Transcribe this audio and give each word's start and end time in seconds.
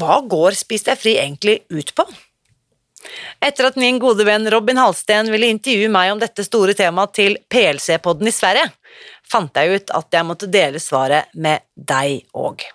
hva 0.00 0.20
går 0.24 0.56
Spis 0.56 0.86
deg 0.86 0.98
fri 1.00 1.16
egentlig 1.20 1.60
ut 1.68 1.94
på? 1.96 2.06
Etter 3.40 3.70
at 3.70 3.78
min 3.80 3.98
gode 4.00 4.26
venn 4.28 4.48
Robin 4.52 4.80
Halsten 4.80 5.30
ville 5.32 5.48
intervjue 5.52 5.92
meg 5.92 6.12
om 6.12 6.20
dette 6.20 6.44
store 6.44 6.76
temaet 6.76 7.14
til 7.16 7.38
PLC-podden 7.52 8.28
i 8.28 8.34
Sverige, 8.34 8.68
fant 9.24 9.56
jeg 9.56 9.80
ut 9.80 9.94
at 9.96 10.18
jeg 10.18 10.28
måtte 10.28 10.50
dele 10.52 10.82
svaret 10.82 11.32
med 11.34 11.64
deg 11.74 12.20
òg. 12.36 12.66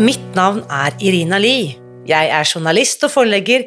Mitt 0.00 0.32
navn 0.32 0.62
er 0.72 0.94
Irina 1.04 1.36
Lie. 1.36 1.74
Jeg 2.08 2.30
er 2.32 2.48
journalist 2.48 3.04
og 3.04 3.12
forlegger, 3.12 3.66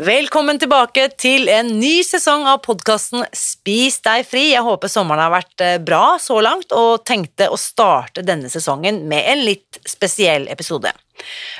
Velkommen 0.00 0.56
tilbake 0.56 1.02
til 1.20 1.50
en 1.52 1.66
ny 1.76 1.98
sesong 2.00 2.46
av 2.48 2.62
podkasten 2.64 3.26
Spis 3.36 3.98
deg 4.00 4.22
fri. 4.24 4.46
Jeg 4.54 4.64
håper 4.64 4.88
sommeren 4.88 5.20
har 5.20 5.34
vært 5.34 5.60
eh, 5.60 5.74
bra 5.84 6.16
så 6.16 6.38
langt, 6.40 6.72
og 6.72 7.04
tenkte 7.04 7.50
å 7.52 7.58
starte 7.60 8.24
denne 8.24 8.48
sesongen 8.48 9.02
med 9.10 9.28
en 9.28 9.44
litt 9.44 9.82
spesiell 9.84 10.48
episode. 10.48 10.88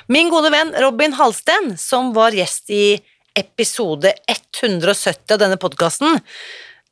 Min 0.08 0.33
gode 0.33 0.48
venn 0.48 0.72
Robin 0.80 1.12
Halsten, 1.19 1.75
som 1.77 2.14
var 2.16 2.33
gjest 2.33 2.72
i 2.72 2.97
episode 3.36 4.14
170 4.25 5.36
av 5.36 5.44
denne 5.44 5.60
podkasten, 5.60 6.16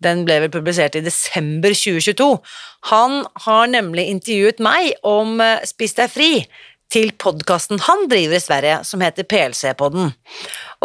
den 0.04 0.26
ble 0.28 0.42
vel 0.44 0.52
publisert 0.52 1.00
i 1.00 1.06
desember 1.08 1.72
2022. 1.72 2.34
Han 2.92 3.22
har 3.46 3.72
nemlig 3.72 4.10
intervjuet 4.12 4.60
meg 4.60 4.92
om 5.08 5.40
eh, 5.40 5.64
Spis 5.64 5.96
deg 5.96 6.12
fri 6.12 6.34
til 6.90 7.12
podkasten 7.18 7.80
han 7.86 8.06
driver 8.10 8.36
i 8.36 8.42
Sverige, 8.42 8.80
som 8.84 9.02
heter 9.04 9.26
PLC-podden. 9.30 10.12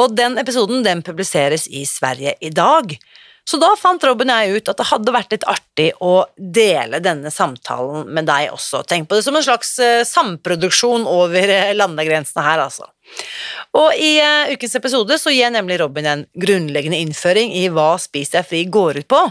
Og 0.01 0.17
den 0.17 0.37
episoden 0.41 0.83
den 0.85 1.03
publiseres 1.05 1.67
i 1.67 1.85
Sverige 1.89 2.35
i 2.41 2.51
dag. 2.53 2.97
Så 3.45 3.59
da 3.61 3.69
fant 3.77 4.01
Robin 4.07 4.31
og 4.33 4.41
jeg 4.41 4.57
ut 4.57 4.69
at 4.71 4.79
det 4.79 4.87
hadde 4.89 5.13
vært 5.13 5.33
litt 5.35 5.43
artig 5.49 5.91
å 6.01 6.13
dele 6.35 6.97
denne 7.03 7.29
samtalen 7.29 8.07
med 8.09 8.25
deg 8.25 8.49
også. 8.55 8.81
Tenk 8.89 9.09
på 9.09 9.19
det 9.19 9.25
som 9.27 9.37
en 9.37 9.45
slags 9.45 9.75
eh, 9.77 10.01
samproduksjon 10.07 11.05
over 11.09 11.53
eh, 11.53 11.75
landegrensene 11.77 12.45
her, 12.45 12.63
altså. 12.63 12.89
Og 13.77 13.93
i 14.01 14.15
uh, 14.17 14.49
ukens 14.49 14.73
episode 14.79 15.19
så 15.21 15.29
gir 15.29 15.51
nemlig 15.53 15.77
Robin 15.77 16.07
en 16.09 16.23
grunnleggende 16.41 16.97
innføring 17.03 17.53
i 17.53 17.67
hva 17.69 17.91
Spis 18.01 18.33
deg 18.33 18.47
fri 18.49 18.63
går 18.65 19.03
ut 19.03 19.09
på, 19.13 19.21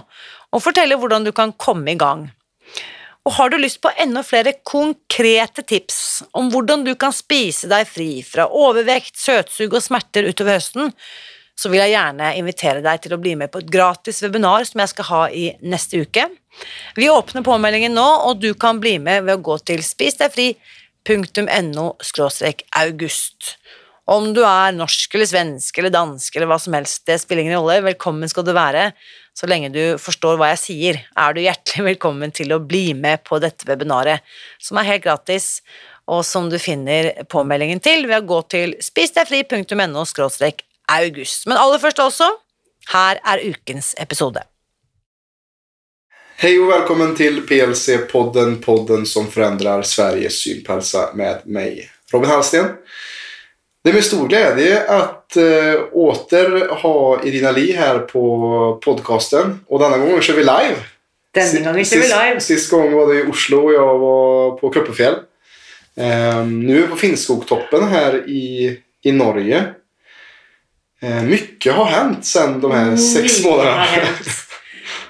og 0.55 0.63
forteller 0.63 1.01
hvordan 1.01 1.27
du 1.27 1.33
kan 1.35 1.51
komme 1.59 1.91
i 1.91 1.99
gang. 1.99 2.29
Og 3.25 3.33
har 3.39 3.49
du 3.51 3.57
lyst 3.57 3.81
på 3.81 3.89
enda 4.01 4.23
flere 4.27 4.53
konkrete 4.69 5.63
tips 5.65 6.23
om 6.37 6.51
hvordan 6.53 6.85
du 6.85 6.95
kan 7.01 7.13
spise 7.15 7.69
deg 7.71 7.87
fri 7.89 8.23
fra 8.27 8.45
overvekt, 8.53 9.17
søtsug 9.17 9.75
og 9.79 9.85
smerter 9.85 10.29
utover 10.29 10.53
høsten, 10.59 10.93
så 11.55 11.71
vil 11.71 11.79
jeg 11.81 11.95
gjerne 11.95 12.37
invitere 12.37 12.83
deg 12.85 13.01
til 13.01 13.15
å 13.15 13.23
bli 13.23 13.37
med 13.39 13.51
på 13.53 13.59
et 13.63 13.73
gratis 13.73 14.23
webinar 14.25 14.65
som 14.69 14.81
jeg 14.83 14.91
skal 14.93 15.09
ha 15.09 15.23
i 15.31 15.45
neste 15.63 16.01
uke. 16.03 16.25
Vi 16.99 17.11
åpner 17.11 17.43
påmeldingen 17.47 17.95
nå, 17.97 18.09
og 18.29 18.41
du 18.43 18.55
kan 18.59 18.81
bli 18.83 18.99
med 19.03 19.25
ved 19.25 19.35
å 19.39 19.45
gå 19.49 19.57
til 19.71 19.81
spisdegfri.no 19.87 21.87
august. 22.83 23.41
Om 24.05 24.35
du 24.37 24.43
er 24.45 24.77
norsk 24.77 25.15
eller 25.17 25.29
svensk 25.31 25.79
eller 25.81 25.93
dansk 25.95 26.35
eller 26.37 26.51
hva 26.51 26.59
som 26.61 26.75
helst, 26.77 27.07
det 27.09 27.17
spiller 27.23 27.43
ingen 27.47 27.57
rolle, 27.57 27.87
velkommen 27.87 28.29
skal 28.29 28.45
du 28.45 28.53
være. 28.53 28.91
Så 29.35 29.49
lenge 29.51 29.73
du 29.75 29.99
forstår 29.99 30.39
hva 30.39 30.53
jeg 30.53 30.61
sier, 30.63 31.01
er 31.19 31.35
du 31.35 31.43
hjertelig 31.43 31.85
velkommen 31.91 32.35
til 32.35 32.55
å 32.55 32.63
bli 32.63 32.93
med 32.95 33.25
på 33.27 33.41
dette 33.43 33.67
webinaret, 33.69 34.23
som 34.63 34.79
er 34.79 34.93
helt 34.93 35.05
gratis, 35.07 35.59
og 36.07 36.23
som 36.29 36.51
du 36.53 36.59
finner 36.61 37.11
påmeldingen 37.33 37.81
til 37.83 38.07
ved 38.07 38.21
å 38.21 38.29
gå 38.29 38.41
til 38.53 38.75
spisdegfri.no 38.85 40.05
august. 40.05 41.47
Men 41.49 41.57
aller 41.59 41.81
først 41.81 42.03
også, 42.05 42.29
her 42.93 43.21
er 43.25 43.47
ukens 43.49 43.95
episode. 43.99 44.45
Hej 46.37 46.61
och 46.61 46.71
välkommen 46.71 47.17
till 47.17 47.47
PLC-podden, 47.47 48.61
podden 48.61 49.07
som 49.07 49.31
förändrar 49.31 49.83
Sveriges 49.83 50.41
syn 50.41 50.65
med 51.15 51.41
mig, 51.45 51.91
Robin 52.13 52.31
Hallsten. 52.31 52.67
Det 53.85 53.91
er 53.91 53.95
med 53.95 54.05
stor 54.05 54.29
glädje 54.29 54.81
att 54.89 55.37
äh, 55.37 55.75
åter 55.93 56.69
ha 56.69 57.25
Irina 57.25 57.51
Li 57.51 57.73
här 57.73 57.99
på 57.99 58.81
podcasten. 58.85 59.61
Och 59.67 59.79
denna 59.79 59.99
gången 59.99 60.23
kör 60.23 60.35
vi 60.35 60.41
live. 60.41 60.77
Denne 61.35 61.61
gangen 61.61 61.85
kör 61.85 61.97
vi 61.97 62.03
live. 62.03 62.41
Sist, 62.41 62.47
sist 62.47 62.71
gång 62.71 62.93
var 62.93 63.15
det 63.15 63.21
i 63.21 63.27
Oslo 63.31 63.65
och 63.65 63.75
jag 63.75 63.99
var 63.99 64.51
på 64.51 64.71
Kuppefjäll. 64.71 65.15
Ähm, 65.97 66.61
nu 66.61 66.77
är 66.79 66.83
vi 66.83 66.89
på 66.89 66.97
Finnskogtoppen 66.97 67.89
här 67.89 68.29
i, 68.29 68.79
i 69.03 69.13
Norge. 69.13 69.65
Eh, 71.03 71.23
mycket 71.23 71.75
har 71.75 71.85
hänt 71.85 72.27
sedan 72.27 72.61
de 72.61 72.73
här 72.73 72.97
sex 72.97 73.45
månaderna. 73.45 73.87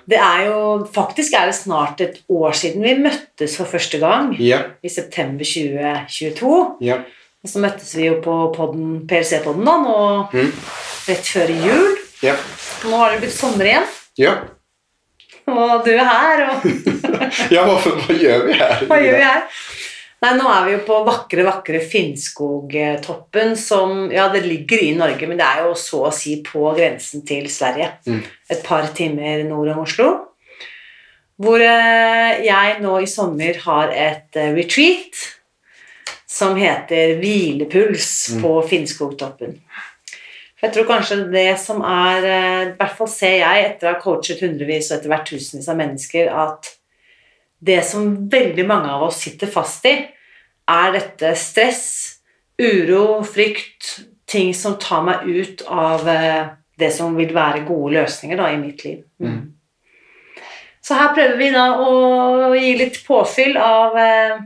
Det 0.04 0.16
er 0.20 0.46
jo, 0.46 0.86
Faktisk 0.94 1.32
er 1.32 1.46
det 1.46 1.54
snart 1.56 2.00
et 2.00 2.18
år 2.28 2.52
siden 2.52 2.82
vi 2.82 2.98
møttes 3.00 3.54
for 3.56 3.64
første 3.64 3.98
gang. 3.98 4.34
Yeah. 4.40 4.74
I 4.82 4.88
september 4.88 5.44
2022. 5.44 6.76
Ja. 6.80 6.98
Og 7.44 7.50
så 7.52 7.60
møttes 7.60 7.90
vi 7.98 8.06
jo 8.08 8.18
på 8.24 8.34
podden, 8.56 9.02
PLC-podden 9.08 9.66
da, 9.68 9.76
nå 9.84 9.96
Mm. 10.32 10.52
rett 11.08 11.26
før 11.28 11.50
jul. 11.52 11.96
Ja. 12.24 12.36
Nå 12.88 12.96
har 12.96 13.10
det 13.12 13.20
blitt 13.20 13.36
sommer 13.36 13.64
igjen, 13.68 13.86
Ja. 14.16 14.34
og 15.46 15.84
du 15.84 15.90
er 15.92 16.04
her. 16.04 16.44
og 16.50 16.64
ja, 17.52 17.64
hva, 17.66 17.76
hva, 17.76 18.14
gjør 18.16 18.46
vi 18.46 18.52
her? 18.56 18.86
Hva 18.88 19.00
gjør 19.02 19.18
vi 19.18 19.26
her? 19.28 19.42
Nei, 20.24 20.30
Nå 20.38 20.48
er 20.48 20.64
vi 20.64 20.72
jo 20.72 20.78
på 20.86 21.04
vakre, 21.04 21.44
vakre 21.44 21.80
Finnskogtoppen, 21.84 23.56
som 23.60 24.10
Ja, 24.10 24.30
det 24.32 24.46
ligger 24.46 24.80
i 24.80 24.94
Norge, 24.96 25.26
men 25.28 25.36
det 25.36 25.44
er 25.44 25.66
jo 25.66 25.74
så 25.76 26.06
å 26.08 26.12
si 26.16 26.38
på 26.46 26.72
grensen 26.78 27.26
til 27.28 27.44
Sverige. 27.52 27.90
Mm. 28.08 28.22
Et 28.50 28.62
par 28.64 28.88
timer 28.96 29.44
nord 29.44 29.68
om 29.74 29.82
Oslo. 29.84 30.14
Hvor 31.36 31.60
eh, 31.60 32.40
jeg 32.46 32.80
nå 32.80 32.94
i 33.02 33.06
sommer 33.10 33.58
har 33.66 33.90
et 33.92 34.36
eh, 34.38 34.52
retreat 34.54 35.33
som 36.34 36.56
heter 36.58 37.18
Hvilepuls 37.20 38.30
Mm. 38.34 38.42
på 38.42 38.52
Finnskogtoppen. 38.68 39.60
For 40.58 40.66
jeg 40.66 40.74
tror 40.74 40.88
kanskje 40.88 41.18
det 41.30 41.58
som 41.60 41.82
er 41.82 42.24
eh, 42.24 42.62
I 42.70 42.76
hvert 42.78 42.96
fall 42.98 43.10
ser 43.12 43.36
jeg, 43.38 43.64
etter 43.68 43.90
å 43.90 43.92
ha 43.92 44.00
coachet 44.00 44.40
hundrevis 44.42 44.90
og 44.90 44.98
etter 44.98 45.12
hvert 45.12 45.28
tusenvis 45.28 45.68
av 45.68 45.78
mennesker, 45.78 46.30
at 46.32 46.72
det 47.64 47.84
som 47.86 48.28
veldig 48.30 48.66
mange 48.66 48.90
av 48.90 49.06
oss 49.06 49.20
sitter 49.22 49.46
fast 49.46 49.86
i, 49.86 49.94
er 50.68 50.92
dette 50.92 51.34
stress, 51.36 51.84
uro, 52.58 53.22
frykt, 53.22 54.00
ting 54.26 54.54
som 54.56 54.78
tar 54.80 55.04
meg 55.04 55.26
ut 55.28 55.62
av 55.68 56.08
eh, 56.08 56.46
det 56.80 56.90
som 56.96 57.14
vil 57.16 57.34
være 57.34 57.66
gode 57.68 57.94
løsninger 57.94 58.40
da, 58.40 58.48
i 58.50 58.58
mitt 58.58 58.82
liv. 58.84 59.04
Mm. 59.22 59.52
Så 60.84 60.96
her 60.98 61.14
prøver 61.14 61.36
vi 61.38 61.50
da 61.54 61.68
å 61.80 62.50
gi 62.56 62.74
litt 62.80 62.98
påfyll 63.06 63.56
av 63.60 63.96
eh, 64.00 64.42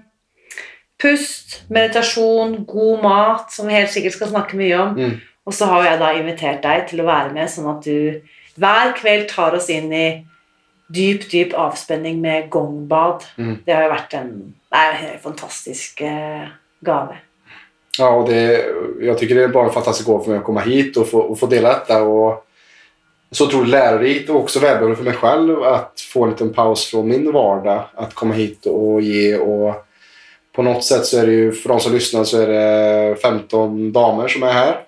pust, 0.99 1.61
meditasjon, 1.71 2.65
god 2.67 3.03
mat, 3.03 3.53
som 3.55 3.69
vi 3.69 3.77
helt 3.79 3.93
sikkert 3.93 4.17
skal 4.17 4.33
snakke 4.33 4.59
mye 4.59 4.79
om. 4.79 4.97
Mm. 4.99 5.15
Og 5.49 5.55
så 5.57 5.69
har 5.71 5.87
jeg 5.87 6.01
da 6.03 6.11
invitert 6.17 6.65
deg 6.65 6.89
til 6.91 7.03
å 7.03 7.09
være 7.09 7.33
med, 7.37 7.51
sånn 7.51 7.71
at 7.71 7.87
du 7.87 8.59
hver 8.59 8.93
kveld 8.99 9.29
tar 9.31 9.55
oss 9.57 9.71
inn 9.73 9.93
i 9.95 10.09
dyp, 10.93 11.29
dyp 11.31 11.55
avspenning 11.57 12.19
med 12.21 12.51
gongbad. 12.53 13.25
Mm. 13.39 13.55
Det 13.65 13.75
har 13.75 13.87
jo 13.87 13.95
vært 13.95 14.19
en, 14.19 14.35
en 14.75 14.99
helt 14.99 15.23
fantastisk 15.23 16.03
eh, 16.05 16.51
gave. 16.85 17.21
Ja, 17.99 18.11
og 18.15 18.29
det, 18.29 18.43
jeg 19.03 19.17
tycker 19.19 19.39
det 19.39 19.47
er 19.47 19.55
bare 19.55 19.71
en 19.71 19.75
fantastisk 19.75 20.09
gåva 20.09 20.25
for 20.25 20.35
meg 20.35 20.43
å 20.43 20.47
komme 20.47 20.67
hit 20.67 20.99
og 21.01 21.09
få, 21.11 21.25
och 21.33 21.39
få 21.39 21.49
dele 21.51 21.73
dette. 21.73 22.03
og 22.03 22.45
så 23.31 23.47
otroligt 23.47 23.71
lärorikt 23.71 24.31
och 24.31 24.37
också 24.37 24.61
välbehövligt 24.61 24.99
för 24.99 25.05
mig 25.05 25.15
själv 25.15 25.63
att 25.63 26.01
få 26.01 26.25
en 26.25 26.31
liten 26.31 26.53
paus 26.53 26.87
från 26.87 27.09
min 27.09 27.33
vardag. 27.33 27.85
Att 27.95 28.15
komma 28.15 28.35
hit 28.35 28.67
och 28.67 29.03
ge 29.03 29.37
och 29.37 29.88
på 30.59 30.63
något 30.63 30.85
sätt 30.85 31.07
så 31.07 31.19
är 31.19 31.27
det 31.27 31.33
ju, 31.33 31.53
för 31.53 31.69
de 31.69 31.81
som 31.81 31.93
lyssnar 31.93 32.25
så 32.25 32.41
är 32.41 32.47
det 32.47 33.17
15 33.17 33.93
damer 33.93 34.29
som 34.29 34.43
är 34.43 34.53
här. 34.53 34.81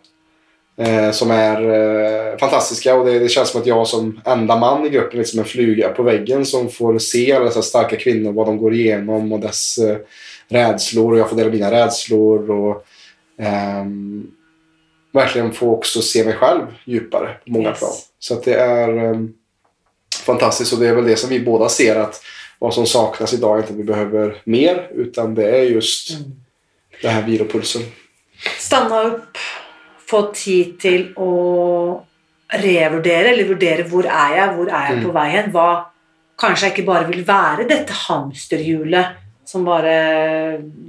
Eh, 0.77 1.11
som 1.11 1.31
är 1.31 1.63
eh, 1.63 2.39
fantastiska 2.39 2.95
och 2.95 3.07
det, 3.07 3.19
det, 3.19 3.29
känns 3.29 3.49
som 3.49 3.61
att 3.61 3.67
jag 3.67 3.87
som 3.87 4.21
enda 4.25 4.57
man 4.57 4.87
i 4.87 4.89
gruppen 4.89 5.13
är 5.13 5.19
liksom 5.19 5.39
en 5.39 5.45
fluga 5.45 5.89
på 5.89 6.03
väggen 6.03 6.47
som 6.47 6.69
får 6.69 6.99
se 6.99 7.33
alla 7.33 7.45
dessa 7.45 7.63
starka 7.63 7.97
kvinnor, 7.97 8.33
vad 8.33 8.47
de 8.47 8.59
går 8.59 8.75
igenom 8.75 9.33
och 9.33 9.41
dess 9.41 9.79
eh, 9.79 9.97
rädslor 10.49 11.13
och 11.13 11.19
jag 11.19 11.29
får 11.29 11.37
dela 11.37 11.51
mina 11.51 11.71
rädslor 11.71 12.51
och 12.51 12.85
ehm, 13.39 14.27
verkligen 15.13 15.53
få 15.53 15.71
också 15.71 16.03
se 16.03 16.25
mig 16.25 16.35
själv 16.35 16.63
djupare 16.85 17.37
på 17.45 17.51
många 17.51 17.69
yes. 17.69 17.79
plan. 17.79 17.93
Så 18.19 18.35
att 18.35 18.45
det 18.45 18.55
är 18.55 19.05
um, 19.05 19.35
fantastiskt 20.25 20.73
och 20.73 20.79
det 20.79 20.89
är 20.89 20.95
väl 20.95 21.05
det 21.05 21.17
som 21.17 21.31
vi 21.31 21.41
båda 21.41 21.69
ser 21.69 21.97
att 21.97 22.23
vad 22.61 22.75
som 22.75 22.87
saknas 22.87 23.33
idag 23.33 23.57
är 23.57 23.61
inte 23.61 23.73
att 23.73 23.79
vi 23.79 23.85
behöver 23.85 24.37
mer 24.45 24.91
utan 24.95 25.35
det 25.35 25.49
är 25.59 25.63
just 25.63 26.11
mm. 26.11 26.23
den 27.03 27.11
här 27.11 27.23
vilopulsen. 27.23 27.83
Stanna 28.59 29.03
upp, 29.03 29.39
få 30.07 30.23
tid 30.23 30.79
till 30.79 31.13
att 31.17 32.07
revurdere 32.63 33.29
eller 33.29 33.45
vurdere 33.45 33.87
hvor 33.87 34.07
er 34.07 34.37
jeg, 34.37 34.55
hvor 34.57 34.69
er 34.69 34.87
jeg 34.89 34.99
mm. 34.99 35.03
på 35.07 35.15
vei 35.15 35.27
hen. 35.31 35.51
Hva 35.55 35.69
kanskje 36.41 36.67
jeg 36.67 36.75
ikke 36.75 36.89
bare 36.89 37.09
vil 37.11 37.27
være 37.27 37.67
dette 37.71 37.97
hamsterhjulet 38.07 39.19
som 39.47 39.67
bare 39.67 39.95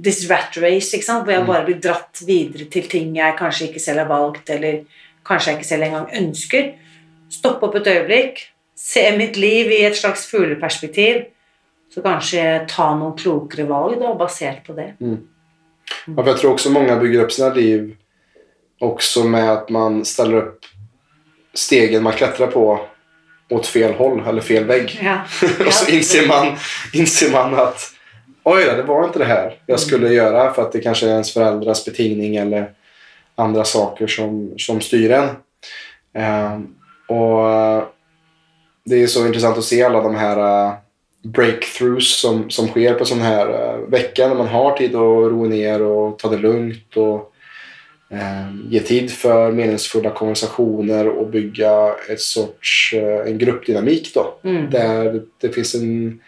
This 0.02 0.24
rat 0.30 0.56
race, 0.62 0.92
ikke 0.96 1.06
sant? 1.06 1.24
hvor 1.24 1.34
jeg 1.34 1.44
mm. 1.44 1.50
bare 1.50 1.66
blir 1.66 1.80
dratt 1.82 2.22
videre 2.26 2.68
til 2.70 2.88
ting 2.90 3.16
jeg 3.16 3.38
kanskje 3.38 3.70
ikke 3.70 3.82
selv 3.82 4.04
har 4.04 4.10
valgt, 4.10 4.50
eller 4.50 4.82
kanskje 5.26 5.52
jeg 5.52 5.60
ikke 5.60 5.70
selv 5.70 5.88
engang 5.88 6.08
ønsker. 6.20 6.72
Stoppe 7.32 7.68
opp 7.68 7.78
et 7.80 7.90
øyeblikk, 7.94 8.42
se 8.76 9.06
mitt 9.16 9.38
liv 9.40 9.70
i 9.72 9.84
et 9.86 9.96
slags 9.96 10.26
fugleperspektiv. 10.30 11.24
Så 11.94 12.02
kanskje 12.02 12.64
ta 12.70 12.92
noen 12.96 13.16
klokere 13.18 13.66
valg 13.68 14.00
da, 14.00 14.14
basert 14.16 14.64
på 14.66 14.76
det. 14.76 14.94
Mm. 15.00 15.18
Ja, 16.06 16.14
for 16.14 16.30
jeg 16.30 16.40
tror 16.40 16.54
også 16.54 16.72
mange 16.72 16.94
bygger 17.00 17.24
opp 17.24 17.34
sine 17.34 17.50
liv 17.56 17.90
også 18.82 19.24
med 19.28 19.50
at 19.50 19.68
man 19.70 20.00
ställer 20.08 20.38
opp 20.42 20.70
stegen 21.54 22.02
man 22.02 22.16
klättrar 22.16 22.46
på 22.46 22.80
åt 23.50 23.66
fel 23.66 23.92
håll 23.94 24.22
eller 24.28 24.40
fel 24.40 24.64
vägg. 24.64 25.00
Ja. 25.02 25.20
och 25.66 25.72
så 25.72 25.90
inser 25.90 26.28
man, 26.28 26.56
inser 26.92 27.32
man 27.32 27.54
att 27.54 27.90
oj 28.42 28.64
det 28.64 28.82
var 28.82 29.04
inte 29.04 29.18
det 29.18 29.24
här 29.24 29.58
jag 29.66 29.80
skulle 29.80 30.06
mm. 30.06 30.16
göra 30.16 30.52
för 30.52 30.62
att 30.62 30.72
det 30.72 30.80
kanske 30.80 31.06
är 31.06 31.10
ens 31.10 31.32
föräldrars 31.34 31.84
betingning 31.84 32.36
eller 32.36 32.70
andra 33.34 33.64
saker 33.64 34.06
som, 34.06 34.54
som 34.58 34.80
styr 34.80 35.10
en. 35.10 35.28
Um, 36.54 36.74
och 37.16 37.44
det 38.84 39.02
är 39.02 39.06
så 39.06 39.26
intressant 39.26 39.58
att 39.58 39.64
se 39.64 39.82
alla 39.82 40.00
de 40.00 40.14
här 40.14 40.38
uh, 40.38 40.74
breakthroughs 41.22 42.20
som, 42.20 42.50
som 42.50 42.68
sker 42.68 42.94
på 42.94 43.04
sån 43.04 43.20
här 43.20 43.48
uh, 43.48 43.88
vecka 43.88 44.28
när 44.28 44.34
man 44.34 44.46
har 44.46 44.76
tid 44.76 44.94
att 44.94 45.30
roe 45.32 45.48
ner 45.48 45.82
och 45.82 46.18
ta 46.18 46.28
det 46.28 46.36
lugnt 46.36 46.96
och 46.96 47.32
uh, 48.12 48.56
ge 48.68 48.80
tid 48.80 49.10
för 49.10 49.52
meningsfulla 49.52 50.10
konversationer 50.10 51.08
och 51.08 51.30
bygga 51.30 51.94
ett 52.08 52.20
sorts, 52.20 52.94
uh, 52.94 53.30
en 53.30 53.38
gruppdynamik 53.38 54.14
då. 54.14 54.34
Mm. 54.44 54.70
Där 54.70 55.22
det 55.40 55.48
finns 55.48 55.74
en 55.74 56.20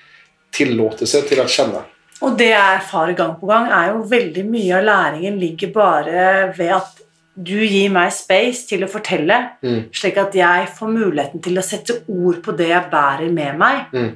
tillåtelse 0.50 1.22
till 1.22 1.40
att 1.40 1.50
känna. 1.50 1.82
Og 2.22 2.36
det 2.38 2.52
jeg 2.52 2.76
erfarer 2.78 3.16
gang 3.18 3.34
på 3.40 3.48
gang, 3.50 3.66
er 3.68 3.90
jo 3.92 4.04
veldig 4.08 4.44
mye 4.48 4.76
av 4.78 4.84
læringen 4.86 5.38
ligger 5.40 5.72
bare 5.74 6.26
ved 6.56 6.70
at 6.76 7.00
du 7.34 7.56
gir 7.66 7.90
meg 7.90 8.12
space 8.14 8.68
til 8.68 8.84
å 8.86 8.88
fortelle, 8.90 9.36
mm. 9.64 9.80
slik 9.92 10.20
at 10.22 10.36
jeg 10.38 10.68
får 10.76 10.92
muligheten 10.94 11.42
til 11.42 11.58
å 11.58 11.64
sette 11.66 11.98
ord 12.06 12.38
på 12.44 12.54
det 12.54 12.68
jeg 12.70 12.90
bærer 12.92 13.32
med 13.34 13.58
meg. 13.58 13.80
Mm. 13.92 14.12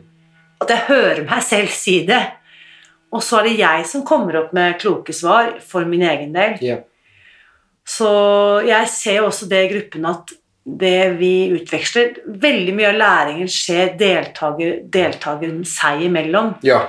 At 0.59 0.73
jeg 0.75 0.87
hører 0.89 1.23
meg 1.29 1.45
selv 1.47 1.73
si 1.75 2.01
det. 2.09 2.23
Og 3.15 3.23
så 3.25 3.41
er 3.41 3.49
det 3.49 3.59
jeg 3.61 3.87
som 3.89 4.05
kommer 4.07 4.43
opp 4.43 4.53
med 4.57 4.77
kloke 4.83 5.15
svar 5.17 5.55
for 5.65 5.89
min 5.89 6.05
egen 6.05 6.35
del. 6.35 6.59
Yeah. 6.61 6.85
Så 7.89 8.11
jeg 8.69 8.91
ser 8.93 9.23
jo 9.23 9.31
også 9.31 9.49
det 9.49 9.63
i 9.65 9.73
gruppen 9.73 10.05
at 10.09 10.35
det 10.69 11.15
vi 11.17 11.49
utveksler 11.57 12.19
Veldig 12.43 12.75
mye 12.77 12.91
av 12.91 12.99
læringen 13.01 13.49
skjer 13.49 13.95
deltaker, 13.97 14.83
deltakeren 14.93 15.63
seg 15.69 16.05
imellom. 16.09 16.53
Ja. 16.67 16.83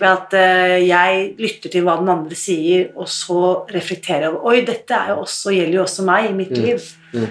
Ved 0.00 0.08
at 0.08 0.36
uh, 0.36 0.76
jeg 0.80 1.26
lytter 1.40 1.72
til 1.72 1.84
hva 1.84 1.98
den 2.00 2.12
andre 2.12 2.38
sier, 2.38 2.88
og 2.96 3.10
så 3.12 3.66
reflekterer 3.72 4.28
jeg 4.28 4.32
over 4.32 4.52
Oi, 4.52 4.62
dette 4.64 5.02
også, 5.12 5.52
gjelder 5.52 5.80
jo 5.80 5.84
også 5.84 6.06
meg 6.08 6.30
i 6.30 6.36
mitt 6.38 6.54
mm. 6.56 6.62
liv. 6.64 6.88
Mm. 7.12 7.28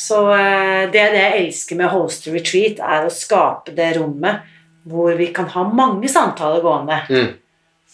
Så 0.00 0.24
uh, 0.32 0.90
det 0.90 1.02
er 1.04 1.14
det 1.14 1.22
jeg 1.22 1.44
elsker 1.44 1.78
med 1.78 1.92
Holster 1.94 2.34
Retreat, 2.34 2.82
er 2.82 3.06
å 3.06 3.14
skape 3.14 3.76
det 3.76 3.92
rommet 4.00 4.56
hvor 4.88 5.14
vi 5.18 5.26
kan 5.34 5.48
ha 5.52 5.64
mange 5.68 6.08
samtaler 6.08 6.62
gående. 6.64 7.00
Mm. 7.10 7.30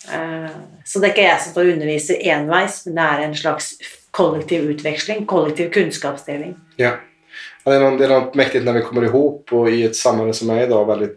Uh, 0.06 0.56
så 0.84 1.00
det 1.00 1.08
er 1.08 1.14
ikke 1.14 1.26
jeg 1.26 1.42
som 1.42 1.54
står 1.54 1.66
og 1.66 1.74
underviser 1.74 2.26
enveis, 2.34 2.82
men 2.86 2.98
det 2.98 3.06
er 3.06 3.24
en 3.24 3.36
slags 3.38 3.72
kollektiv 4.16 4.70
utveksling, 4.70 5.26
kollektiv 5.26 5.70
kunnskapsdeling. 5.74 6.54
Ja. 6.76 6.96
det, 7.64 7.74
er 7.74 7.82
noe, 7.82 7.98
det 7.98 8.04
är 8.04 8.08
något 8.08 8.34
mäktigt 8.34 8.64
när 8.64 8.72
vi 8.72 8.82
kommer 8.82 9.04
ihop 9.04 9.52
og 9.52 9.70
i 9.70 9.82
et 9.82 9.96
samarbeid 9.96 10.36
som 10.36 10.50
er 10.54 10.62
i 10.64 10.70
dag 10.70 10.86
veldig 10.86 11.08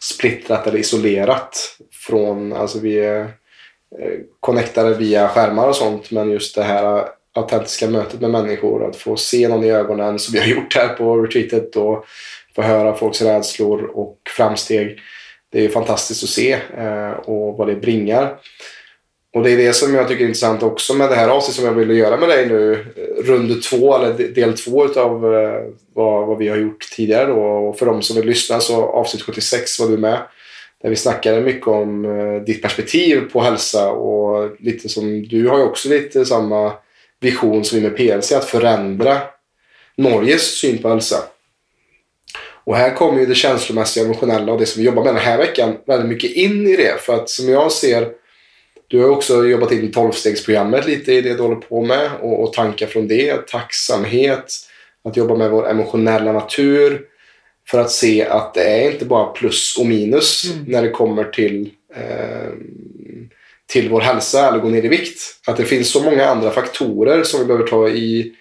splittret 0.00 0.66
eller 0.66 0.78
isolert 0.78 1.58
fra 2.06 2.20
altså 2.60 2.78
vi 2.80 2.94
er 3.02 3.32
eh, 3.98 4.92
via 4.98 5.26
skjermer 5.34 5.72
og 5.72 5.76
sånt 5.76 6.12
men 6.14 6.30
just 6.30 6.54
det 6.54 6.68
her 6.68 7.10
autentiske 7.36 7.90
møtet 7.90 8.22
med 8.22 8.32
mennesker, 8.34 8.86
å 8.86 8.92
få 8.96 9.16
se 9.20 9.44
noen 9.46 9.66
i 9.66 9.70
øynene, 9.70 10.18
som 10.18 10.34
vi 10.34 10.40
har 10.42 10.48
gjort 10.50 10.74
her 10.74 10.88
på 10.98 11.16
retreatet 11.24 11.76
och 11.76 12.06
få 12.54 12.62
höra 12.62 12.96
folks 12.96 13.22
rädslor 13.22 13.82
och 13.82 14.18
framsteg. 14.36 14.98
Det 15.52 15.64
är 15.64 15.68
fantastiskt 15.68 16.22
att 16.22 16.28
se 16.28 16.52
eh, 16.78 17.10
och 17.10 17.56
vad 17.56 17.68
det 17.68 17.74
bringar. 17.74 18.36
Och 19.32 19.42
det 19.42 19.50
är 19.50 19.56
det 19.56 19.72
som 19.72 19.94
jag 19.94 20.08
tycker 20.08 20.24
är 20.24 20.28
intressant 20.28 20.62
också 20.62 20.94
med 20.94 21.10
det 21.10 21.14
här 21.14 21.28
avsnittet 21.28 21.56
som 21.56 21.64
jag 21.64 21.72
ville 21.72 21.94
göra 21.94 22.16
med 22.16 22.28
dig 22.28 22.46
nu. 22.46 22.86
Runde 23.24 23.54
rund 23.54 23.62
två, 23.62 23.96
eller 23.96 24.28
del 24.28 24.58
två 24.58 25.00
av 25.00 25.34
eh, 25.34 25.62
vad, 25.94 26.26
vad 26.26 26.38
vi 26.38 26.48
har 26.48 26.56
gjort 26.56 26.90
tidigare 26.96 27.26
då. 27.26 27.40
Och 27.40 27.78
för 27.78 27.86
de 27.86 28.02
som 28.02 28.16
vill 28.16 28.26
lyssna 28.26 28.60
så 28.60 28.82
avsnitt 28.82 29.22
76 29.22 29.80
var 29.80 29.88
du 29.88 29.96
med. 29.96 30.18
Där 30.82 30.90
vi 30.90 30.96
snackade 30.96 31.40
mycket 31.40 31.66
om 31.66 32.04
eh, 32.04 32.42
ditt 32.42 32.62
perspektiv 32.62 33.20
på 33.32 33.40
hälsa 33.40 33.90
och 33.90 34.56
lite 34.58 34.88
som 34.88 35.28
du 35.28 35.48
har 35.48 35.58
ju 35.58 35.64
också 35.64 35.88
lite 35.88 36.24
samma 36.24 36.72
vision 37.20 37.64
som 37.64 37.80
vi 37.80 37.88
med 37.88 37.96
PLC 37.96 38.32
att 38.32 38.44
förändra 38.44 39.18
Norges 39.96 40.58
syn 40.58 40.78
på 40.78 40.88
hälsa. 40.88 41.16
Och 42.70 42.76
här 42.76 42.94
kommer 42.94 43.20
ju 43.20 43.26
det 43.26 43.34
känslomässiga, 43.34 44.04
emotionella 44.04 44.52
och 44.52 44.58
det 44.58 44.66
som 44.66 44.80
vi 44.80 44.86
jobbar 44.86 45.04
med 45.04 45.14
den 45.14 45.22
här 45.22 45.38
veckan 45.38 45.76
väldigt 45.86 46.08
mycket 46.08 46.30
in 46.30 46.66
i 46.66 46.76
det. 46.76 47.00
För 47.00 47.14
att 47.14 47.30
som 47.30 47.48
jag 47.48 47.72
ser 47.72 48.08
du 48.88 49.00
har 49.00 49.08
också 49.08 49.46
jobbat 49.46 49.72
in 49.72 49.92
tolvstegsprogrammet 49.92 50.86
lite 50.86 51.12
i 51.12 51.20
det 51.20 51.34
du 51.34 51.42
håller 51.42 51.56
på 51.56 51.82
med 51.82 52.10
och, 52.20 52.42
och 52.42 52.52
tankar 52.52 52.86
från 52.86 53.08
det. 53.08 53.46
Tacksamhet, 53.46 54.52
att 55.04 55.16
jobba 55.16 55.36
med 55.36 55.50
vår 55.50 55.70
emotionella 55.70 56.32
natur 56.32 57.02
för 57.68 57.78
att 57.78 57.90
se 57.90 58.26
att 58.26 58.54
det 58.54 58.64
är 58.64 58.90
inte 58.90 59.04
bara 59.04 59.26
plus 59.26 59.78
och 59.78 59.86
minus 59.86 60.52
mm. 60.52 60.64
när 60.68 60.82
det 60.82 60.90
kommer 60.90 61.24
till, 61.24 61.70
eh, 61.94 62.52
till 63.72 63.88
vår 63.88 64.00
hälsa 64.00 64.48
eller 64.48 64.58
gå 64.58 64.68
ner 64.68 64.84
i 64.84 64.88
vikt. 64.88 65.20
Att 65.46 65.56
det 65.56 65.64
finns 65.64 65.90
så 65.90 66.02
många 66.02 66.26
andra 66.26 66.50
faktorer 66.50 67.22
som 67.22 67.40
vi 67.40 67.46
behöver 67.46 67.66
ta 67.66 67.88
i 67.88 68.32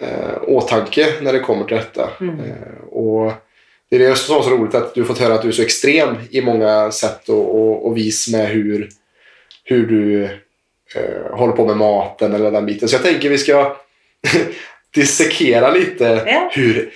eh, 0.00 0.42
åtanke 0.42 1.06
när 1.20 1.32
det 1.32 1.40
kommer 1.40 1.64
till 1.64 1.76
detta. 1.76 2.10
Mm. 2.20 2.40
Eh, 2.40 2.84
och 2.90 3.32
det 3.90 3.96
är 3.96 4.00
det 4.00 4.16
som 4.16 4.36
är 4.36 4.42
så 4.42 4.50
roligt 4.50 4.74
att 4.74 4.94
du 4.94 5.04
fått 5.04 5.18
höra 5.18 5.34
att 5.34 5.42
du 5.42 5.48
är 5.48 5.52
så 5.52 5.62
extrem 5.62 6.16
i 6.30 6.40
många 6.40 6.90
sätt 6.90 7.28
och, 7.28 7.60
och, 7.60 7.86
och 7.86 7.96
vis 7.96 8.28
med 8.28 8.48
hur 8.48 8.88
hur 9.68 9.86
du 9.86 10.24
eh, 10.94 11.36
håller 11.36 11.52
på 11.52 11.66
med 11.66 11.76
maten 11.76 12.34
eller 12.34 12.50
den 12.50 12.66
biten. 12.66 12.88
Så 12.88 12.94
jag 12.94 13.02
tänker 13.02 13.30
vi 13.30 13.38
ska 13.38 13.76
dissekera 14.94 15.70
lite 15.70 16.22
ja. 16.26 16.50
hur 16.52 16.90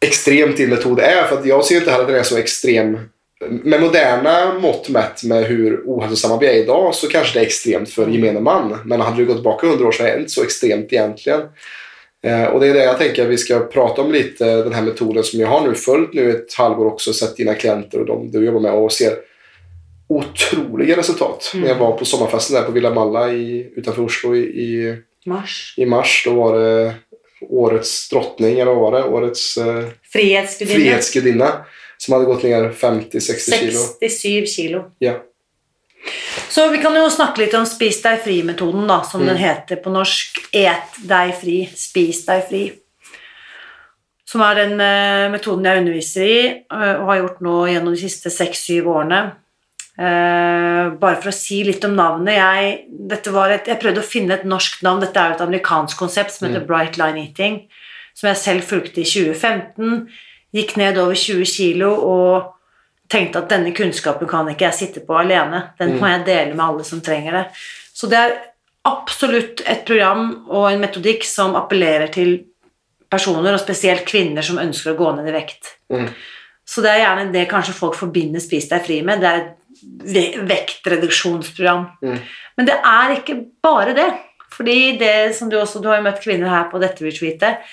extremt 0.00 0.56
din 0.56 0.70
metod 0.70 1.00
är. 1.00 1.24
För 1.24 1.38
att 1.38 1.46
jag 1.46 1.64
ser 1.64 1.76
inte 1.76 1.90
heller 1.90 2.04
att 2.04 2.10
den 2.10 2.18
är 2.18 2.22
så 2.22 2.36
extrem. 2.36 2.98
Med 3.48 3.80
moderna 3.80 4.54
mått 4.58 4.88
mätt 4.88 5.24
med 5.24 5.44
hur 5.44 5.82
ohälsosamma 5.86 6.38
vi 6.38 6.46
är 6.46 6.54
idag 6.54 6.94
så 6.94 7.08
kanske 7.08 7.38
det 7.38 7.42
är 7.42 7.46
extremt 7.46 7.90
för 7.90 8.08
gemene 8.08 8.40
man. 8.40 8.78
Men 8.84 9.00
hade 9.00 9.16
du 9.16 9.26
gått 9.26 9.36
tillbaka 9.36 9.66
hundra 9.66 9.86
år 9.86 9.92
så 9.92 10.02
är 10.02 10.12
det 10.12 10.18
inte 10.18 10.30
så 10.30 10.42
extremt 10.42 10.92
egentligen. 10.92 11.40
Eh, 12.22 12.44
och 12.44 12.60
det 12.60 12.66
är 12.66 12.74
det 12.74 12.84
jag 12.84 12.98
tänker 12.98 13.22
att 13.22 13.28
vi 13.28 13.38
ska 13.38 13.60
prata 13.60 14.02
om 14.02 14.12
lite, 14.12 14.44
den 14.44 14.72
här 14.72 14.82
metoden 14.82 15.24
som 15.24 15.40
jag 15.40 15.48
har 15.48 15.68
nu 15.68 15.74
följt 15.74 16.14
nu 16.14 16.30
ett 16.30 16.54
halvår 16.54 16.86
också, 16.86 17.12
sett 17.12 17.36
dina 17.36 17.54
klienter 17.54 17.98
och 18.00 18.06
de 18.06 18.30
du 18.30 18.44
jobbar 18.44 18.60
med 18.60 18.72
och 18.72 18.92
ser 18.92 19.12
otroliga 20.08 20.96
resultat. 20.96 21.50
Mm. 21.54 21.64
När 21.64 21.72
jag 21.72 21.78
var 21.78 21.92
på 21.92 22.04
sommarfesten 22.04 22.56
där 22.56 22.62
på 22.62 22.72
Villa 22.72 22.94
Malla 22.94 23.32
i, 23.32 23.72
utanför 23.76 24.02
Oslo 24.02 24.36
i, 24.36 24.40
i, 24.40 24.96
mars. 25.26 25.74
i 25.76 25.86
mars. 25.86 26.22
Då 26.26 26.34
var 26.34 26.58
det 26.58 26.94
årets 27.40 28.08
drottning, 28.08 28.58
eller 28.58 28.74
vad 28.74 28.92
var 28.92 28.92
det? 28.92 29.04
Årets 29.04 29.56
eh, 29.56 29.84
frihetsgudinna. 30.12 30.80
frihetsgudinna. 30.80 31.64
Som 31.98 32.12
hade 32.12 32.24
gått 32.24 32.42
ner 32.42 32.70
50-60 32.70 33.58
kilo. 33.58 33.78
67 34.00 34.46
kilo. 34.46 34.84
Ja. 34.98 35.22
Så 36.50 36.68
vi 36.72 36.80
kan 36.82 36.96
jo 36.96 37.08
snakke 37.12 37.44
litt 37.44 37.54
om 37.54 37.66
spis 37.68 38.00
deg 38.02 38.22
fri-metoden, 38.24 38.86
da, 38.88 39.00
som 39.06 39.22
mm. 39.22 39.28
den 39.30 39.40
heter 39.40 39.80
på 39.82 39.92
norsk. 39.94 40.40
Et 40.56 41.02
deg 41.06 41.34
fri, 41.38 41.58
spis 41.76 42.24
deg 42.28 42.46
fri. 42.48 42.62
som 44.30 44.44
er 44.46 44.60
den 44.60 44.76
uh, 44.78 45.26
metoden 45.32 45.64
jeg 45.66 45.80
underviser 45.80 46.26
i 46.26 46.42
uh, 46.70 47.00
og 47.00 47.08
har 47.08 47.16
gjort 47.18 47.40
nå 47.42 47.54
gjennom 47.66 47.96
de 47.96 48.02
siste 48.02 48.30
seks-syv 48.30 48.86
årene. 48.92 49.22
Uh, 49.98 50.94
bare 51.02 51.18
for 51.18 51.32
å 51.32 51.34
si 51.34 51.58
litt 51.66 51.82
om 51.84 51.96
navnet 51.98 52.38
jeg, 52.38 52.76
et, 53.10 53.66
jeg 53.68 53.80
prøvde 53.82 54.00
å 54.00 54.06
finne 54.06 54.38
et 54.38 54.46
norsk 54.46 54.84
navn. 54.86 55.02
Dette 55.02 55.18
er 55.18 55.32
jo 55.32 55.38
et 55.38 55.44
amerikansk 55.48 55.98
konsept 55.98 56.36
som 56.36 56.46
heter 56.46 56.62
Bright 56.66 56.96
Line 57.00 57.26
Eating, 57.26 57.64
som 58.14 58.30
jeg 58.30 58.40
selv 58.40 58.70
fulgte 58.70 59.02
i 59.02 59.08
2015. 59.10 60.06
Gikk 60.56 60.76
ned 60.78 60.98
over 60.98 61.18
20 61.18 61.50
kilo 61.50 61.90
og 62.06 62.54
tenkte 63.10 63.42
at 63.42 63.50
denne 63.50 63.72
kunnskapen 63.76 64.28
kan 64.30 64.48
ikke 64.52 64.68
jeg 64.68 64.78
sitte 64.78 65.02
på 65.06 65.16
alene. 65.18 65.64
Den 65.80 65.96
må 65.98 66.08
jeg 66.10 66.26
dele 66.28 66.54
med 66.54 66.64
alle 66.66 66.86
som 66.86 67.02
trenger 67.04 67.36
det. 67.36 67.44
Så 67.92 68.08
det 68.10 68.20
er 68.20 68.36
absolutt 68.88 69.64
et 69.68 69.82
program 69.88 70.28
og 70.48 70.70
en 70.70 70.80
metodikk 70.80 71.26
som 71.28 71.56
appellerer 71.58 72.12
til 72.14 72.36
personer, 73.10 73.52
og 73.52 73.62
spesielt 73.62 74.06
kvinner 74.06 74.46
som 74.46 74.60
ønsker 74.62 74.92
å 74.92 74.98
gå 74.98 75.10
ned 75.16 75.28
i 75.28 75.34
vekt. 75.34 75.74
Mm. 75.90 76.06
Så 76.70 76.84
det 76.84 76.92
er 76.92 77.02
gjerne 77.02 77.32
det 77.34 77.48
kanskje 77.50 77.74
folk 77.74 77.96
forbinder 77.98 78.42
Spis 78.42 78.68
deg 78.70 78.84
fri 78.86 79.00
med. 79.06 79.22
Det 79.22 79.30
er 79.30 79.40
et 79.42 80.40
vektreduksjonsprogram. 80.46 81.88
Mm. 82.04 82.18
Men 82.56 82.68
det 82.68 82.76
er 82.78 83.16
ikke 83.16 83.40
bare 83.64 83.96
det. 83.96 84.10
Fordi 84.54 84.96
det 85.00 85.14
som 85.38 85.50
du 85.50 85.58
også, 85.58 85.82
du 85.82 85.88
har 85.90 85.98
jo 85.98 86.06
møtt 86.06 86.22
kvinner 86.22 86.50
her 86.52 86.68
på 86.70 86.78
dette 86.82 87.02
retreatet. 87.02 87.66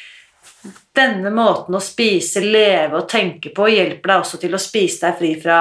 Denne 0.97 1.29
måten 1.31 1.77
å 1.77 1.81
spise, 1.83 2.41
leve 2.41 2.97
og 2.97 3.09
tenke 3.09 3.51
på 3.55 3.69
hjelper 3.69 4.13
deg 4.13 4.23
også 4.23 4.39
til 4.41 4.57
å 4.57 4.61
spise 4.61 5.05
deg 5.05 5.19
fri 5.19 5.33
fra 5.39 5.59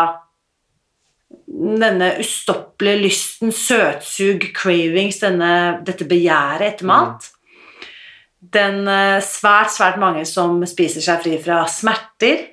denne 1.47 2.11
ustoppelige 2.21 3.03
lysten, 3.05 3.53
søtsug, 3.55 4.49
cravings, 4.57 5.21
denne, 5.23 5.53
dette 5.87 6.09
begjæret 6.09 6.75
etter 6.75 6.89
mat. 6.89 7.31
Den 8.37 8.85
eh, 8.89 9.23
svært, 9.25 9.73
svært 9.75 10.01
mange 10.01 10.25
som 10.29 10.61
spiser 10.69 11.05
seg 11.05 11.23
fri 11.25 11.39
fra 11.43 11.63
smerter. 11.71 12.45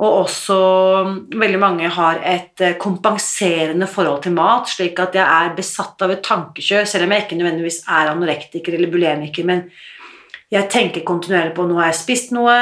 Og 0.00 0.22
også 0.22 0.58
mm, 1.06 1.16
veldig 1.40 1.60
mange 1.60 1.92
har 1.92 2.22
et 2.24 2.64
eh, 2.64 2.76
kompenserende 2.80 3.88
forhold 3.90 4.24
til 4.24 4.36
mat, 4.36 4.68
slik 4.72 5.00
at 5.02 5.16
jeg 5.18 5.26
er 5.26 5.56
besatt 5.56 6.00
av 6.04 6.14
et 6.14 6.24
tankekjør, 6.24 6.88
selv 6.88 7.06
om 7.06 7.14
jeg 7.14 7.26
ikke 7.26 7.40
nødvendigvis 7.40 7.82
er 7.84 8.12
anorektiker 8.14 8.76
eller 8.76 8.92
bulemiker, 8.92 9.48
men 9.48 9.66
jeg 10.50 10.70
tenker 10.70 11.06
kontinuerlig 11.06 11.54
på 11.56 11.66
nå 11.68 11.78
har 11.78 11.92
jeg 11.92 12.00
spist 12.00 12.32
noe, 12.34 12.56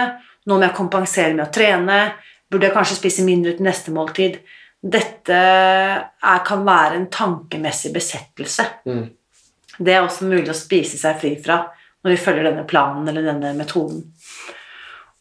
nå 0.48 0.56
må 0.56 0.64
jeg 0.66 0.76
kompensere 0.76 1.34
med 1.34 1.46
å 1.46 1.52
trene, 1.52 1.98
burde 2.48 2.68
jeg 2.68 2.76
kanskje 2.76 2.98
spise 2.98 3.24
mindre 3.26 3.54
til 3.56 3.66
neste 3.68 3.92
måltid. 3.94 4.38
Dette 4.78 5.38
er, 5.38 6.42
kan 6.46 6.62
være 6.66 6.98
en 6.98 7.08
tankemessig 7.12 7.92
besettelse. 7.96 8.66
Mm. 8.88 9.06
Det 9.78 9.94
er 9.94 10.04
også 10.04 10.28
mulig 10.28 10.50
å 10.52 10.56
spise 10.56 11.00
seg 11.00 11.18
fri 11.20 11.34
fra 11.42 11.62
når 12.04 12.14
vi 12.14 12.20
følger 12.22 12.46
denne 12.48 12.66
planen 12.68 13.08
eller 13.10 13.26
denne 13.26 13.52
metoden. 13.58 14.04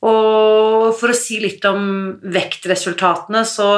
Og 0.07 0.93
for 0.97 1.09
å 1.11 1.17
si 1.17 1.39
litt 1.41 1.63
om 1.65 1.87
vektresultatene, 2.21 3.41
så 3.49 3.71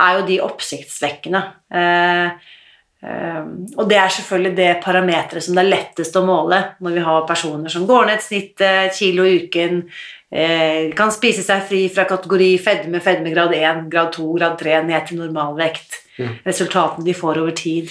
er 0.00 0.18
jo 0.18 0.26
de 0.26 0.40
oppsiktsvekkende. 0.42 1.42
Eh, 1.70 2.56
eh, 3.02 3.44
og 3.76 3.88
det 3.90 3.98
er 3.98 4.14
selvfølgelig 4.16 4.56
det 4.58 4.70
parameteret 4.84 5.46
som 5.46 5.58
det 5.58 5.64
er 5.64 5.72
lettest 5.74 6.16
å 6.20 6.24
måle 6.26 6.60
når 6.80 6.96
vi 6.96 7.04
har 7.08 7.28
personer 7.28 7.72
som 7.72 7.86
går 7.88 8.08
ned 8.08 8.18
et 8.18 8.26
snitt 8.26 8.64
kilo 8.96 9.26
i 9.26 9.38
uken, 9.44 9.82
eh, 10.30 10.90
kan 10.96 11.12
spise 11.14 11.44
seg 11.46 11.64
fri 11.68 11.82
fra 11.92 12.06
kategori 12.08 12.52
fedme, 12.62 13.02
fedme 13.04 13.32
grad 13.34 13.54
1, 13.56 13.88
grad 13.92 14.12
2, 14.16 14.30
grad 14.38 14.56
3, 14.60 14.82
ned 14.88 15.08
til 15.08 15.20
normalvekt. 15.22 16.00
Resultatene 16.44 17.06
de 17.06 17.16
får 17.16 17.40
over 17.40 17.54
tid. 17.56 17.90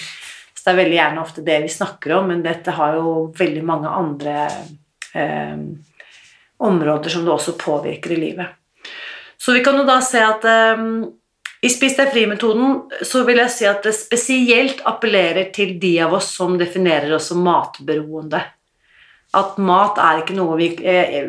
Så 0.54 0.66
det 0.66 0.72
er 0.72 0.80
veldig 0.82 0.98
gjerne 0.98 1.22
ofte 1.22 1.44
det 1.44 1.58
vi 1.64 1.72
snakker 1.72 2.18
om, 2.18 2.26
men 2.30 2.42
dette 2.44 2.74
har 2.76 2.98
jo 2.98 3.12
veldig 3.36 3.62
mange 3.64 3.92
andre 3.96 4.34
eh, 5.16 5.62
områder 6.60 7.12
som 7.12 7.24
det 7.24 7.32
også 7.32 7.56
påvirker 7.60 8.12
i 8.12 8.20
livet. 8.20 8.58
Så 9.40 9.54
vi 9.56 9.62
kan 9.64 9.78
jo 9.80 9.86
da 9.88 9.96
se 10.04 10.20
at 10.20 10.44
eh, 10.44 10.84
i 11.60 11.68
Spis 11.68 11.96
deg 11.98 12.08
fri-metoden 12.14 13.04
så 13.04 13.24
vil 13.28 13.42
jeg 13.42 13.52
si 13.52 13.66
at 13.68 13.84
det 13.84 13.92
spesielt 13.96 14.80
appellerer 14.88 15.50
til 15.52 15.74
de 15.80 15.92
av 16.00 16.14
oss 16.16 16.30
som 16.38 16.56
definerer 16.60 17.12
oss 17.18 17.28
som 17.32 17.42
matberoende. 17.44 18.40
At 19.36 19.60
mat 19.62 20.00
er 20.02 20.22
ikke 20.22 20.34
noe 20.34 20.56
vi 20.58 20.72
eh, 20.82 21.28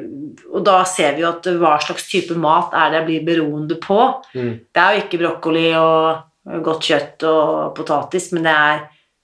Og 0.50 0.64
da 0.66 0.80
ser 0.90 1.14
vi 1.14 1.22
jo 1.22 1.28
at 1.30 1.46
hva 1.62 1.76
slags 1.84 2.08
type 2.10 2.34
mat 2.34 2.74
er 2.74 2.90
det 2.90 3.02
jeg 3.02 3.08
blir 3.10 3.28
beroende 3.28 3.78
på. 3.84 4.00
Mm. 4.34 4.54
Det 4.74 4.82
er 4.82 4.96
jo 4.96 5.04
ikke 5.04 5.20
brokkoli 5.22 5.68
og 5.78 6.64
godt 6.66 6.88
kjøtt 6.90 7.26
og 7.30 7.76
potatis, 7.78 8.32
men 8.34 8.48
det 8.48 8.56
er 8.56 8.82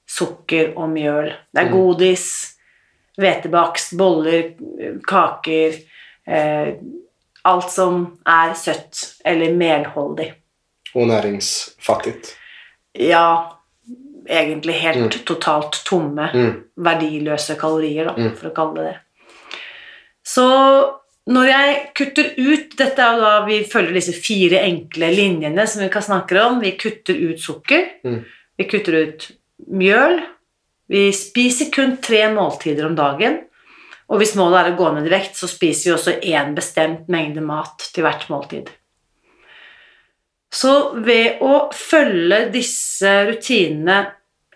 sukker 0.08 0.76
og 0.78 0.92
mjøl. 0.94 1.32
Det 1.50 1.64
er 1.64 1.72
Mm. 1.72 1.74
godis, 1.74 2.28
hvetebakst, 3.18 3.98
boller, 3.98 4.54
kaker 5.08 5.80
eh, 6.28 6.76
Alt 7.48 7.72
som 7.72 8.20
er 8.28 8.54
søtt 8.60 9.16
eller 9.24 9.54
melholdig. 9.56 10.34
Og 10.98 11.06
næringsfattig. 11.12 12.16
Ja, 12.98 13.26
egentlig 14.28 14.74
helt 14.82 15.20
totalt 15.28 15.84
tomme, 15.86 16.30
Mm. 16.34 16.64
verdiløse 16.78 17.56
kalorier, 17.60 18.10
da, 18.10 18.14
Mm. 18.18 18.36
for 18.36 18.50
å 18.50 18.56
kalle 18.56 18.76
det 18.76 18.86
det. 18.88 18.98
Så 20.26 20.48
når 21.28 21.46
jeg 21.48 21.76
kutter 21.96 22.34
ut 22.38 22.78
Dette 22.78 23.00
er 23.04 23.16
jo 23.16 23.22
da 23.22 23.46
vi 23.46 23.64
følger 23.64 23.94
disse 23.94 24.14
fire 24.14 24.62
enkle 24.64 25.10
linjene 25.16 25.68
som 25.68 25.82
vi 25.84 25.90
kan 25.90 26.02
snakke 26.02 26.40
om. 26.46 26.60
Vi 26.62 26.72
kutter 26.80 27.16
ut 27.16 27.40
sukker. 27.40 27.86
Mm. 28.06 28.24
Vi 28.58 28.64
kutter 28.64 28.94
ut 29.04 29.32
mjøl. 29.72 30.22
Vi 30.90 31.12
spiser 31.12 31.72
kun 31.74 31.98
tre 31.98 32.28
måltider 32.34 32.86
om 32.86 32.96
dagen. 32.96 33.42
Og 34.10 34.22
hvis 34.22 34.36
målet 34.40 34.62
er 34.66 34.72
å 34.72 34.78
gå 34.78 34.94
ned 34.96 35.08
i 35.10 35.10
vekt, 35.10 35.36
så 35.36 35.50
spiser 35.52 35.90
vi 35.92 35.96
også 35.98 36.14
én 36.24 36.54
bestemt 36.56 37.10
mengde 37.10 37.42
mat 37.44 37.90
til 37.94 38.06
hvert 38.06 38.30
måltid. 38.30 38.70
Så 40.54 40.94
ved 41.04 41.42
å 41.44 41.68
følge 41.76 42.46
disse 42.54 43.12
rutinene 43.28 44.06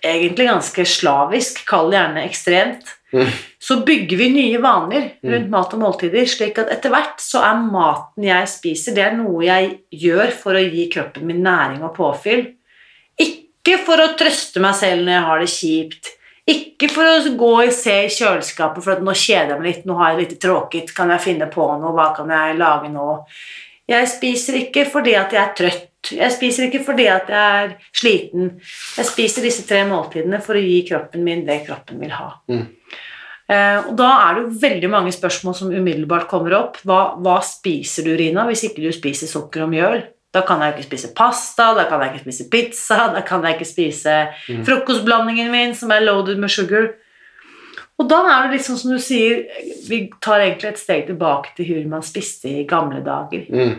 egentlig 0.01 0.47
ganske 0.47 0.85
slavisk, 0.87 1.65
kall 1.67 1.91
det 1.91 1.99
gjerne 1.99 2.25
ekstremt, 2.29 2.97
Mm. 3.11 3.27
så 3.59 3.75
bygger 3.83 4.17
vi 4.17 4.29
nye 4.31 4.59
vaner 4.63 5.09
rundt 5.19 5.49
mat 5.51 5.73
og 5.75 5.81
måltider, 5.81 6.23
slik 6.23 6.57
at 6.61 6.69
etter 6.71 6.93
hvert 6.93 7.19
så 7.19 7.41
er 7.43 7.57
maten 7.59 8.23
jeg 8.23 8.47
spiser, 8.47 8.95
det 8.95 9.03
er 9.03 9.17
noe 9.17 9.43
jeg 9.43 9.81
gjør 9.91 10.31
for 10.31 10.55
å 10.55 10.63
gi 10.63 10.85
kroppen 10.93 11.27
min 11.27 11.43
næring 11.43 11.83
og 11.83 11.91
påfyll. 11.97 12.45
Ikke 13.19 13.77
for 13.83 13.99
å 13.99 14.13
trøste 14.15 14.63
meg 14.63 14.77
selv 14.79 15.03
når 15.03 15.11
jeg 15.17 15.27
har 15.27 15.43
det 15.43 15.49
kjipt. 15.51 16.13
Ikke 16.47 16.89
for 16.89 17.03
å 17.03 17.35
gå 17.37 17.51
og 17.65 17.73
se 17.75 17.97
i 18.05 18.13
kjøleskapet 18.15 18.81
for 18.81 18.95
at 18.95 19.03
nå 19.03 19.11
kjeder 19.11 19.51
jeg 19.53 19.59
meg 19.59 19.67
litt, 19.67 19.85
nå 19.85 19.99
har 19.99 20.13
jeg 20.13 20.23
litt 20.23 20.39
tråkigt, 20.41 20.95
kan 20.95 21.11
jeg 21.11 21.25
finne 21.27 21.51
på 21.51 21.67
noe, 21.83 21.91
hva 21.91 22.15
kan 22.15 22.31
jeg 22.31 22.57
lage 22.57 22.89
nå? 22.95 23.09
Jeg 23.91 24.09
spiser 24.11 24.59
ikke 24.61 24.85
fordi 24.89 25.15
at 25.19 25.33
jeg 25.35 25.41
er 25.43 25.55
trøtt. 25.57 25.87
Jeg 26.17 26.33
spiser 26.33 26.65
ikke 26.67 26.81
fordi 26.85 27.05
at 27.11 27.29
jeg 27.29 27.63
er 27.63 27.73
sliten. 27.93 28.53
Jeg 28.97 29.07
spiser 29.09 29.45
disse 29.45 29.67
tre 29.69 29.83
måltidene 29.89 30.39
for 30.41 30.57
å 30.57 30.63
gi 30.63 30.81
kroppen 30.87 31.25
min 31.25 31.43
det 31.45 31.61
kroppen 31.67 31.99
vil 32.01 32.13
ha. 32.15 32.31
Mm. 32.49 32.63
Eh, 33.51 33.89
og 33.89 33.93
da 33.99 34.09
er 34.23 34.37
det 34.37 34.45
jo 34.45 34.61
veldig 34.63 34.89
mange 34.91 35.13
spørsmål 35.13 35.57
som 35.57 35.73
umiddelbart 35.73 36.29
kommer 36.31 36.55
opp. 36.57 36.79
Hva, 36.87 37.01
hva 37.21 37.37
spiser 37.45 38.07
du, 38.07 38.15
Rina, 38.17 38.47
hvis 38.49 38.65
ikke 38.69 38.85
du 38.85 38.89
spiser 38.95 39.29
sukker 39.29 39.65
og 39.67 39.71
mjøl? 39.75 40.01
Da 40.31 40.45
kan 40.47 40.63
jeg 40.63 40.77
ikke 40.77 40.87
spise 40.87 41.11
pasta, 41.15 41.73
da 41.75 41.85
kan 41.89 42.01
jeg 42.01 42.13
ikke 42.13 42.23
spise 42.23 42.47
pizza, 42.51 42.99
da 43.11 43.23
kan 43.27 43.43
jeg 43.43 43.57
ikke 43.57 43.67
spise 43.67 44.13
frokostblandingen 44.63 45.51
min 45.51 45.73
som 45.75 45.91
er 45.91 46.05
loaded 46.05 46.39
med 46.39 46.53
sugar. 46.53 46.93
Og 48.01 48.09
da 48.09 48.21
er 48.33 48.49
det 48.49 48.63
sånn 48.65 48.79
som 48.81 48.95
du 48.95 49.01
sier, 49.01 49.43
vi 49.85 50.07
tar 50.23 50.41
egentlig 50.41 50.71
et 50.71 50.81
steg 50.81 51.07
tilbake 51.11 51.53
til 51.57 51.67
hvordan 51.69 51.91
man 51.91 52.05
spiste 52.05 52.49
i 52.49 52.67
gamle 52.69 53.03
dager. 53.05 53.45
Mm. 53.45 53.75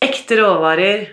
Ekte 0.00 0.38
råvarer, 0.40 1.04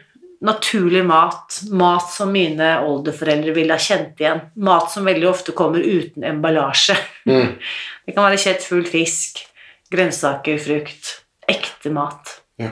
naturlig 0.48 1.04
mat, 1.04 1.60
mat 1.76 2.08
som 2.14 2.32
mine 2.32 2.78
oldeforeldre 2.88 3.52
ville 3.58 3.76
ha 3.76 3.82
kjent 3.82 4.24
igjen. 4.24 4.46
Mat 4.64 4.88
som 4.94 5.08
veldig 5.10 5.28
ofte 5.28 5.56
kommer 5.58 5.84
uten 5.84 6.24
emballasje. 6.28 6.96
Mm. 7.28 7.58
Det 8.08 8.16
kan 8.16 8.30
være 8.30 8.40
kjøtt, 8.40 8.64
fugl, 8.64 8.88
fisk, 8.88 9.44
grønnsaker, 9.92 10.62
frukt. 10.64 11.18
Ekte 11.48 11.92
mat. 11.96 12.38
Ja, 12.60 12.72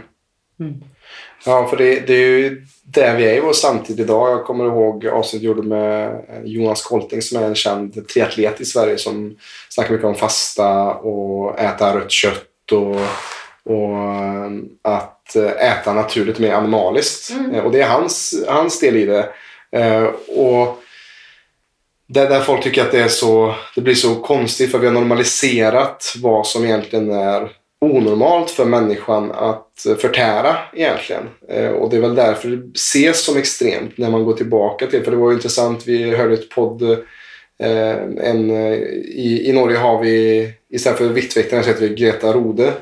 för 1.45 1.77
det, 1.77 1.99
det 1.99 2.13
är 2.13 2.27
ju 2.27 2.65
där 2.83 3.15
vi 3.15 3.25
är 3.25 3.33
i 3.33 3.39
vår 3.39 3.53
samtid 3.53 3.99
idag. 3.99 4.31
Jag 4.31 4.45
kommer 4.45 4.65
ihåg 4.65 5.07
avsnitt 5.07 5.43
jag 5.43 5.55
gjorde 5.55 5.67
med 5.67 6.21
Jonas 6.43 6.81
Kolting 6.81 7.21
som 7.21 7.43
är 7.43 7.47
en 7.47 7.55
känd 7.55 8.07
triatlet 8.07 8.61
i 8.61 8.65
Sverige 8.65 8.97
som 8.97 9.35
snackar 9.69 9.91
mycket 9.91 10.07
om 10.07 10.15
fasta 10.15 10.93
och 10.93 11.59
äta 11.59 11.97
rött 11.97 12.11
kött 12.11 12.71
och, 12.71 12.95
och 13.75 13.97
at 14.81 15.15
att 15.25 15.35
äta 15.59 15.93
naturligt 15.93 16.39
mer 16.39 16.53
animaliskt. 16.53 17.29
Mm. 17.29 17.55
Eh, 17.55 17.63
Och 17.63 17.71
det 17.71 17.81
är 17.81 17.87
hans, 17.87 18.43
hans 18.47 18.79
del 18.79 18.95
i 18.95 19.05
det. 19.05 19.29
Eh, 19.71 20.03
Och 20.27 20.81
där, 22.07 22.29
där 22.29 22.41
folk 22.41 22.63
tycker 22.63 22.81
att 22.81 22.91
det, 22.91 23.01
är 23.01 23.07
så, 23.07 23.55
det 23.75 23.81
blir 23.81 23.95
så 23.95 24.15
konstigt 24.15 24.71
för 24.71 24.79
vi 24.79 24.87
har 24.87 24.93
normaliserat 24.93 26.13
vad 26.21 26.47
som 26.47 26.65
egentligen 26.65 27.11
är 27.11 27.51
onormalt 27.81 28.51
för 28.51 28.65
människan 28.65 29.31
att 29.31 29.64
eh, 29.87 29.95
förtära 29.95 30.57
egentligen. 30.73 31.23
Eh, 31.49 31.69
Och 31.69 31.89
det 31.89 31.97
är 31.97 32.01
väl 32.01 32.15
därför 32.15 32.49
det 32.49 32.71
ses 32.75 33.25
som 33.25 33.37
extremt 33.37 33.97
när 33.97 34.09
man 34.09 34.23
går 34.25 34.33
tillbaka 34.33 34.87
till, 34.87 35.03
för 35.03 35.11
det 35.11 35.17
var 35.17 35.29
ju 35.29 35.35
intressant, 35.35 35.87
vi 35.87 36.15
hörde 36.15 36.33
ett 36.33 36.49
podd 36.49 36.81
eh, 37.59 37.91
en, 38.17 38.51
i, 38.51 39.43
I 39.45 39.53
Norge 39.53 39.77
har 39.77 40.01
vi, 40.03 40.49
istället 40.69 40.97
för 40.97 41.09
Vittväktarna 41.09 41.63
så 41.63 41.69
heter 41.69 41.87
vi 41.87 41.95
Greta 41.95 42.33
Rode. 42.33 42.73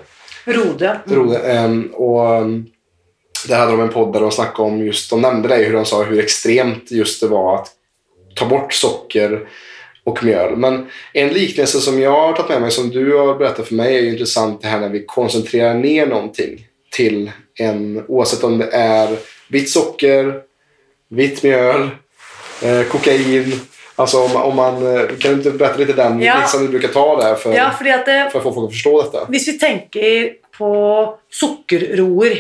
Rode. 0.46 1.00
Rode. 1.06 1.38
Ehm, 1.38 1.90
och 1.94 2.36
ehm, 2.36 2.66
där 3.48 3.58
hade 3.58 3.72
de 3.72 3.82
en 3.82 3.90
podd 3.90 4.14
där 4.14 4.20
de 4.22 4.32
snackade 4.32 4.70
om 4.70 4.86
just, 4.86 5.10
de 5.10 5.22
nämnde 5.22 5.48
det 5.48 5.56
hur 5.56 5.74
de 5.74 5.86
sa 5.86 6.04
hur 6.04 6.20
extremt 6.20 6.92
just 6.92 7.22
det 7.22 7.28
var 7.28 7.56
att 7.56 7.72
ta 8.36 8.46
bort 8.46 8.74
socker 8.74 9.48
och 10.04 10.24
mjöl. 10.24 10.56
Men 10.56 10.88
en 11.14 11.30
liknelse 11.30 11.80
som 11.80 12.02
jag 12.02 12.12
har 12.12 12.34
tagit 12.34 12.50
med 12.50 12.62
mig 12.62 12.72
som 12.72 12.90
du 12.90 13.18
har 13.18 13.36
berättat 13.36 13.68
för 13.68 13.76
mig 13.76 13.98
är 13.98 14.12
intressant 14.12 14.62
det 14.62 14.68
här 14.68 14.80
när 14.80 14.90
vi 14.90 15.06
koncentrerar 15.06 15.74
ner 15.74 16.06
någonting 16.06 16.68
till 16.94 17.32
en, 17.60 18.04
oavsett 18.08 18.44
om 18.44 18.58
det 18.58 18.70
är 18.72 19.18
vitt 19.50 19.70
socker, 19.70 20.34
vitt 21.10 21.44
mjöl, 21.44 21.90
eh, 22.64 22.84
kokain. 22.84 23.60
Alltså 23.96 24.18
om, 24.18 24.36
om 24.36 24.56
man, 24.56 24.96
eh, 24.96 25.08
kan 25.08 25.32
du 25.32 25.38
inte 25.38 25.52
berätta 25.52 25.78
lite 25.78 25.94
den 25.94 26.22
Ja. 26.22 26.38
liksom 26.40 26.62
du 26.62 26.68
brukar 26.68 26.88
ta 26.88 27.22
där 27.22 27.36
för, 27.36 27.54
Ja, 27.54 27.72
det, 27.80 28.30
för 28.32 28.38
att 28.40 28.44
få 28.44 28.54
folk 28.54 28.68
att 28.68 28.74
förstå 28.74 29.02
detta? 29.02 29.26
Hvis 29.30 29.48
vi 29.48 29.60
tenker 29.60 30.34
på 30.58 31.18
sukkerroer, 31.32 32.38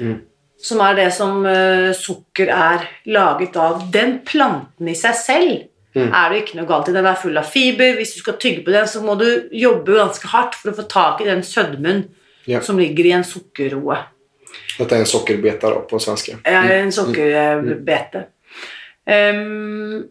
Mm. 0.00 0.16
som 0.62 0.80
er 0.80 0.94
det 0.94 1.10
som 1.14 1.46
uh, 1.46 1.92
sukker 1.92 2.48
er 2.52 2.82
laget 3.04 3.56
av 3.56 3.90
Den 3.92 4.18
planten 4.26 4.88
i 4.88 4.94
seg 4.94 5.14
selv 5.14 5.58
Mm. 5.96 6.10
er 6.12 6.28
det 6.30 6.42
ikke 6.42 6.56
noe 6.58 6.66
galt 6.68 6.88
i. 6.88 6.92
Den 6.92 7.06
er 7.06 7.14
full 7.14 7.38
av 7.38 7.44
fiber. 7.48 7.94
Hvis 7.96 8.12
du 8.14 8.20
skal 8.20 8.34
tygge 8.36 8.64
på 8.64 8.70
den, 8.72 8.84
så 8.86 9.00
må 9.00 9.14
du 9.16 9.48
jobbe 9.52 9.94
ganske 9.96 10.28
hardt 10.28 10.54
for 10.54 10.70
å 10.70 10.76
få 10.76 10.82
tak 10.92 11.22
i 11.22 11.24
den 11.24 11.40
sødmen 11.42 12.02
Ja. 12.46 12.60
som 12.62 12.78
ligger 12.78 13.08
i 13.08 13.14
en 13.16 13.24
sukkerroe. 13.26 13.98
Dette 14.78 14.94
er 14.94 15.04
en 15.04 15.08
sockerbeta 15.08 15.70
då, 15.70 15.80
på 15.90 15.98
svenske? 16.02 16.36
Ja, 16.44 16.62
en 16.62 16.92
sukkerbete. 16.92 18.26
Um, 19.06 20.06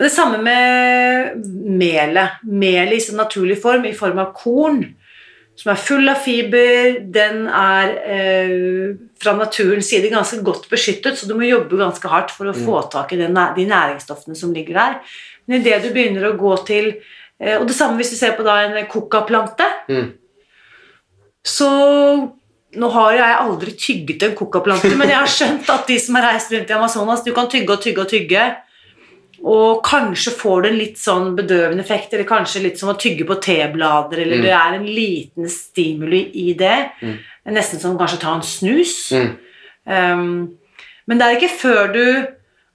det 0.00 0.10
samme 0.10 0.38
med 0.42 1.44
melet. 1.80 2.40
Melet 2.42 2.96
i 2.96 3.00
sin 3.00 3.18
naturlige 3.20 3.60
form, 3.60 3.84
i 3.84 3.94
form 3.96 4.18
av 4.22 4.32
korn, 4.36 4.84
som 5.60 5.72
er 5.74 5.80
full 5.80 6.08
av 6.08 6.22
fiber. 6.24 7.00
Den 7.12 7.42
er 7.46 7.92
eh, 8.14 8.94
fra 9.20 9.34
naturens 9.36 9.90
side 9.92 10.12
ganske 10.12 10.40
godt 10.46 10.70
beskyttet, 10.70 11.18
så 11.18 11.28
du 11.28 11.34
må 11.36 11.48
jobbe 11.48 11.80
ganske 11.82 12.12
hardt 12.12 12.32
for 12.32 12.48
å 12.48 12.56
få 12.56 12.80
tak 12.92 13.12
i 13.12 13.20
den, 13.20 13.36
de 13.36 13.66
næringsstoffene 13.68 14.38
som 14.38 14.54
ligger 14.56 14.80
der. 14.80 15.18
Men 15.44 15.60
idet 15.60 15.82
du 15.84 15.90
begynner 15.92 16.30
å 16.30 16.36
gå 16.38 16.54
til 16.68 16.92
eh, 16.94 17.56
Og 17.58 17.66
det 17.68 17.74
samme 17.76 17.98
hvis 17.98 18.12
du 18.14 18.16
ser 18.16 18.36
på 18.38 18.46
da 18.46 18.56
en 18.64 18.88
kokaplante. 18.88 19.68
Mm. 19.90 20.08
Så 21.46 21.68
nå 22.76 22.88
har 22.94 23.12
jeg 23.16 23.36
aldri 23.40 23.72
tygget 23.74 24.22
en 24.22 24.34
kokaplante, 24.38 24.92
men 24.96 25.08
jeg 25.08 25.18
har 25.18 25.30
skjønt 25.30 25.70
at 25.72 25.86
de 25.90 25.96
som 25.98 26.14
har 26.18 26.28
reist 26.32 26.52
rundt 26.52 26.70
i 26.70 26.74
Amazonas, 26.76 27.24
du 27.24 27.32
kan 27.34 27.48
tygge 27.50 27.72
og 27.74 27.80
tygge 27.82 28.04
og 28.04 28.10
tygge. 28.12 28.44
Og 29.40 29.80
kanskje 29.82 30.34
får 30.36 30.62
du 30.62 30.68
en 30.68 30.76
litt 30.78 30.98
sånn 31.00 31.30
bedøvende 31.34 31.80
effekt, 31.80 32.12
eller 32.12 32.28
kanskje 32.28 32.60
litt 32.62 32.78
som 32.78 32.90
å 32.92 32.98
tygge 33.00 33.24
på 33.26 33.38
teblader, 33.40 34.20
eller 34.20 34.36
Mm. 34.36 34.42
det 34.42 34.52
er 34.52 34.74
en 34.76 34.86
liten 34.86 35.48
stimuli 35.48 36.30
i 36.34 36.52
det. 36.52 36.90
Mm. 37.02 37.16
Nesten 37.56 37.80
som 37.80 37.96
kanskje 37.98 38.18
å 38.18 38.20
ta 38.20 38.34
en 38.34 38.42
snus. 38.42 39.10
Mm. 39.12 39.36
Um, 39.86 40.58
men 41.08 41.18
det 41.18 41.26
er 41.26 41.36
ikke 41.40 41.58
før 41.58 41.92
du 41.92 42.26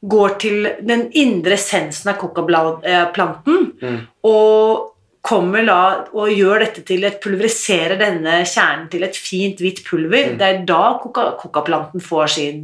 går 0.09 0.39
til 0.39 0.67
den 0.81 1.11
indre 1.13 1.53
essensen 1.53 2.09
av 2.09 2.17
kokaplanten 2.19 3.71
Mm. 3.81 4.07
og 4.23 4.91
kommer 5.25 5.65
da 5.65 5.79
og 6.13 6.29
gjør 6.29 6.61
dette 6.65 6.83
til 6.85 7.05
et 7.07 7.17
pulveriserer 7.23 7.97
denne 7.97 8.43
kjernen 8.45 8.85
til 8.91 9.05
et 9.07 9.17
fint, 9.17 9.61
hvitt 9.61 9.81
pulver. 9.87 10.33
Mm. 10.33 10.37
Det 10.37 10.47
er 10.47 10.61
da 10.69 10.83
koka- 11.01 11.31
kokaplanten 11.39 12.03
får 12.03 12.27
sin 12.35 12.61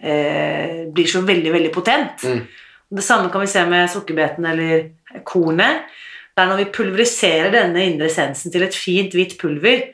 eh, 0.00 0.86
blir 0.94 1.10
så 1.10 1.20
veldig, 1.26 1.52
veldig 1.52 1.72
potent. 1.74 2.24
Mm. 2.24 2.46
Det 2.98 3.04
samme 3.04 3.28
kan 3.32 3.44
vi 3.44 3.50
se 3.52 3.64
med 3.68 3.90
sukkerbeten 3.92 4.46
eller 4.48 4.88
kornet. 5.28 5.84
Det 6.32 6.44
er 6.44 6.48
når 6.48 6.62
vi 6.62 6.72
pulveriserer 6.78 7.52
denne 7.52 7.84
indre 7.84 8.08
essensen 8.08 8.52
til 8.54 8.64
et 8.64 8.76
fint, 8.76 9.12
hvitt 9.12 9.36
pulver, 9.40 9.88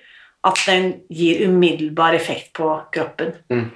at 0.44 0.60
den 0.68 0.90
gir 1.08 1.46
umiddelbar 1.48 2.14
effekt 2.14 2.52
på 2.58 2.68
kroppen. 2.92 3.32
Mm. 3.50 3.70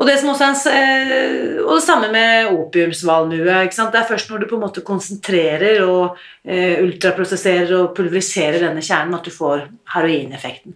Og 0.00 0.08
det, 0.08 0.16
en 0.24 0.56
eh, 0.72 1.58
og 1.62 1.76
det 1.76 1.84
samme 1.84 2.08
med 2.12 2.48
opiumsvalmue. 2.50 3.58
ikke 3.66 3.76
sant? 3.76 3.92
Det 3.92 4.00
er 4.00 4.08
først 4.08 4.30
når 4.30 4.42
du 4.42 4.48
på 4.50 4.56
en 4.56 4.64
måte 4.64 4.84
konsentrerer 4.86 5.84
og 5.84 6.16
eh, 6.44 6.80
ultraprosesserer 6.82 7.74
og 7.76 7.92
pulveriserer 7.96 8.64
denne 8.64 8.82
kjernen, 8.82 9.14
at 9.18 9.28
du 9.28 9.30
får 9.34 9.66
heroineffekten. 9.94 10.74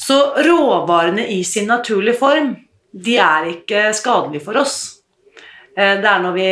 Så 0.00 0.16
råvarene 0.46 1.26
i 1.34 1.42
sin 1.44 1.68
naturlige 1.68 2.16
form, 2.22 2.54
de 2.90 3.18
er 3.20 3.50
ikke 3.50 3.90
skadelige 3.94 4.46
for 4.46 4.60
oss. 4.62 4.78
Eh, 5.76 5.98
Det 6.00 6.08
er 6.08 6.22
når 6.24 6.38
vi 6.38 6.50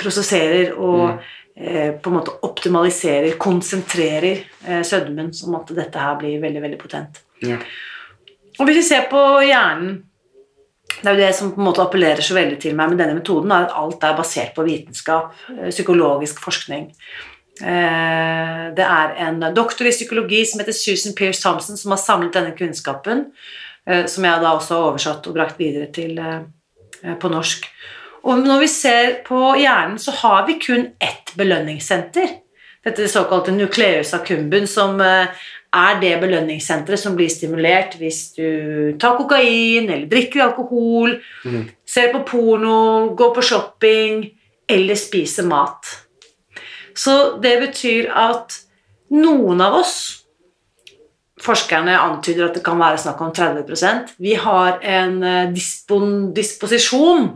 prosesserer 0.00 0.76
og 0.78 1.16
eh, 1.56 1.96
på 1.96 2.12
en 2.12 2.18
måte 2.20 2.36
optimaliserer, 2.46 3.34
konsentrerer 3.40 4.44
sødmen, 4.84 5.32
som 5.34 5.56
at 5.58 5.74
dette 5.74 5.98
her 5.98 6.14
blir 6.20 6.38
veldig, 6.44 6.62
veldig 6.62 6.78
potent. 6.78 7.24
Ja. 7.42 7.56
Og 8.60 8.68
hvis 8.68 8.82
vi 8.82 8.86
ser 8.92 9.08
på 9.10 9.20
hjernen 9.42 9.98
Det 11.00 11.08
er 11.08 11.16
jo 11.16 11.22
det 11.22 11.34
som 11.36 11.52
på 11.54 11.60
en 11.62 11.68
måte 11.70 11.82
appellerer 11.84 12.24
så 12.24 12.36
veldig 12.36 12.58
til 12.60 12.74
meg 12.76 12.92
med 12.92 13.00
denne 13.00 13.16
metoden, 13.16 13.52
at 13.54 13.72
alt 13.78 14.02
er 14.04 14.18
basert 14.18 14.52
på 14.56 14.66
vitenskap, 14.66 15.32
eh, 15.54 15.70
psykologisk 15.70 16.42
forskning. 16.44 16.90
Eh, 17.62 18.74
Det 18.74 18.84
er 18.86 19.14
en 19.26 19.40
doktor 19.54 19.86
i 19.86 19.90
psykologi 19.90 20.44
som 20.46 20.60
heter 20.60 20.72
Susan 20.72 21.14
Pierce 21.14 21.42
Thompson, 21.42 21.76
som 21.76 21.90
har 21.90 21.98
samlet 21.98 22.32
denne 22.32 22.56
kunnskapen, 22.56 23.32
eh, 23.86 24.06
som 24.06 24.24
jeg 24.24 24.40
da 24.40 24.54
også 24.56 24.74
har 24.74 24.92
oversatt 24.92 25.26
og 25.26 25.34
brakt 25.34 25.58
videre 25.58 25.92
til 25.92 26.18
på 27.18 27.30
norsk. 27.30 27.64
Og 28.24 28.38
når 28.44 28.60
vi 28.60 28.66
ser 28.66 29.22
på 29.24 29.56
hjernen, 29.56 29.98
så 29.98 30.12
har 30.12 30.46
vi 30.46 30.58
kun 30.58 30.92
ett 31.00 31.32
belønningssenter. 31.34 32.28
Dette 32.84 33.08
såkalte 33.08 33.52
nucleus 33.52 34.12
accumbens, 34.12 34.74
som 34.74 35.00
er 35.70 35.98
det 36.02 36.16
belønningssenteret 36.22 36.98
som 36.98 37.14
blir 37.18 37.30
stimulert 37.30 37.94
hvis 38.00 38.32
du 38.34 38.46
tar 39.00 39.16
kokain 39.18 39.86
eller 39.86 40.08
drikker 40.10 40.48
alkohol, 40.48 41.18
mm. 41.44 41.62
ser 41.86 42.10
på 42.14 42.24
porno, 42.26 43.12
går 43.18 43.34
på 43.36 43.44
shopping 43.52 44.24
eller 44.70 44.98
spiser 44.98 45.46
mat. 45.46 45.86
Så 46.94 47.36
det 47.42 47.54
betyr 47.62 48.10
at 48.10 48.58
noen 49.14 49.62
av 49.64 49.82
oss 49.82 49.98
Forskerne 51.40 51.94
antyder 51.96 52.50
at 52.50 52.56
det 52.58 52.60
kan 52.60 52.76
være 52.76 52.98
snakk 53.00 53.20
om 53.24 53.30
30% 53.32 54.10
Vi 54.20 54.34
har 54.36 54.74
en 54.84 55.22
eh, 55.24 55.52
dispon, 55.54 56.34
disposisjon. 56.36 57.30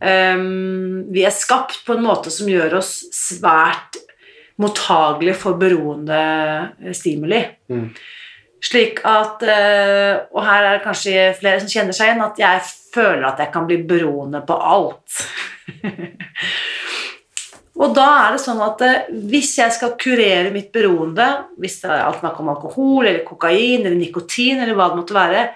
Um, 0.00 1.06
vi 1.12 1.24
er 1.24 1.32
skapt 1.32 1.82
på 1.86 1.96
en 1.96 2.04
måte 2.04 2.28
som 2.32 2.48
gjør 2.48 2.78
oss 2.78 2.92
svært 3.16 3.96
mottagelige 4.60 5.36
for 5.40 5.60
beroende 5.60 6.92
stimuli. 6.96 7.40
Mm. 7.72 7.86
Slik 8.60 9.00
at 9.08 9.44
eh, 9.48 10.18
Og 10.34 10.42
her 10.44 10.66
er 10.66 10.76
det 10.76 10.84
kanskje 10.84 11.30
flere 11.38 11.62
som 11.62 11.70
kjenner 11.72 11.96
seg 11.96 12.10
igjen, 12.10 12.26
at 12.26 12.40
jeg 12.40 12.66
føler 12.92 13.24
at 13.30 13.40
jeg 13.40 13.52
kan 13.54 13.68
bli 13.68 13.80
beroende 13.88 14.42
på 14.46 14.56
alt. 14.56 15.22
og 17.80 17.94
da 17.96 18.08
er 18.26 18.36
det 18.36 18.42
sånn 18.44 18.60
at 18.64 18.84
eh, 18.84 19.08
hvis 19.30 19.54
jeg 19.62 19.76
skal 19.76 19.96
kurere 20.00 20.52
mitt 20.52 20.68
beroende, 20.74 21.30
hvis 21.60 21.80
det 21.84 21.94
er 21.94 22.04
alt 22.04 22.20
snakk 22.20 22.42
om 22.42 22.52
alkohol 22.52 23.06
eller 23.06 23.24
kokain 23.24 23.86
eller 23.86 23.96
nikotin 23.96 24.60
eller 24.60 24.76
hva 24.76 24.90
det 24.90 25.00
måtte 25.00 25.16
være, 25.16 25.46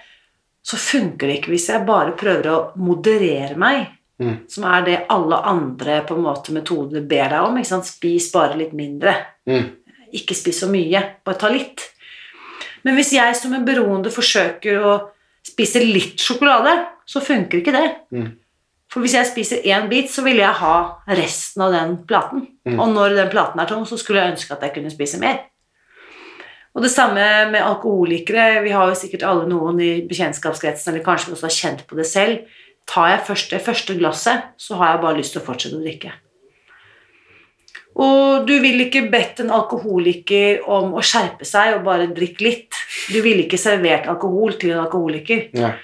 så 0.64 0.81
funker 0.81 1.29
det 1.29 1.43
ikke 1.43 1.53
hvis 1.53 1.69
jeg 1.75 1.85
bare 1.85 2.17
prøver 2.17 2.49
å 2.49 2.59
moderere 2.81 3.59
meg 3.61 3.85
Mm. 4.14 4.44
som 4.46 4.62
er 4.70 4.85
det 4.87 4.98
alle 5.11 5.40
andre 5.50 5.96
på 6.07 6.14
en 6.14 6.22
måte 6.22 6.53
metoder 6.55 7.03
ber 7.03 7.33
deg 7.33 7.48
om. 7.48 7.57
Ikke 7.59 7.72
sant? 7.72 7.88
Spis 7.88 8.29
bare 8.35 8.59
litt 8.61 8.74
mindre. 8.77 9.16
Mm. 9.50 9.72
Ikke 10.14 10.37
spis 10.38 10.61
så 10.62 10.68
mye. 10.70 11.00
Bare 11.27 11.40
ta 11.40 11.50
litt. 11.50 11.83
Men 12.87 12.94
hvis 12.98 13.14
jeg 13.16 13.35
som 13.38 13.55
en 13.57 13.66
beroende 13.66 14.12
forsøker 14.14 14.85
å 14.85 14.94
spise 15.44 15.83
litt 15.83 16.20
sjokolade, 16.22 16.77
så 17.09 17.22
funker 17.24 17.61
ikke 17.61 17.74
det. 17.74 17.88
Mm. 18.14 18.29
For 18.92 19.03
hvis 19.03 19.16
jeg 19.16 19.27
spiser 19.27 19.64
én 19.66 19.88
bit, 19.90 20.12
så 20.12 20.22
vil 20.22 20.38
jeg 20.38 20.61
ha 20.61 20.77
resten 21.18 21.64
av 21.66 21.74
den 21.74 21.96
platen. 22.07 22.46
Mm. 22.68 22.79
Og 22.79 22.92
når 22.94 23.16
den 23.18 23.33
platen 23.33 23.61
er 23.61 23.66
tom, 23.66 23.83
så 23.88 23.98
skulle 23.98 24.22
jeg 24.22 24.37
ønske 24.37 24.55
at 24.55 24.62
jeg 24.62 24.77
kunne 24.77 24.92
spise 24.94 25.18
mer. 25.18 25.42
Og 26.74 26.83
det 26.83 26.90
samme 26.90 27.24
med 27.50 27.62
alkoholikere. 27.62 28.62
Vi 28.64 28.72
har 28.74 28.90
jo 28.90 28.98
sikkert 28.98 29.27
alle 29.27 29.48
noen 29.50 29.79
i 29.83 29.92
bekjentskapskretsen, 30.07 30.92
eller 30.92 31.07
kanskje 31.07 31.31
vi 31.31 31.37
også 31.37 31.48
har 31.48 31.57
kjent 31.59 31.85
på 31.90 31.98
det 31.98 32.07
selv. 32.11 32.46
Tar 32.90 33.09
jeg 33.14 33.25
først 33.29 33.55
det 33.55 33.62
første 33.64 33.97
glasset, 33.99 34.53
så 34.61 34.77
har 34.81 34.94
jeg 34.94 35.03
bare 35.07 35.18
lyst 35.18 35.35
til 35.35 35.42
å 35.42 35.47
fortsette 35.47 35.79
å 35.79 35.85
drikke. 35.85 36.12
Og 37.94 38.47
du 38.49 38.57
vil 38.62 38.83
ikke 38.88 39.05
bedt 39.11 39.44
en 39.44 39.53
alkoholiker 39.55 40.64
om 40.70 40.97
å 40.99 41.03
skjerpe 41.05 41.47
seg 41.47 41.77
og 41.77 41.85
bare 41.87 42.11
drikke 42.11 42.42
litt. 42.42 42.79
Du 43.12 43.20
ville 43.23 43.44
ikke 43.44 43.61
servert 43.61 44.09
alkohol 44.11 44.57
til 44.59 44.75
en 44.75 44.83
alkoholiker. 44.83 45.47
Ja. 45.55 45.77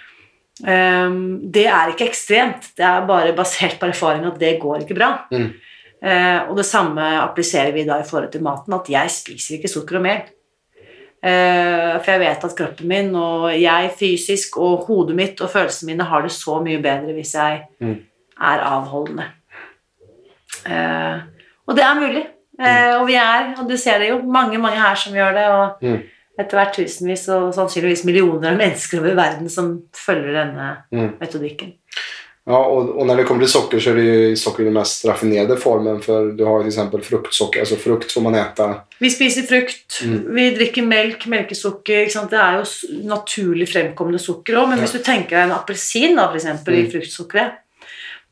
Um, 0.61 1.39
det 1.55 1.69
er 1.71 1.93
ikke 1.93 2.09
ekstremt. 2.11 2.73
Det 2.77 2.85
er 2.85 3.07
bare 3.09 3.37
basert 3.37 3.79
på 3.81 3.89
erfaring 3.89 4.27
at 4.29 4.41
det 4.43 4.57
går 4.61 4.83
ikke 4.85 4.99
bra. 4.99 5.13
Mm. 5.31 5.53
Uh, 6.01 6.51
og 6.51 6.59
det 6.59 6.67
samme 6.67 7.07
appliserer 7.21 7.73
vi 7.77 7.87
da 7.89 8.01
i 8.01 8.09
forhold 8.09 8.33
til 8.35 8.45
maten, 8.45 8.75
at 8.75 8.91
jeg 8.91 9.15
spiser 9.15 9.59
ikke 9.59 9.71
sukker 9.71 10.01
og 10.01 10.07
mel. 10.09 10.27
Eh, 11.23 11.99
for 12.01 12.11
jeg 12.15 12.21
vet 12.21 12.45
at 12.45 12.55
kroppen 12.57 12.89
min 12.89 13.11
og 13.15 13.51
jeg 13.61 13.91
fysisk 13.99 14.57
og 14.57 14.87
hodet 14.87 15.17
mitt 15.19 15.41
og 15.45 15.51
følelsene 15.53 15.93
mine 15.93 16.07
har 16.09 16.23
det 16.25 16.31
så 16.33 16.63
mye 16.65 16.81
bedre 16.83 17.13
hvis 17.13 17.35
jeg 17.35 17.63
Mm. 17.81 17.99
er 18.41 18.63
avholdende. 18.65 19.27
Eh, 20.67 21.19
og 21.67 21.77
det 21.77 21.85
er 21.85 22.01
mulig. 22.01 22.25
Eh, 22.61 22.95
og 23.01 23.07
vi 23.09 23.15
er, 23.15 23.55
og 23.59 23.69
du 23.69 23.77
ser 23.77 23.99
det 23.99 24.09
jo, 24.11 24.23
mange 24.23 24.59
mange 24.61 24.81
her 24.81 24.95
som 24.95 25.15
gjør 25.15 25.33
det. 25.37 25.47
Og 25.49 25.69
Mm. 25.83 26.01
etter 26.39 26.57
hvert 26.59 26.75
tusenvis 26.75 27.29
og 27.29 27.53
sannsynligvis 27.55 28.05
millioner 28.05 28.51
av 28.53 28.57
mennesker 28.57 28.99
over 29.01 29.15
verden 29.15 29.49
som 29.49 29.83
følger 29.95 30.33
denne 30.45 30.77
Mm. 30.93 31.15
metodikken. 31.21 31.73
Ja, 32.51 32.65
och, 32.65 32.89
och 32.99 33.07
när 33.07 33.17
det 33.17 33.25
kommer 33.25 33.41
till 33.41 33.53
socker 33.53 33.81
så 33.81 33.91
är 33.91 33.95
det 33.95 34.03
ju 34.03 34.37
socker 34.37 34.63
i 34.63 34.65
den 34.65 34.73
mest 34.75 35.05
raffinerade 35.05 35.57
formen. 35.57 36.01
För 36.03 36.27
du 36.33 36.45
har 36.45 36.59
till 36.61 36.69
exempel 36.69 37.03
fruktsocker. 37.03 37.61
Alltså 37.61 37.77
frukt 37.77 38.13
får 38.13 38.21
man 38.21 38.35
äta. 38.35 38.75
Vi 38.99 39.11
spiser 39.11 39.43
frukt, 39.43 40.01
Mm. 40.05 40.35
vi 40.35 40.51
drikker 40.51 40.83
melk, 40.83 41.27
melkesukker. 41.27 42.07
Det 42.31 42.37
er 42.39 42.59
jo 42.59 42.65
naturlig 43.09 43.69
fremkommende 43.69 44.19
sukker 44.19 44.57
òg, 44.57 44.69
men 44.69 44.79
Ja. 44.79 44.85
hvis 44.85 44.93
du 44.93 44.99
tenker 44.99 45.37
deg 45.37 45.45
en 45.45 45.53
appelsin 45.59 46.17
da, 46.17 46.29
for 46.29 46.37
eksempel, 46.37 46.75
Mm. 46.75 46.87
i 46.87 46.91
fruktsukkeret 46.91 47.53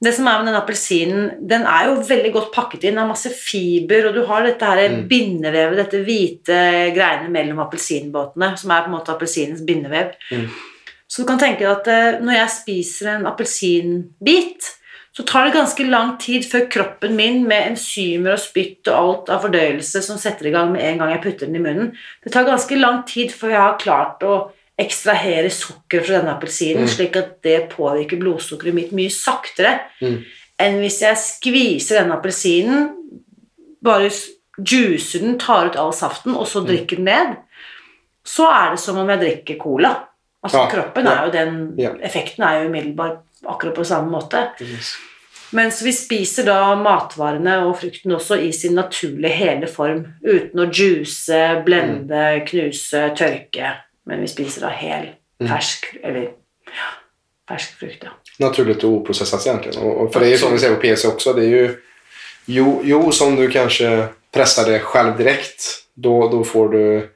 Det 0.00 0.12
som 0.14 0.26
er 0.28 0.38
med 0.38 0.46
den 0.46 0.60
appelsinen, 0.62 1.30
den 1.48 1.62
er 1.66 1.88
jo 1.88 1.94
veldig 2.06 2.32
godt 2.32 2.52
pakket 2.54 2.84
inn. 2.84 2.96
Har 2.98 3.08
masse 3.08 3.30
fiber, 3.34 4.06
og 4.08 4.14
du 4.14 4.24
har 4.26 4.44
dette 4.46 4.64
her 4.64 4.88
Mm. 4.88 5.08
bindevevet, 5.08 5.76
dette 5.76 6.04
hvite 6.04 6.94
greiene 6.94 7.28
mellom 7.28 7.58
appelsinbåtene, 7.58 8.56
som 8.56 8.70
er 8.70 8.82
på 8.82 8.86
en 8.86 8.94
måte 8.94 9.10
appelsinens 9.12 9.60
bindevev. 9.66 10.12
Mm. 10.30 10.48
Så 11.08 11.22
du 11.22 11.26
kan 11.30 11.38
tenke 11.40 11.64
deg 11.64 11.70
at 11.72 11.88
eh, 11.88 12.18
når 12.20 12.34
jeg 12.36 12.50
spiser 12.52 13.14
en 13.14 13.26
appelsinbit, 13.30 14.74
så 15.16 15.24
tar 15.26 15.48
det 15.48 15.54
ganske 15.56 15.84
lang 15.88 16.12
tid 16.20 16.44
før 16.46 16.66
kroppen 16.70 17.16
min 17.16 17.40
med 17.48 17.72
enzymer 17.72 18.36
og 18.36 18.42
spytt 18.42 18.86
og 18.92 18.98
alt 18.98 19.30
av 19.34 19.42
fordøyelse 19.46 20.02
som 20.04 20.18
setter 20.20 20.46
i 20.46 20.52
gang 20.54 20.70
med 20.70 20.84
en 20.84 21.00
gang 21.00 21.10
jeg 21.14 21.22
putter 21.24 21.48
den 21.48 21.56
i 21.58 21.62
munnen, 21.64 21.88
det 22.22 22.32
tar 22.34 22.46
ganske 22.46 22.76
lang 22.78 23.00
tid 23.08 23.32
før 23.34 23.54
jeg 23.54 23.62
har 23.64 23.78
klart 23.80 24.22
å 24.22 24.36
ekstrahere 24.78 25.48
sukker 25.50 26.04
fra 26.04 26.20
denne 26.20 26.36
appelsinen, 26.36 26.84
Mm. 26.84 26.88
slik 26.92 27.16
at 27.18 27.42
det 27.42 27.70
påvirker 27.72 28.20
blodsukkeret 28.20 28.74
mitt 28.76 28.92
mye 28.92 29.10
saktere 29.10 29.80
Mm. 30.00 30.24
enn 30.60 30.78
hvis 30.78 31.00
jeg 31.00 31.16
skviser 31.16 31.98
denne 31.98 32.14
appelsinen, 32.14 32.94
bare 33.82 34.10
juicer 34.60 35.20
den, 35.20 35.38
tar 35.38 35.66
ut 35.66 35.76
all 35.76 35.92
saften, 35.92 36.34
og 36.36 36.46
Mm. 36.46 36.52
så 36.52 36.66
drikker 36.66 36.96
den 36.96 37.04
ned, 37.06 37.36
så 38.24 38.46
er 38.46 38.70
det 38.70 38.78
som 38.80 38.98
om 38.98 39.08
jeg 39.08 39.18
drikker 39.20 39.58
cola. 39.58 40.07
Altså 40.42 40.58
Ja, 40.58 40.66
kroppen 40.70 41.04
ja. 41.04 41.12
er 41.12 41.24
jo 41.26 41.32
den 41.32 41.74
Ja. 41.78 41.90
Effekten 42.02 42.44
er 42.44 42.60
jo 42.62 42.68
umiddelbar 42.68 43.16
akkurat 43.46 43.74
på 43.74 43.84
samme 43.84 44.10
måte. 44.10 44.48
Yes. 44.60 44.94
Mens 45.52 45.82
vi 45.84 45.92
spiser 45.92 46.44
da 46.44 46.74
matvarene 46.76 47.56
og 47.66 47.78
frukten 47.80 48.12
også 48.12 48.36
i 48.40 48.52
sin 48.52 48.74
naturlige 48.74 49.32
hele 49.32 49.66
form, 49.66 50.02
uten 50.24 50.60
å 50.60 50.66
juice, 50.70 51.62
blende, 51.64 52.42
knuse, 52.46 53.10
tørke. 53.16 53.70
Men 54.06 54.20
vi 54.20 54.26
spiser 54.28 54.60
da 54.60 54.68
hel, 54.68 55.08
Mm. 55.40 55.48
fersk, 55.52 55.84
eller 56.02 56.20
ja, 56.66 56.88
fersk 57.48 57.78
frukt, 57.78 58.02
ja. 58.04 58.10
Naturligt 58.38 58.84
och 58.84 58.90
oprocessat 58.90 59.46
egentligen. 59.46 59.82
og 59.82 59.96
och 60.00 60.12
för 60.12 60.20
det 60.20 60.26
är 60.26 60.30
ju 60.30 60.38
som 60.38 60.52
vi 60.52 60.58
säger 60.58 60.74
på 60.74 60.80
PC 60.80 61.08
också. 61.08 61.32
Det 61.32 61.42
är 61.44 61.48
ju 61.48 61.76
jo, 62.46 62.80
jo 62.84 63.12
som 63.12 63.36
du 63.36 63.48
kanske 63.50 64.08
pressar 64.32 64.70
det 64.70 64.78
själv 64.80 65.16
direkt. 65.16 65.62
Då, 65.94 66.28
då 66.28 66.44
får 66.44 66.68
du 66.68 67.10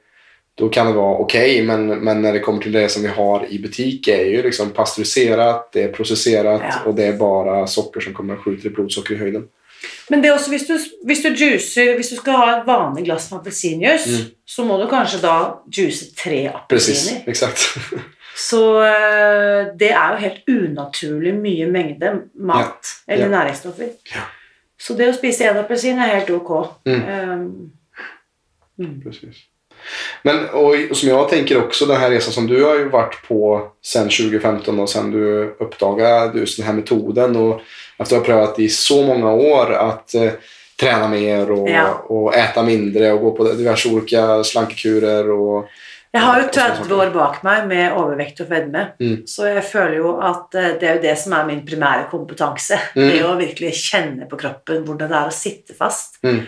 då 0.55 0.69
kan 0.69 0.87
det 0.87 0.93
vara 0.93 1.17
okej, 1.17 1.63
men, 1.63 1.87
men 1.87 2.21
när 2.21 2.33
det 2.33 2.39
kommer 2.39 2.61
till 2.61 2.71
det 2.71 2.89
som 2.89 3.01
vi 3.01 3.07
har 3.07 3.45
i 3.49 3.59
butik 3.59 4.07
är 4.07 4.25
ju 4.25 4.43
liksom 4.43 4.69
pasteuriserat, 4.69 5.71
det 5.73 5.83
är 5.83 5.91
processerat 5.91 6.61
Ja. 6.63 6.73
och 6.85 6.95
det 6.95 7.03
är 7.05 7.13
bara 7.13 7.67
socker 7.67 7.99
som 7.99 8.13
kommer 8.13 8.33
att 8.33 8.39
skjuta 8.39 8.69
blodsocker 8.69 9.13
i 9.15 9.17
höjden. 9.17 9.47
Men 10.09 10.21
det 10.21 10.29
er 10.29 10.33
også 10.37 10.49
hvis 10.49 10.67
du, 10.67 10.77
hvis 11.05 11.23
du 11.23 11.29
juicer 11.35 11.95
Hvis 11.95 12.09
du 12.09 12.15
skal 12.15 12.33
ha 12.39 12.45
et 12.61 12.67
vanlig 12.67 13.03
glass 13.05 13.31
med 13.31 13.39
appelsinjuice, 13.39 14.07
Mm. 14.07 14.25
så 14.45 14.63
må 14.65 14.77
du 14.77 14.87
kanskje 14.87 15.19
da 15.21 15.59
juice 15.77 16.13
tre 16.15 16.51
Precis, 16.69 17.07
appelsiner. 17.07 17.23
exakt. 17.27 17.59
Så 18.37 18.81
eh, 18.83 19.73
det 19.79 19.91
er 19.91 20.09
jo 20.13 20.21
helt 20.21 20.47
unaturlig 20.49 21.33
mye 21.35 21.67
mengde 21.71 22.13
mat 22.39 22.87
eller 23.07 23.25
Ja. 23.25 23.29
næringsstoffer. 23.29 23.89
Ja. 24.15 24.21
Så 24.79 24.93
det 24.93 25.09
å 25.09 25.13
spise 25.17 25.43
én 25.43 25.57
appelsin 25.59 25.99
er 25.99 26.15
helt 26.15 26.29
ok. 26.29 26.67
Mm. 26.85 27.01
Um, 27.01 27.71
mm. 28.79 29.01
Men 30.21 30.49
och, 30.49 30.75
som 30.97 31.09
jag 31.09 31.29
tänker 31.29 31.57
också, 31.65 31.85
den 31.85 31.97
här 32.01 32.09
resan 32.09 32.33
som 32.33 32.47
du 32.47 32.63
har 32.63 32.75
ju 32.75 32.89
varit 32.89 33.27
på 33.27 33.67
sedan 33.81 34.03
2015 34.09 34.79
och 34.79 34.89
sen 34.89 35.11
du 35.11 35.55
uppdagade 35.59 36.39
just 36.39 36.57
den 36.57 36.65
här 36.65 36.73
metoden 36.73 37.35
och 37.35 37.61
efter 37.97 38.15
att 38.15 38.21
ha 38.21 38.25
prövat 38.25 38.59
i 38.59 38.69
så 38.69 39.03
många 39.03 39.31
år 39.31 39.73
att 39.73 40.13
eh, 40.15 40.31
träna 40.79 41.07
mer 41.07 41.51
och, 41.51 41.69
Ja. 41.69 42.03
och 42.07 42.35
äta 42.35 42.63
mindre 42.63 43.11
och 43.11 43.21
gå 43.21 43.31
på 43.31 43.43
diverse 43.43 43.89
olika 43.89 44.43
slankekurer 44.43 45.31
och 45.31 45.67
Jeg 46.13 46.21
har 46.21 46.35
jo 46.37 46.45
og 46.45 46.53
sånne 46.53 46.75
30 46.85 46.93
år 46.93 47.09
bak 47.09 47.39
meg 47.41 47.63
med 47.67 47.95
overvekt 47.97 48.41
og 48.43 48.47
fedme, 48.51 48.83
Mm. 48.99 49.23
så 49.25 49.47
jeg 49.49 49.63
føler 49.65 49.95
jo 49.97 50.11
at 50.21 50.53
eh, 50.55 50.75
det 50.79 50.83
er 50.89 50.95
jo 50.95 51.01
det 51.01 51.17
som 51.17 51.33
er 51.33 51.45
min 51.47 51.63
primære 51.65 52.05
kompetanse. 52.11 52.77
Mm. 52.95 53.07
Det 53.09 53.23
å 53.25 53.31
virkelig 53.39 53.71
kjenne 53.73 54.27
på 54.29 54.37
kroppen 54.37 54.83
hvordan 54.85 55.09
det 55.09 55.17
er 55.17 55.31
å 55.31 55.33
sitte 55.33 55.73
fast. 55.73 56.19
Mm. 56.23 56.43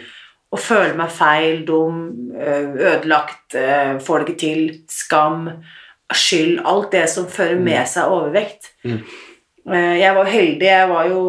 Og 0.55 0.61
føle 0.63 0.95
meg 0.95 1.11
feil, 1.11 1.65
dum, 1.67 2.03
ødelagt, 2.31 3.57
får 4.05 4.21
det 4.21 4.29
ikke 4.29 4.39
til, 4.39 4.61
skam, 4.87 5.49
skyld, 6.13 6.59
alt 6.65 6.91
det 6.93 7.05
som 7.11 7.27
fører 7.31 7.59
med 7.59 7.83
seg 7.89 8.11
overvekt. 8.13 8.71
Mm. 8.85 8.99
Eh, 9.73 9.95
Jeg 9.99 10.15
var 10.15 10.29
heldig, 10.29 10.67
jeg 10.67 10.89
var 10.89 11.07
jo 11.09 11.23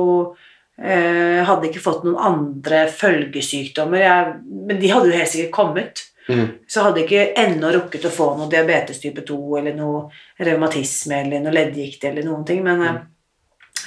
eh, 0.79 1.41
hadde 1.47 1.71
ikke 1.71 1.85
fått 1.85 2.05
noen 2.05 2.21
andre 2.21 2.85
følgesykdommer, 2.93 4.05
jeg, 4.05 4.37
men 4.69 4.81
de 4.81 4.93
hadde 4.93 5.11
jo 5.11 5.17
helt 5.17 5.33
sikkert 5.33 5.57
kommet. 5.57 6.05
Mm. 6.29 6.47
Så 6.69 6.83
hadde 6.83 7.01
jeg 7.01 7.07
ikke 7.07 7.43
ennå 7.45 7.71
rukket 7.73 8.09
å 8.09 8.13
få 8.13 8.33
noe 8.35 8.51
diabetes 8.51 8.99
type 9.01 9.23
2 9.25 9.39
eller 9.61 9.77
noe 9.79 10.09
revmatisme 10.43 11.21
eller 11.23 11.45
noe 11.45 11.55
leddgikt 11.55 12.05
eller 12.09 12.27
noen 12.27 12.43
ting, 12.49 12.65
men 12.67 12.83
mm. 12.83 12.97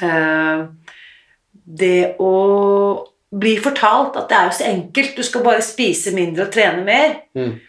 eh, 0.07 0.61
det 1.79 2.15
å 2.23 2.33
bli 3.31 3.57
fortalt 3.61 4.15
at 4.17 4.29
det 4.29 4.37
er 4.37 4.45
jo 4.49 4.55
så 4.57 4.65
enkelt, 4.69 5.15
du 5.15 5.23
skal 5.23 5.43
bare 5.45 5.61
spise 5.61 6.13
mindre 6.15 6.47
og 6.47 6.51
trene 6.53 6.83
mer 6.85 7.15
Mm. 7.35 7.59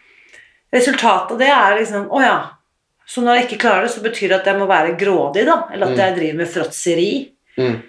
Resultatet 0.73 1.31
av 1.35 1.39
det 1.39 1.47
er 1.51 1.77
liksom 1.81 2.07
Å 2.09 2.21
ja. 2.23 2.35
Så 3.05 3.21
når 3.21 3.35
jeg 3.35 3.45
ikke 3.49 3.61
klarer 3.65 3.81
det, 3.83 3.91
så 3.91 4.01
betyr 4.01 4.29
det 4.29 4.37
at 4.39 4.45
jeg 4.47 4.57
må 4.57 4.67
være 4.69 4.93
grådig, 4.97 5.45
da. 5.45 5.65
Eller 5.73 5.87
at 5.87 5.97
Mm. 5.97 5.97
jeg 5.99 6.15
driver 6.15 6.37
med 6.37 6.47
fråtseri. 6.47 7.31
Mm. 7.57 7.81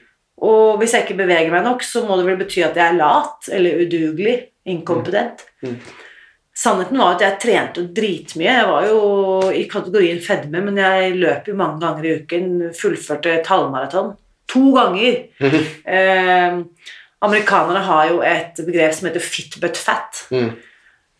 Og 0.43 0.79
hvis 0.81 0.93
jeg 0.93 1.05
ikke 1.07 1.17
beveger 1.21 1.51
meg 1.53 1.63
nok, 1.63 1.83
så 1.87 2.03
må 2.05 2.17
det 2.17 2.27
vel 2.27 2.37
bety 2.45 2.65
at 2.65 2.75
jeg 2.75 2.89
er 2.93 2.97
lat 2.99 3.49
eller 3.53 3.79
udugelig, 3.85 4.49
inkompetent. 4.67 5.45
Mm. 5.63 5.77
Sannheten 6.55 6.99
var 6.99 7.15
at 7.15 7.21
jeg 7.21 7.39
trente 7.41 7.81
jo 7.81 7.87
dritmye. 7.95 8.51
Jeg 8.51 8.67
var 8.67 8.85
jo 8.89 9.51
i 9.55 9.63
kategorien 9.71 10.19
fedme, 10.21 10.61
men 10.65 10.77
jeg 10.77 11.15
løp 11.17 11.47
jo 11.47 11.55
mange 11.55 11.81
ganger 11.81 12.05
i 12.05 12.17
uken. 12.19 12.51
Fullførte 12.75 13.31
et 13.39 13.47
halvmaraton. 13.47 14.17
To 14.49 14.73
ganger. 14.75 15.23
Mhm. 15.41 15.67
Eh, 15.87 16.65
amerikanerne 17.23 17.83
har 17.87 18.11
jo 18.11 18.21
et 18.27 18.61
begrep 18.67 18.95
som 18.97 19.09
heter 19.09 19.25
fit 19.25 19.59
but 19.63 19.79
fat. 19.79 20.25
Mm. 20.35 20.53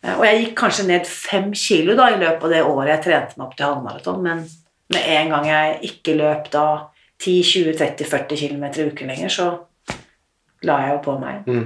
Eh, 0.03 0.15
Og 0.17 0.25
jeg 0.27 0.41
gikk 0.41 0.57
kanskje 0.59 0.87
ned 0.89 1.07
fem 1.09 1.51
kilo 1.55 1.95
da 1.99 2.09
i 2.11 2.19
løpet 2.19 2.43
av 2.43 2.55
det 2.55 2.63
året 2.63 2.91
jeg 2.97 3.03
trente 3.07 3.39
meg 3.39 3.47
opp 3.47 3.55
til 3.57 3.69
halvmaraton, 3.69 4.23
men 4.25 4.43
med 4.93 5.13
en 5.17 5.31
gang 5.35 5.47
jeg 5.47 5.77
ikke 5.91 6.17
løp 6.19 6.49
da 6.53 6.65
10-20-30-40 7.23 8.41
km 8.41 8.65
i 8.67 8.89
uken 8.89 9.13
lenger, 9.13 9.31
så 9.31 9.47
la 10.67 10.81
jeg 10.83 10.93
jo 10.93 10.99
på 11.05 11.15
meg. 11.21 11.47
Mm. 11.47 11.63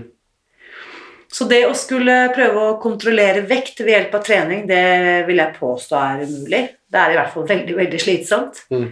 Så 1.28 1.46
det 1.50 1.64
å 1.68 1.74
skulle 1.76 2.30
prøve 2.36 2.62
å 2.62 2.78
kontrollere 2.82 3.44
vekt 3.50 3.82
ved 3.82 3.92
hjelp 3.92 4.16
av 4.16 4.24
trening, 4.24 4.64
det 4.70 5.26
vil 5.28 5.42
jeg 5.42 5.58
påstå 5.58 5.98
er 6.00 6.24
umulig. 6.24 6.62
Det 6.88 7.02
er 7.02 7.14
i 7.14 7.18
hvert 7.18 7.34
fall 7.34 7.48
veldig, 7.50 7.76
veldig 7.82 8.00
slitsomt. 8.00 8.62
Mm. 8.72 8.88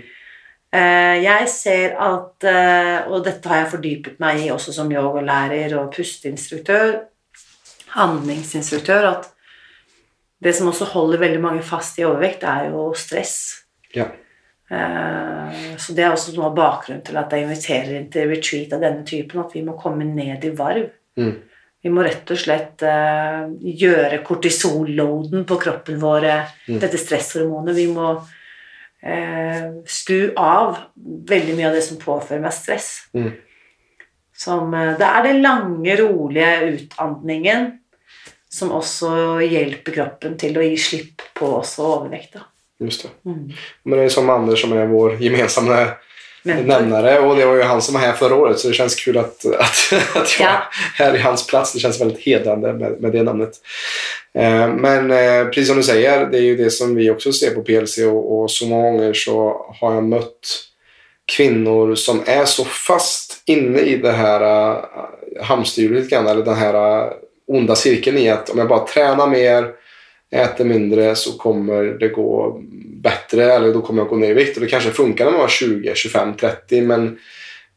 Eh, 0.76 1.24
Jeg 1.24 1.48
ser 1.50 1.96
at, 2.02 2.44
eh, 2.44 3.08
og 3.08 3.24
dette 3.24 3.48
har 3.48 3.62
jeg 3.64 3.72
fordypet 3.76 4.20
meg 4.20 4.42
i 4.44 4.50
også 4.52 4.74
som 4.76 4.92
yogalærer 4.92 5.72
og 5.80 5.94
pusteinstruktør, 5.96 6.98
handlingsinstruktør, 7.96 9.08
at 9.14 9.30
det 10.44 10.54
som 10.58 10.68
også 10.68 10.90
holder 10.92 11.22
veldig 11.22 11.42
mange 11.42 11.64
fast 11.64 11.98
i 12.00 12.04
overvekt, 12.06 12.44
er 12.44 12.70
jo 12.74 12.90
stress. 12.94 13.64
Ja. 13.96 14.10
Eh, 14.70 15.76
Så 15.78 15.94
det 15.96 16.04
er 16.04 16.12
også 16.12 16.36
noe 16.36 16.50
av 16.50 16.56
bakgrunnen 16.58 17.04
til 17.06 17.18
at 17.18 17.32
jeg 17.32 17.44
inviterer 17.46 17.96
inn 17.98 18.10
til 18.12 18.30
retreat 18.30 18.74
av 18.74 18.82
denne 18.82 19.06
typen, 19.06 19.40
at 19.46 19.54
vi 19.54 19.62
må 19.62 19.80
komme 19.80 20.04
ned 20.04 20.44
i 20.44 20.50
varv. 20.56 20.90
Mm. 21.18 21.36
Vi 21.84 21.90
må 21.90 22.04
rett 22.04 22.32
og 22.32 22.38
slett 22.38 22.78
gjøre 22.82 24.24
kortisolloaden 24.26 25.46
på 25.46 25.58
kroppen 25.62 26.00
vår, 26.02 26.26
Mm. 26.68 26.80
dette 26.80 26.98
stresshormonet. 26.98 27.76
Vi 27.76 27.86
må 27.88 28.26
skru 29.86 30.32
av 30.40 30.78
veldig 31.30 31.56
mye 31.58 31.68
av 31.70 31.76
det 31.78 31.84
som 31.86 32.00
påfører 32.02 32.42
meg 32.42 32.56
stress. 32.56 32.90
Mm. 33.14 33.32
Som, 34.36 34.74
eh, 34.74 34.98
det 34.98 35.06
er 35.06 35.24
den 35.24 35.42
lange, 35.42 35.96
rolige 36.02 36.72
utandningen 36.76 37.80
som 38.50 38.72
også 38.72 39.40
hjelper 39.44 39.96
kroppen 39.96 40.38
til 40.40 40.58
å 40.58 40.64
gi 40.64 40.78
slipp 40.80 41.22
på 41.36 41.48
også 41.60 41.86
overvekt. 41.86 42.38
Just 42.80 43.04
det. 43.04 43.12
Mm. 43.26 43.52
Men 43.84 44.00
det 44.00 44.06
är 44.06 44.10
som 44.10 44.30
Anders 44.30 44.62
som 44.62 44.74
är 44.74 44.86
vår 44.86 45.22
gemensamma. 45.22 45.88
Nämnare 46.46 47.20
och 47.20 47.36
det 47.36 47.46
var 47.46 47.56
ju 47.56 47.62
han 47.62 47.82
som 47.82 47.94
var 47.94 48.02
här 48.02 48.14
förra 48.14 48.36
året 48.36 48.60
så 48.60 48.68
det 48.68 48.74
känns 48.74 48.96
kul 48.96 49.18
att, 49.18 49.46
att, 49.46 49.94
att 50.16 50.40
jag 50.40 50.50
Ja. 50.50 50.50
är 50.50 51.06
här 51.06 51.16
i 51.16 51.20
hans 51.20 51.48
plats. 51.48 51.74
Det 51.74 51.80
känns 51.80 52.02
väldigt 52.02 52.20
hedrande 52.20 52.74
med, 52.74 53.02
med 53.02 53.12
det 53.12 53.24
namnet. 53.24 53.52
Eh, 54.34 54.68
men 54.68 55.12
eh, 55.12 55.46
precis 55.46 55.68
som 55.68 55.78
du 55.78 55.84
säger, 55.84 56.26
det 56.26 56.38
är 56.38 56.42
ju 56.42 56.56
det 56.56 56.70
som 56.72 56.96
vi 56.96 57.10
också 57.10 57.34
ser 57.34 57.52
på 57.52 57.62
PLC 57.62 57.98
och, 57.98 58.42
och 58.42 58.52
så 58.52 58.66
många 58.66 58.92
gånger 58.92 59.14
så 59.14 59.66
har 59.80 59.94
jag 59.94 60.04
mött 60.04 60.62
kvinnor 61.26 61.96
som 61.96 62.22
är 62.26 62.46
så 62.46 62.66
fast 62.66 63.42
inne 63.46 63.80
i 63.80 63.98
det 63.98 64.12
här 64.12 64.70
uh, 64.72 64.84
hamsterhjulet 65.42 66.12
eller 66.12 66.36
den 66.36 66.56
här 66.56 67.04
uh, 67.06 67.12
onda 67.48 67.76
cirkeln 67.76 68.18
i 68.18 68.30
att 68.30 68.50
om 68.50 68.60
jag 68.60 68.68
bara 68.68 68.88
tränar 68.88 69.28
mer, 69.28 69.72
äter 70.32 70.66
mindre 70.66 71.16
så 71.16 71.38
kommer 71.38 71.84
det 71.84 72.08
gå 72.08 72.62
bättre 73.04 73.54
eller 73.54 73.74
då 73.74 73.82
kommer 73.82 74.02
jag 74.02 74.10
gå 74.10 74.16
ner 74.16 74.32
i 74.32 74.34
vikt. 74.34 74.58
Och 74.58 74.64
det 74.64 74.70
kanske 74.70 74.92
funkar 74.92 75.26
när 75.26 75.32
man 75.32 75.42
var 75.42 75.48
20, 75.48 75.96
25, 75.96 76.34
30 76.34 76.82
men 76.82 77.18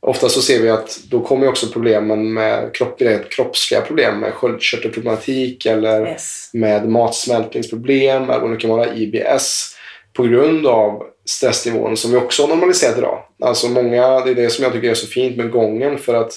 ofta 0.00 0.28
så 0.28 0.42
ser 0.42 0.62
vi 0.62 0.68
att 0.70 0.98
då 1.10 1.20
kommer 1.20 1.48
också 1.48 1.66
problemen 1.66 2.32
med 2.32 2.74
kropp, 2.74 3.02
kroppsliga 3.30 3.80
problem 3.80 4.20
med 4.20 4.32
sköldkörtelproblematik 4.34 5.66
eller 5.66 6.06
Yes. 6.06 6.50
med 6.52 6.88
matsmältningsproblem 6.88 8.22
eller 8.22 8.40
vad 8.40 8.50
det 8.50 8.56
kan 8.56 8.70
vara, 8.70 8.94
IBS 8.94 9.76
på 10.12 10.22
grund 10.22 10.66
av 10.66 11.02
stressnivån 11.24 11.96
som 11.96 12.10
vi 12.10 12.16
också 12.16 12.42
har 12.42 12.48
normaliserat 12.48 12.98
idag. 12.98 13.18
Alltså 13.42 13.68
många, 13.68 14.20
det 14.20 14.30
är 14.30 14.34
det 14.34 14.50
som 14.50 14.64
jag 14.64 14.72
tycker 14.72 14.90
är 14.90 14.94
så 14.94 15.06
fint 15.06 15.36
med 15.36 15.50
gången 15.50 15.98
för 15.98 16.14
att 16.14 16.32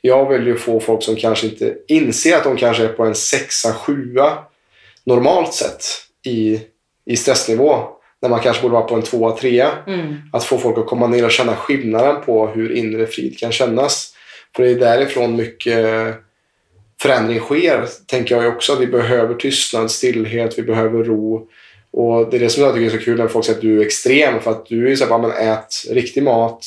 jag 0.00 0.28
vill 0.28 0.46
ju 0.46 0.56
få 0.56 0.80
folk 0.80 1.02
som 1.02 1.16
kanske 1.16 1.46
inte 1.46 1.74
inser 1.88 2.36
att 2.36 2.44
de 2.44 2.56
kanske 2.56 2.84
är 2.84 2.88
på 2.88 3.04
en 3.04 3.14
sexa, 3.14 3.72
sjua 3.72 4.38
normalt 5.06 5.54
sett 5.54 5.84
i, 6.26 6.60
i 7.06 7.16
stressnivå 7.16 7.88
när 8.22 8.28
man 8.28 8.40
kanske 8.40 8.62
borde 8.62 8.72
vara 8.72 8.84
på 8.84 8.94
en 8.94 9.02
tvåa, 9.02 9.36
trea. 9.36 9.70
Mm. 9.86 10.16
Att 10.32 10.44
få 10.44 10.58
folk 10.58 10.78
att 10.78 10.86
komma 10.86 11.06
ner 11.06 11.24
och 11.24 11.30
känna 11.30 11.56
skillnaden 11.56 12.24
på 12.24 12.46
hur 12.46 12.72
inre 12.72 13.06
frid 13.06 13.38
kan 13.38 13.52
kännas. 13.52 14.14
För 14.56 14.62
det 14.62 14.70
är 14.70 14.74
därifrån 14.74 15.36
mycket 15.36 16.14
förändring 17.02 17.40
sker, 17.40 17.86
tänker 18.06 18.36
jag 18.36 18.54
också. 18.54 18.76
Vi 18.76 18.86
behöver 18.86 19.34
tystnad, 19.34 19.90
stillhet, 19.90 20.58
vi 20.58 20.62
behöver 20.62 21.04
ro. 21.04 21.48
Och 21.90 22.30
det 22.30 22.36
är 22.36 22.40
det 22.40 22.50
som 22.50 22.62
jag 22.62 22.74
tycker 22.74 22.86
är 22.86 22.98
så 22.98 23.04
kul 23.04 23.18
när 23.18 23.28
folk 23.28 23.44
säger 23.44 23.58
att 23.58 23.62
du 23.62 23.80
är 23.80 23.86
extrem. 23.86 24.40
För 24.40 24.50
att 24.50 24.66
du 24.66 24.92
är 24.92 24.96
så 24.96 25.04
här, 25.04 25.10
bara, 25.10 25.22
men 25.22 25.30
ät 25.30 25.74
riktig 25.90 26.22
mat, 26.22 26.66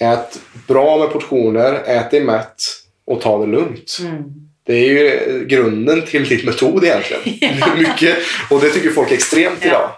ät 0.00 0.40
bra 0.68 0.98
med 0.98 1.10
portioner, 1.10 1.82
ät 1.86 2.10
dig 2.10 2.24
mätt 2.24 2.62
och 3.06 3.20
ta 3.20 3.38
det 3.38 3.46
lugnt. 3.46 3.98
Mm. 4.00 4.22
Det 4.66 4.72
är 4.74 4.88
ju 4.92 5.44
grunden 5.46 6.06
till 6.06 6.28
ditt 6.28 6.44
metod 6.44 6.84
egentligen. 6.84 7.22
Mycket, 7.78 8.16
och 8.50 8.60
det 8.60 8.70
tycker 8.70 8.90
folk 8.90 9.12
extremt 9.12 9.58
Ja. 9.64 9.68
idag. 9.68 9.90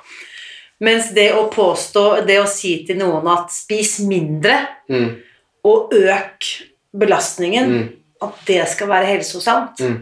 Mens 0.80 1.14
det 1.14 1.32
å 1.32 1.46
påstå, 1.48 2.20
det 2.26 2.40
å 2.42 2.46
si 2.50 2.82
til 2.86 2.98
noen 3.00 3.26
at 3.32 3.52
spis 3.54 3.98
mindre 4.04 4.58
Mm, 4.88 5.14
og 5.64 5.94
øk 5.94 6.44
belastningen, 6.94 7.64
mm, 7.72 7.86
at 8.22 8.42
det 8.46 8.68
skal 8.68 8.88
være 8.88 9.06
helsosamt 9.08 9.80
mm, 9.80 9.96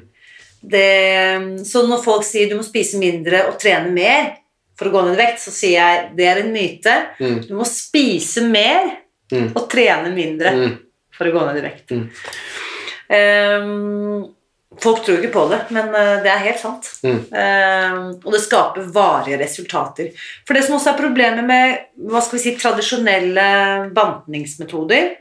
det, 0.61 1.64
Så 1.66 1.87
når 1.88 2.03
folk 2.05 2.24
sier 2.27 2.50
du 2.50 2.57
må 2.59 2.62
spise 2.66 2.98
mindre 3.00 3.46
og 3.48 3.57
trene 3.62 3.90
mer 3.94 4.33
for 4.79 4.88
å 4.88 4.92
gå 4.92 5.05
ned 5.07 5.14
i 5.14 5.22
vekt, 5.22 5.40
så 5.40 5.50
sier 5.55 5.79
jeg 5.79 6.11
det 6.18 6.27
er 6.27 6.40
en 6.42 6.53
myte. 6.53 6.94
mm, 7.20 7.38
Du 7.48 7.55
må 7.55 7.64
spise 7.68 8.42
mer 8.48 8.96
Mm. 9.33 9.53
og 9.57 9.70
trene 9.72 10.11
mindre 10.14 10.50
mm, 10.53 10.72
for 11.16 11.24
å 11.27 11.33
gå 11.33 11.46
ned 11.46 11.57
i 11.57 11.62
vekt. 11.64 11.90
Mm. 11.94 12.11
Folk 14.81 15.05
tror 15.05 15.21
ikke 15.21 15.35
på 15.35 15.45
det, 15.53 15.61
men 15.75 15.91
eh, 15.95 16.21
det 16.25 16.31
er 16.33 16.45
helt 16.47 16.61
sant. 16.61 16.89
Mm. 17.05 17.21
Uh, 17.31 17.99
og 18.25 18.31
det 18.35 18.43
skaper 18.45 18.87
varige 18.95 19.39
resultater. 19.41 20.11
For 20.47 20.57
det 20.57 20.65
som 20.67 20.79
også 20.79 20.93
er 20.93 21.01
problemet 21.01 21.47
med 21.47 22.09
hva 22.11 22.23
skal 22.25 22.39
vi 22.39 22.45
si, 22.45 22.55
tradisjonelle 22.59 23.49
bantningsmetoder, 23.95 25.13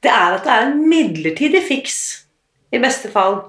det 0.00 0.12
er 0.12 0.36
at 0.36 0.46
det 0.46 0.52
er 0.54 0.68
en 0.68 0.84
midlertidig 0.88 1.64
fiks, 1.66 1.98
i 2.70 2.80
beste 2.80 3.10
fall. 3.12 3.42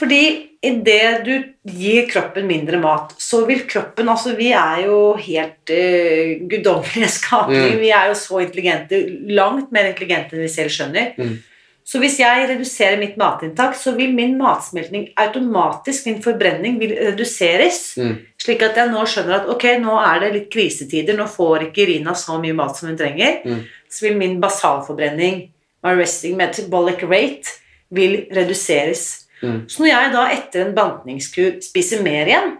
Fordi 0.00 0.22
idet 0.64 1.22
du 1.26 1.34
gir 1.68 2.06
kroppen 2.10 2.46
mindre 2.48 2.80
mat, 2.82 3.12
så 3.20 3.42
vil 3.46 3.64
kroppen 3.68 4.08
Altså, 4.10 4.34
vi 4.38 4.50
er 4.56 4.86
jo 4.88 4.98
helt 5.20 5.70
uh, 5.70 6.34
guddommelige 6.50 7.12
skapninger. 7.20 7.76
Mm. 7.76 7.80
Vi 7.84 7.94
er 7.94 8.10
jo 8.10 8.18
så 8.18 8.42
intelligente, 8.42 9.04
langt 9.30 9.70
mer 9.74 9.92
intelligente 9.92 10.34
enn 10.34 10.46
vi 10.48 10.52
selv 10.52 10.74
skjønner. 10.74 11.14
Mm. 11.20 11.40
Så 11.84 11.98
hvis 11.98 12.20
jeg 12.20 12.46
reduserer 12.48 12.98
mitt 13.00 13.16
matinntak, 13.18 13.74
så 13.76 13.92
vil 13.96 14.12
min 14.14 14.36
matsmeltning 14.38 15.08
automatisk, 15.18 16.06
min 16.06 16.20
forbrenning, 16.22 16.78
vil 16.80 16.94
reduseres. 16.94 17.80
mm, 17.98 18.14
Slik 18.42 18.62
at 18.62 18.78
jeg 18.78 18.92
nå 18.92 19.02
skjønner 19.06 19.40
at 19.40 19.50
ok, 19.50 19.66
nå 19.82 19.96
er 19.98 20.22
det 20.22 20.30
litt 20.36 20.48
krisetider, 20.52 21.18
nå 21.18 21.26
får 21.30 21.68
ikke 21.68 21.82
Irina 21.84 22.14
så 22.14 22.38
mye 22.42 22.54
mat 22.56 22.78
som 22.78 22.88
hun 22.88 22.98
trenger. 22.98 23.42
Mm. 23.44 23.64
Så 23.90 24.06
vil 24.06 24.16
min 24.20 24.38
basalforbrenning, 24.40 25.42
my 25.82 25.96
resting 25.98 26.38
metabolic 26.38 27.02
rate, 27.02 27.58
vil 27.90 28.22
reduseres. 28.32 29.26
Mm. 29.42 29.64
Så 29.68 29.82
når 29.82 29.90
jeg 29.90 30.12
da 30.14 30.26
etter 30.30 30.66
en 30.66 30.74
bantningskur 30.76 31.58
spiser 31.66 32.02
mer 32.06 32.30
igjen, 32.30 32.56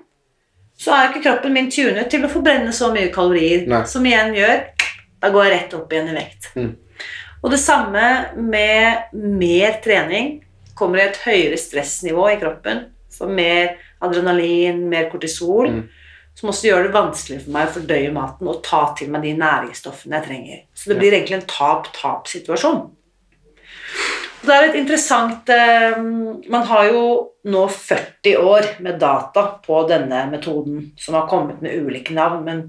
så 0.83 0.97
er 0.97 1.11
ikke 1.11 1.23
kroppen 1.29 1.55
min 1.55 1.71
tunet 1.71 2.11
til 2.11 2.25
å 2.27 2.31
forbrenne 2.31 2.73
så 2.75 2.91
mye 2.95 3.13
kalorier, 3.15 3.69
Nei. 3.71 3.85
som 3.87 4.07
igjen 4.07 4.35
gjør 4.35 4.65
Da 5.23 5.29
går 5.31 5.45
jeg 5.45 5.53
rett 5.53 5.75
opp 5.79 5.93
igjen 5.95 6.09
i 6.11 6.15
vekt. 6.17 6.49
Mm. 6.59 6.71
Og 7.43 7.51
det 7.51 7.59
samme 7.59 8.05
med 8.39 9.13
mer 9.13 9.81
trening. 9.85 10.39
Kommer 10.79 10.99
det 10.99 11.09
et 11.11 11.25
høyere 11.27 11.59
stressnivå 11.61 12.29
i 12.31 12.39
kroppen. 12.41 12.87
For 13.13 13.31
mer 13.31 13.77
adrenalin, 14.03 14.87
mer 14.89 15.11
kortisol. 15.13 15.69
Mm. 15.75 15.83
Som 16.39 16.49
også 16.49 16.71
gjør 16.71 16.87
det 16.87 16.95
vanskelig 16.95 17.43
for 17.43 17.55
meg 17.55 17.69
å 17.69 17.75
fordøye 17.75 18.13
maten 18.15 18.49
og 18.49 18.63
ta 18.65 18.87
til 18.97 19.11
meg 19.13 19.27
de 19.27 19.35
næringsstoffene 19.37 20.17
jeg 20.17 20.29
trenger. 20.31 20.63
Så 20.73 20.89
det 20.89 20.99
blir 21.03 21.13
egentlig 21.13 21.43
en 21.43 21.49
tap-tap-situasjon. 21.51 22.87
Det 24.43 24.55
er 24.55 24.65
et 24.67 24.79
interessant 24.81 25.51
eh, 25.55 25.99
Man 26.51 26.65
har 26.67 26.89
jo 26.89 27.03
nå 27.47 27.67
40 27.71 28.41
år 28.41 28.67
med 28.83 28.99
data 29.03 29.45
på 29.63 29.83
denne 29.91 30.25
metoden, 30.33 30.89
som 30.99 31.19
har 31.19 31.29
kommet 31.31 31.63
med 31.63 31.75
ulike 31.79 32.15
navn, 32.17 32.43
men 32.47 32.65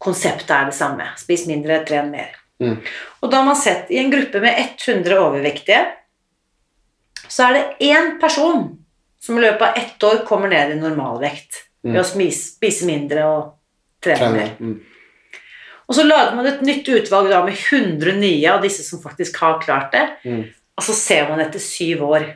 konseptet 0.00 0.52
er 0.56 0.68
det 0.68 0.76
samme. 0.76 1.06
Spis 1.20 1.46
mindre, 1.48 1.82
tren 1.88 2.10
mer. 2.12 2.39
Mm. 2.60 2.76
Og 3.22 3.30
da 3.30 3.40
har 3.40 3.46
man 3.46 3.56
sett 3.56 3.90
i 3.90 3.98
en 4.02 4.10
gruppe 4.12 4.40
med 4.42 4.58
100 4.60 5.16
overvektige, 5.16 5.80
så 7.30 7.48
er 7.48 7.56
det 7.56 7.88
én 7.88 8.18
person 8.20 8.76
som 9.20 9.38
i 9.38 9.42
løpet 9.44 9.62
av 9.62 9.76
ett 9.80 10.04
år 10.04 10.24
kommer 10.28 10.48
ned 10.52 10.76
i 10.76 10.80
normalvekt 10.80 11.66
Mm. 11.80 11.94
ved 11.94 12.00
å 12.02 12.32
spise, 12.36 12.84
mindre 12.84 13.22
og 13.24 13.52
trene 14.04 14.32
mer. 14.34 14.50
Mm, 14.60 14.80
Og 15.88 15.94
så 15.96 16.02
lager 16.04 16.34
man 16.36 16.46
et 16.46 16.60
nytt 16.60 16.84
utvalg 16.92 17.30
da 17.30 17.42
med 17.42 17.54
100 17.56 18.12
nye 18.20 18.50
av 18.52 18.60
disse 18.62 18.84
som 18.84 19.00
faktisk 19.00 19.36
har 19.40 19.60
klart 19.62 19.90
det. 19.92 20.02
mm, 20.24 20.44
Og 20.76 20.84
så 20.84 20.92
ser 20.92 21.28
man 21.28 21.40
etter 21.40 21.58
syv 21.58 22.02
år 22.02 22.26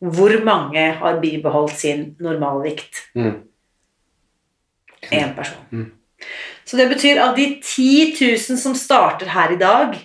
hvor 0.00 0.32
mange 0.44 0.92
har 0.96 1.20
bibeholdt 1.20 1.76
sin 1.76 2.16
normalvikt. 2.18 3.02
mm. 3.14 3.42
Én 5.12 5.34
person. 5.36 5.92
Så 6.66 6.76
det 6.76 6.88
betyr 6.90 7.20
av 7.22 7.36
de 7.36 7.60
10 7.62 8.16
000 8.20 8.58
som 8.58 8.74
starter 8.74 9.30
her 9.30 9.52
i 9.54 9.58
dag, 9.60 9.96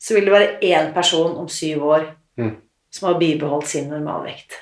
så 0.00 0.14
vil 0.14 0.28
det 0.28 0.32
være 0.32 0.58
én 0.64 0.92
person 0.94 1.36
om 1.36 1.48
syv 1.48 1.84
år 1.84 2.08
Mm. 2.38 2.56
som 2.90 3.08
har 3.08 3.18
bibeholdt 3.20 3.68
sin 3.68 3.88
normalvekt. 3.88 4.54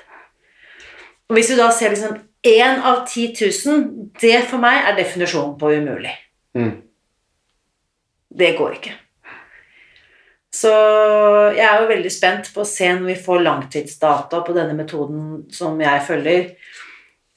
Og 1.29 1.37
hvis 1.37 1.47
du 1.47 1.55
da 1.55 1.69
ser 1.71 1.93
liksom 1.93 2.17
én 2.43 2.81
av 2.83 3.05
10 3.07 3.35
000, 3.65 3.85
det 4.21 4.43
for 4.49 4.61
meg 4.61 4.83
er 4.83 4.97
definisjonen 4.97 5.55
på 5.59 5.71
umulig. 5.77 6.15
Mm. 6.57 6.81
Det 8.39 8.57
går 8.57 8.75
ikke. 8.79 8.93
Så 10.53 10.71
jeg 11.55 11.65
er 11.65 11.81
jo 11.81 11.89
veldig 11.89 12.11
spent 12.11 12.49
på 12.53 12.63
å 12.63 12.67
se 12.67 12.89
når 12.89 13.11
vi 13.11 13.17
får 13.25 13.43
langtidsdata 13.45 14.41
på 14.45 14.55
denne 14.57 14.73
metoden 14.77 15.43
som 15.53 15.79
jeg 15.81 16.05
følger. 16.07 16.47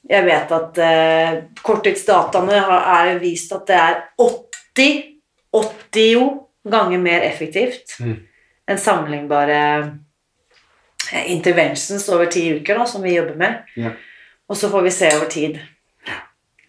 Jeg 0.09 0.25
vet 0.25 0.51
at 0.51 0.77
eh, 0.83 1.43
korttidsdataene 1.63 2.59
har, 2.59 3.13
vist 3.21 3.51
at 3.55 3.67
det 3.67 3.75
er 3.79 4.01
80 4.19 5.03
80 5.53 6.39
ganger 6.69 6.99
mer 6.99 7.21
effektivt 7.21 7.99
Mm. 7.99 8.15
enn 8.67 8.77
sammenlignbare 8.79 9.59
eh, 11.13 11.31
interventions 11.31 12.09
over 12.09 12.25
ti 12.25 12.47
uker, 12.55 12.77
da, 12.79 12.85
som 12.85 13.01
vi 13.03 13.15
jobber 13.15 13.35
med. 13.35 13.63
Ja. 13.75 13.89
Og 14.49 14.57
så 14.57 14.69
får 14.69 14.81
vi 14.81 14.91
se 14.91 15.11
over 15.15 15.29
tid. 15.29 15.59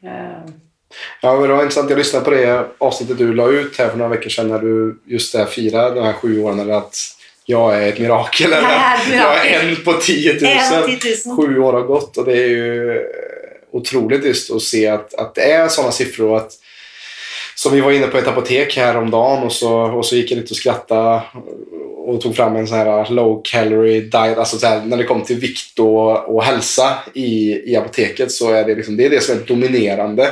Eh, 0.05 0.45
Ja, 1.23 1.33
men 1.35 1.43
det 1.43 1.55
var 1.55 1.63
intressant. 1.63 1.91
Jag 1.91 1.99
lyssnade 1.99 2.25
på 2.25 2.31
det 2.31 2.67
avsnittet 2.79 3.19
du 3.19 3.35
la 3.35 3.49
ut 3.49 3.79
här 3.79 3.89
för 3.89 3.97
några 3.97 4.11
veckor 4.11 4.31
sedan 4.31 4.49
när 4.49 4.59
du 4.59 5.03
just 5.07 5.33
det 5.33 5.47
firade 5.47 5.95
de 5.95 6.05
här 6.07 6.13
sju 6.13 6.43
åren. 6.43 6.61
Eller 6.61 6.75
att 6.75 6.97
jag 7.47 7.83
är 7.83 7.89
ett 7.89 7.99
mirakel. 7.99 8.53
Eller 8.53 8.63
Jag 8.63 8.73
är 8.73 8.95
ett 8.95 9.09
att 9.09 9.15
jag 9.15 9.47
är 9.47 9.69
en 9.69 9.77
på 9.85 9.93
10 9.93 10.33
000. 10.33 10.43
En 10.43 10.99
10 11.01 11.15
000. 11.27 11.37
Sju 11.37 11.59
år 11.59 11.73
har 11.73 11.83
gått 11.83 12.17
och 12.17 12.25
det 12.25 12.33
är 12.33 12.49
ju 12.49 13.01
utrolig 13.73 14.05
otroligt 14.15 14.25
just 14.25 14.51
att 14.51 14.63
se 14.63 14.87
att, 14.87 15.15
att 15.15 15.35
det 15.35 15.43
är 15.43 15.69
sådana 15.69 15.93
siffror. 15.93 16.31
och 16.31 16.37
Att, 16.37 16.53
som 17.55 17.73
vi 17.73 17.81
var 17.81 17.93
inne 17.93 18.07
på 18.07 18.19
ett 18.19 18.27
apotek 18.27 18.77
häromdagen 18.77 19.43
och 19.43 19.53
så, 19.53 19.81
och 19.81 20.07
så 20.07 20.17
gick 20.17 20.31
jag 20.31 20.37
litt 20.37 20.51
och 20.51 20.57
skrattade 20.57 21.23
och 22.07 22.21
tog 22.21 22.37
fram 22.37 22.57
en 22.57 22.67
sån 22.67 22.79
här 22.79 23.11
low 23.11 23.43
calorie 23.45 24.01
diet. 24.01 24.39
Alltså 24.39 24.59
så 24.59 24.67
här, 24.67 24.85
när 24.85 24.97
det 24.97 25.05
kom 25.05 25.23
till 25.23 25.41
vikt 25.41 25.79
och, 25.79 26.35
och 26.35 26.45
hälsa 26.45 26.99
i, 27.15 27.63
i 27.73 27.77
apoteket 27.77 28.33
så 28.33 28.51
är 28.51 28.65
det, 28.65 28.75
liksom, 28.75 28.97
det 28.97 29.07
är 29.07 29.11
det 29.11 29.21
som 29.21 29.39
är 29.39 29.47
dominerande 29.47 30.29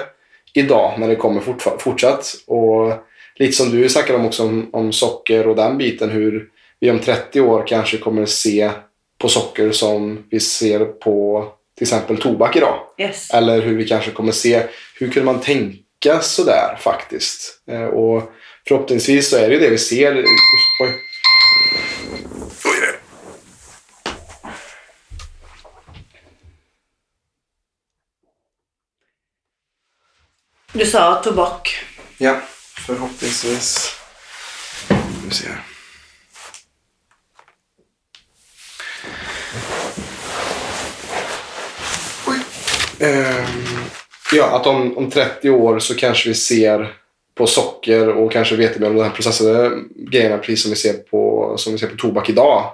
idag 0.54 0.94
när 0.98 1.08
det 1.08 1.16
kommer 1.16 1.40
fortsatt. 1.78 2.34
Och 2.46 2.92
lite 3.36 3.52
som 3.52 3.70
du 3.70 3.88
snackade 3.88 4.18
om 4.18 4.26
också 4.26 4.42
om, 4.42 4.68
om 4.72 4.92
socker 4.92 5.48
och 5.48 5.56
den 5.56 5.78
biten 5.78 6.10
hur 6.10 6.48
vi 6.82 6.90
om 6.90 6.98
30 6.98 7.40
år 7.40 7.66
kanske 7.66 7.98
kommer 7.98 8.26
se 8.26 8.70
på 9.18 9.28
socker 9.28 9.72
som 9.72 10.24
vi 10.30 10.40
ser 10.40 10.84
på 10.84 11.48
till 11.76 11.84
exempel 11.84 12.18
tobak 12.18 12.56
idag. 12.56 12.80
yes. 12.98 13.30
Eller 13.30 13.62
hur 13.62 13.76
vi 13.76 13.88
kanske 13.88 14.10
kommer 14.10 14.32
se, 14.32 14.66
hur 14.94 15.10
kunde 15.10 15.32
man 15.32 15.40
tänka 15.40 16.20
sådär 16.20 16.76
faktiskt? 16.80 17.62
Eh, 17.70 17.84
och 17.84 18.32
förhoppningsvis 18.68 19.30
så 19.30 19.36
är 19.36 19.48
det 19.48 19.54
jo 19.54 19.60
det 19.60 19.70
vi 19.70 19.78
ser. 19.78 20.16
Oj. 20.16 20.24
Oj. 20.80 20.92
Du 30.72 30.86
sa 30.86 31.14
tobakk. 31.14 31.84
Ja, 32.18 32.40
forhåpentligvis. 32.86 33.96
Skal 34.86 34.96
ser 35.24 35.30
se 35.30 35.48
Oj. 35.48 35.71
Ja, 44.32 44.56
att 44.56 44.66
om, 44.66 44.98
om 44.98 45.10
30 45.10 45.50
år 45.50 45.78
så 45.78 45.94
kanskje 45.94 46.30
vi 46.30 46.34
ser 46.34 46.92
på 47.34 47.46
socker 47.46 48.10
og 48.12 48.32
kanskje 48.32 48.58
hvetemel 48.60 48.92
og 48.92 48.96
de 48.96 49.02
här 49.02 49.16
processade 49.16 49.70
grejerna 49.96 50.38
precis 50.38 50.62
som 50.62 50.70
vi 50.70 50.76
ser 50.76 50.92
på, 50.92 51.54
som 51.58 51.72
vi 51.72 51.78
ser 51.78 51.86
på 51.86 51.96
tobak 51.96 52.28
idag. 52.28 52.64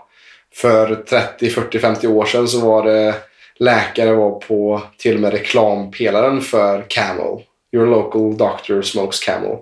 För 0.54 0.94
30, 0.94 1.50
40, 1.50 1.78
50 1.78 2.06
år 2.06 2.24
sedan 2.24 2.48
så 2.48 2.60
var 2.60 2.84
det 2.84 3.14
läkare 3.58 4.12
var 4.12 4.30
på 4.30 4.82
till 4.98 5.14
och 5.14 5.20
med 5.20 5.32
reklampelaren 5.32 6.40
för 6.40 6.84
Camel. 6.88 7.42
Your 7.72 7.86
local 7.86 8.36
doctor 8.36 8.82
smokes 8.82 9.20
Camel. 9.20 9.56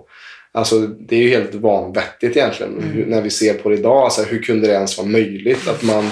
Alltså 0.51 0.79
det 0.79 1.15
er 1.15 1.23
jo 1.23 1.29
helt 1.29 1.55
vanvettigt 1.55 2.37
egentligen 2.37 2.77
mm. 2.77 3.09
Når 3.09 3.21
vi 3.21 3.29
ser 3.29 3.53
på 3.53 3.69
det 3.69 3.75
idag. 3.75 3.97
Alltså, 4.03 4.23
hur 4.23 4.41
kunde 4.41 4.67
det 4.67 4.73
ens 4.73 4.97
vara 4.97 5.07
möjligt 5.07 5.67
att 5.67 5.83
man 5.83 6.05
eh, 6.05 6.11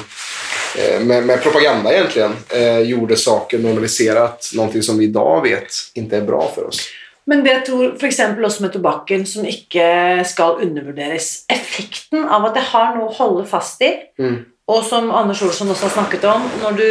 med, 1.06 1.26
med 1.26 1.42
propaganda 1.44 1.94
egentligen 1.94 2.32
eh, 2.54 2.80
gjorde 2.80 3.16
saker 3.18 3.60
normaliserat. 3.60 4.52
Någonting 4.56 4.84
som 4.84 4.98
vi 4.98 5.04
idag 5.04 5.42
vet 5.42 5.74
inte 5.94 6.18
är 6.18 6.22
bra 6.22 6.52
för 6.56 6.68
oss. 6.68 6.88
Men 7.26 7.44
det 7.44 7.50
jeg 7.52 7.66
tror 7.66 7.96
f.eks. 7.98 8.20
også 8.20 8.62
med 8.62 8.74
tobakken, 8.74 9.24
som 9.26 9.46
ikke 9.50 9.86
skal 10.30 10.60
undervurderes 10.62 11.46
Effekten 11.50 12.28
av 12.30 12.46
at 12.46 12.60
jeg 12.60 12.70
har 12.70 12.92
noe 12.98 13.10
å 13.10 13.16
holde 13.18 13.48
fast 13.50 13.82
i, 13.82 13.94
Mm. 14.20 14.44
og 14.68 14.84
som 14.86 15.12
Anders 15.12 15.42
Olsson 15.46 15.70
også 15.70 15.88
har 15.88 15.94
snakket 15.94 16.24
om, 16.30 16.46
når 16.62 16.78
du 16.78 16.86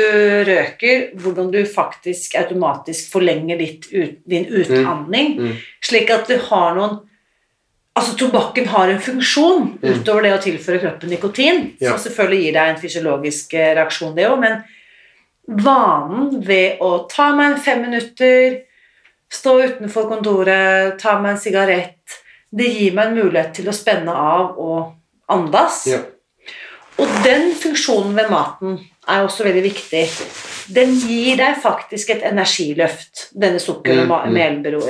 røker, 0.50 1.06
hvordan 1.22 1.50
du 1.52 1.64
faktisk 1.66 2.34
automatisk 2.38 3.12
forlenger 3.12 3.58
ditt 3.58 3.86
din 4.26 4.46
utandning, 4.46 5.36
Mm. 5.38 5.56
slik 5.82 6.10
at 6.10 6.26
du 6.28 6.36
har 6.50 6.74
noen 6.74 6.98
Altså, 7.96 8.16
tobakken 8.18 8.66
har 8.66 8.88
en 8.90 8.98
funksjon 9.00 9.78
utover 9.83 10.22
det 10.26 10.33
å 10.35 10.42
tilføre 10.42 10.80
kroppen 10.83 11.11
nikotin, 11.11 11.61
Mm. 11.61 11.76
Ja. 11.80 11.90
som 11.96 11.98
selvfølgelig 12.11 12.42
gir 12.42 12.52
deg 12.52 12.68
en 12.72 12.80
fysiologisk 12.83 13.54
eh, 13.54 13.74
reaksjon, 13.78 14.14
det 14.16 14.26
òg, 14.26 14.40
men 14.40 14.64
vanen 15.48 16.40
ved 16.46 16.78
å 16.83 17.07
ta 17.11 17.33
meg 17.37 17.52
en 17.52 17.61
fem 17.62 17.83
minutter, 17.85 18.61
stå 19.30 19.54
utenfor 19.62 20.09
kontoret, 20.11 20.98
ta 21.00 21.18
meg 21.20 21.33
en 21.37 21.38
sigarett 21.42 22.20
Det 22.54 22.68
gir 22.70 22.92
meg 22.94 23.09
en 23.09 23.16
mulighet 23.18 23.52
til 23.57 23.66
å 23.66 23.72
spenne 23.74 24.12
av 24.14 24.59
og 24.62 24.92
andas. 25.28 25.80
Ja. 25.90 25.98
Og 27.02 27.09
den 27.24 27.48
funksjonen 27.59 28.12
ved 28.14 28.28
maten 28.30 28.76
er 29.11 29.24
også 29.26 29.42
veldig 29.42 29.62
viktig. 29.64 30.04
Den 30.70 30.94
gir 30.94 31.37
deg 31.40 31.57
faktisk 31.64 32.11
et 32.14 32.22
energiløft, 32.22 33.24
denne 33.35 33.59
sukker- 33.59 33.98
og 33.98 34.07
Mm, 34.07 34.09
ma- 34.09 34.24
mm, 34.26 34.33
melbero- 34.33 34.87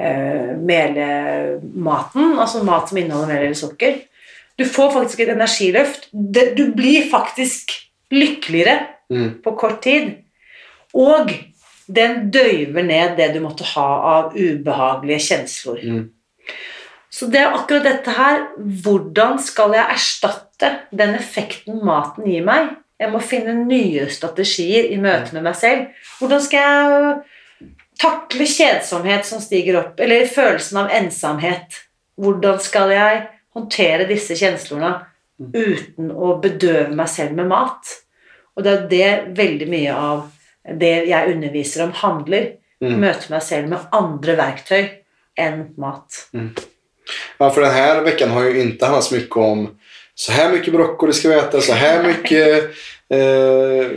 eh, 0.00 0.56
mele- 0.56 0.88
inn- 0.88 0.98
eh, 0.98 1.60
melematen, 1.62 2.38
altså 2.38 2.62
mat 2.64 2.88
som 2.88 2.98
inneholder 2.98 3.26
mel 3.34 3.42
eller 3.44 3.54
sukker. 3.58 3.98
Du 4.58 4.64
får 4.64 4.90
faktisk 4.92 5.20
et 5.20 5.28
energiløft. 5.28 6.08
Du 6.56 6.72
blir 6.76 7.10
faktisk 7.10 7.70
lykkeligere 8.12 8.78
Mm. 9.10 9.42
på 9.44 9.50
kort 9.58 9.80
tid. 9.82 10.10
Og 10.94 11.30
den 11.94 12.30
døyver 12.30 12.82
ned 12.82 13.16
det 13.16 13.34
du 13.34 13.40
måtte 13.40 13.64
ha 13.74 13.86
av 14.18 14.34
ubehagelige 14.36 15.18
kjensler. 15.20 15.80
Mm. 15.82 16.10
Så 17.10 17.26
det 17.26 17.40
er 17.40 17.54
akkurat 17.56 17.82
dette 17.82 18.10
her. 18.14 18.44
Hvordan 18.82 19.38
skal 19.42 19.72
jeg 19.74 19.86
erstatte 19.90 20.70
den 20.96 21.14
effekten 21.18 21.84
maten 21.84 22.24
gir 22.24 22.44
meg? 22.44 22.68
Jeg 23.00 23.10
må 23.10 23.18
finne 23.20 23.54
nye 23.66 24.06
strategier 24.12 24.90
i 24.92 24.96
møte 25.00 25.32
med 25.32 25.42
meg 25.42 25.56
selv. 25.56 25.86
Hvordan 26.20 26.40
skal 26.40 26.60
jeg 26.60 27.16
takle 28.00 28.46
kjedsomhet 28.46 29.26
som 29.26 29.42
stiger 29.42 29.80
opp, 29.80 30.00
eller 30.00 30.26
følelsen 30.26 30.82
av 30.82 30.90
ensomhet? 30.94 31.80
Hvordan 32.20 32.60
skal 32.62 32.92
jeg 32.94 33.22
håndtere 33.54 34.08
disse 34.08 34.36
kjenslene 34.38 34.94
uten 35.40 36.10
å 36.12 36.36
bedøve 36.42 36.94
meg 36.96 37.10
selv 37.12 37.36
med 37.38 37.50
mat? 37.52 37.96
Og 38.56 38.64
det 38.64 38.72
er 38.72 38.88
det 38.90 39.12
veldig 39.38 39.68
mye 39.70 39.94
av 39.96 40.26
det 40.80 40.94
jeg 41.08 41.34
underviser 41.34 41.86
om, 41.86 41.94
handler. 41.96 42.56
Mm. 42.80 42.96
Møte 43.02 43.32
meg 43.32 43.44
selv 43.44 43.70
med 43.72 43.92
andre 43.96 44.36
verktøy 44.38 44.82
enn 45.40 45.70
mat. 45.80 46.24
Ja, 47.38 47.50
for 47.50 47.60
denne 47.60 47.74
här 47.74 48.02
veckan 48.02 48.30
har 48.30 48.44
ju 48.44 48.60
inte 48.60 48.86
handlat 48.86 49.04
så 49.04 49.14
mycket 49.14 49.36
om 49.36 49.68
så 50.14 50.32
här 50.32 50.52
mycket 50.52 50.72
broccoli 50.72 51.12
ska 51.12 51.28
vi 51.28 51.34
äta, 51.34 51.60
så 51.60 51.72
här 51.72 52.02
mycket 52.06 52.70
eh, 53.08 53.90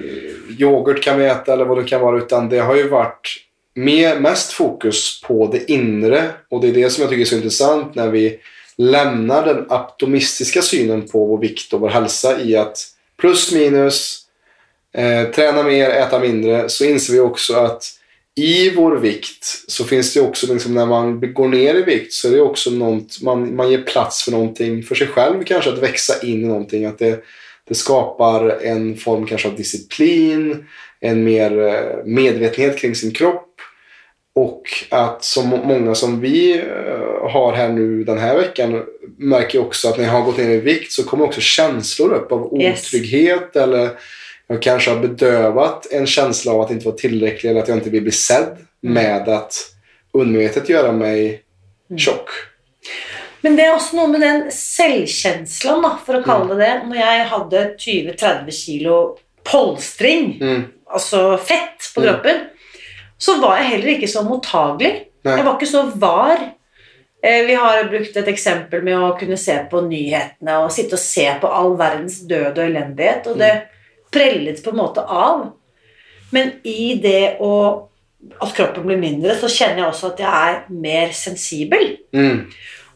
yoghurt 0.60 1.04
kan 1.04 1.20
vi 1.20 1.26
äta 1.26 1.54
eller 1.54 1.66
vad 1.66 1.78
det 1.78 1.84
kan 1.84 2.02
vara. 2.02 2.18
Utan 2.18 2.50
det 2.50 2.60
har 2.60 2.76
ju 2.76 2.88
varit 2.88 3.38
mer, 3.76 4.20
mest 4.20 4.52
fokus 4.52 5.22
på 5.22 5.48
det 5.52 5.72
inre. 5.72 6.30
Och 6.50 6.62
det 6.62 6.68
är 6.68 6.74
det 6.74 6.90
som 6.90 7.02
jag 7.02 7.10
tycker 7.10 7.22
är 7.22 7.26
så 7.26 7.36
intressant 7.36 7.96
när 7.96 8.08
vi 8.08 8.40
lämnar 8.78 9.46
den 9.46 9.72
optimistiska 9.72 10.62
synen 10.62 11.08
på 11.08 11.26
vår 11.26 11.38
vikt 11.38 11.74
och 11.74 11.80
vår 11.80 11.90
hälsa 11.90 12.42
i 12.42 12.56
att 12.56 12.78
plus 13.18 13.52
minus, 13.52 14.20
eh, 14.94 15.24
träna 15.24 15.64
mer, 15.64 15.90
äta 15.90 16.20
mindre. 16.20 16.70
Så 16.70 16.86
inser 16.86 17.14
vi 17.14 17.20
också 17.20 17.54
att 17.54 17.84
i 18.36 18.70
vår 18.70 18.98
vikt 18.98 19.46
så 19.68 19.84
finns 19.84 20.14
det 20.14 20.22
också, 20.22 20.54
liksom, 20.54 20.74
när 20.74 20.86
man 20.86 21.34
går 21.34 21.48
ner 21.48 21.76
i 21.76 21.82
vikt 21.82 22.14
så 22.14 22.28
är 22.28 22.32
det 22.32 22.42
också 22.42 22.72
något, 22.72 23.22
man, 23.22 23.56
man 23.56 23.72
ger 23.72 23.82
plats 23.82 24.24
för 24.24 24.32
någonting 24.32 24.84
för 24.84 24.96
sig 24.96 25.08
själv 25.08 25.44
kanske, 25.44 25.70
att 25.70 25.84
växa 25.84 26.22
in 26.22 26.44
i 26.44 26.48
någonting. 26.48 26.86
Att 26.86 27.00
det, 27.00 27.24
det 27.68 27.76
skapar 27.76 28.50
en 28.50 28.98
form 28.98 29.26
kanske 29.26 29.48
av 29.48 29.56
disciplin, 29.56 30.66
en 31.00 31.24
mer 31.24 31.60
eh, 31.60 32.06
medvetenhet 32.06 32.78
kring 32.78 32.96
sin 32.96 33.12
kropp. 33.12 33.53
Och 34.36 34.62
att 34.89 35.24
så 35.24 35.41
må- 35.43 35.63
många 35.63 35.96
som 35.96 36.19
vi 36.22 36.58
eh, 36.60 37.30
har 37.32 37.54
här 37.54 37.69
nu 37.69 38.04
den 38.04 38.17
här 38.17 38.36
veckan 38.36 38.84
märker 39.17 39.60
också 39.62 39.89
att 39.89 39.98
när 39.98 40.06
jag 40.06 40.12
har 40.12 40.22
gått 40.22 40.38
ner 40.38 40.50
i 40.50 40.58
vikt 40.60 40.91
så 40.91 41.04
kommer 41.04 41.26
också 41.26 41.41
känslor 41.41 42.13
upp 42.13 42.32
av 42.32 42.62
Yes. 42.62 42.88
otrygghet 42.93 43.56
eller 43.56 43.89
jag 44.48 44.62
kanske 44.62 44.89
har 44.91 45.00
bedövat 45.00 45.91
en 45.91 46.06
känsla 46.08 46.52
av 46.52 46.62
att 46.62 46.72
inte 46.72 46.86
vara 46.86 46.96
tillräcklig 46.96 47.50
eller 47.50 47.62
att 47.62 47.67
jag 47.67 47.78
inte 47.78 47.89
vill 47.89 48.02
bli 48.02 48.12
sedd 48.12 48.58
med 48.82 49.30
att 49.30 49.54
undermedvetet 50.13 50.69
göra 50.69 50.91
mig 50.91 51.41
tjock. 51.98 52.30
Men 53.41 53.56
det 53.56 53.63
er 53.65 53.74
også 53.76 53.96
noe 53.98 54.08
med 54.08 54.22
den 54.24 54.46
selvkjenslen, 54.56 55.82
da, 55.84 55.89
for 56.06 56.15
å 56.15 56.24
kalle 56.24 56.54
det 56.56 56.62
det. 56.63 56.76
Når 56.88 56.96
jeg 57.00 57.26
hadde 57.28 57.63
20-30 57.78 58.52
kilo 58.56 59.17
polstring, 59.43 60.38
Mm. 60.41 60.63
altså 60.88 61.38
fett, 61.38 61.91
på 61.96 62.02
Mm. 62.02 62.08
kroppen, 62.10 62.36
så 63.24 63.38
var 63.42 63.62
jeg 63.62 63.72
heller 63.76 63.94
ikke 63.94 64.12
så 64.12 64.24
mottagelig. 64.28 64.92
Nei. 65.24 65.38
Jeg 65.38 65.46
var 65.48 65.56
ikke 65.56 65.72
så 65.72 65.84
var. 66.02 66.42
Eh, 67.24 67.46
Vi 67.48 67.56
har 67.56 67.88
brukt 67.92 68.18
et 68.20 68.32
eksempel 68.34 68.84
med 68.84 69.00
å 69.00 69.14
kunne 69.20 69.40
se 69.40 69.56
på 69.72 69.84
nyhetene 69.86 70.58
og 70.64 70.74
sitte 70.76 70.98
og 70.98 71.04
se 71.04 71.28
på 71.40 71.48
all 71.48 71.78
verdens 71.80 72.20
død 72.28 72.58
og 72.58 72.66
elendighet, 72.66 73.30
og 73.32 73.40
det 73.40 73.54
prellet 74.14 74.60
på 74.64 74.74
en 74.74 74.82
måte 74.82 75.06
av. 75.08 75.48
Men 76.34 76.58
i 76.68 76.96
det 77.02 77.38
å 77.44 77.54
at 78.40 78.54
kroppen 78.56 78.86
blir 78.88 79.00
mindre, 79.00 79.36
så 79.36 79.50
kjenner 79.52 79.82
jeg 79.84 79.90
også 79.90 80.14
at 80.14 80.22
jeg 80.24 80.52
er 80.52 80.60
mer 80.72 81.12
sensibel. 81.18 81.90
Mm. 82.16 82.46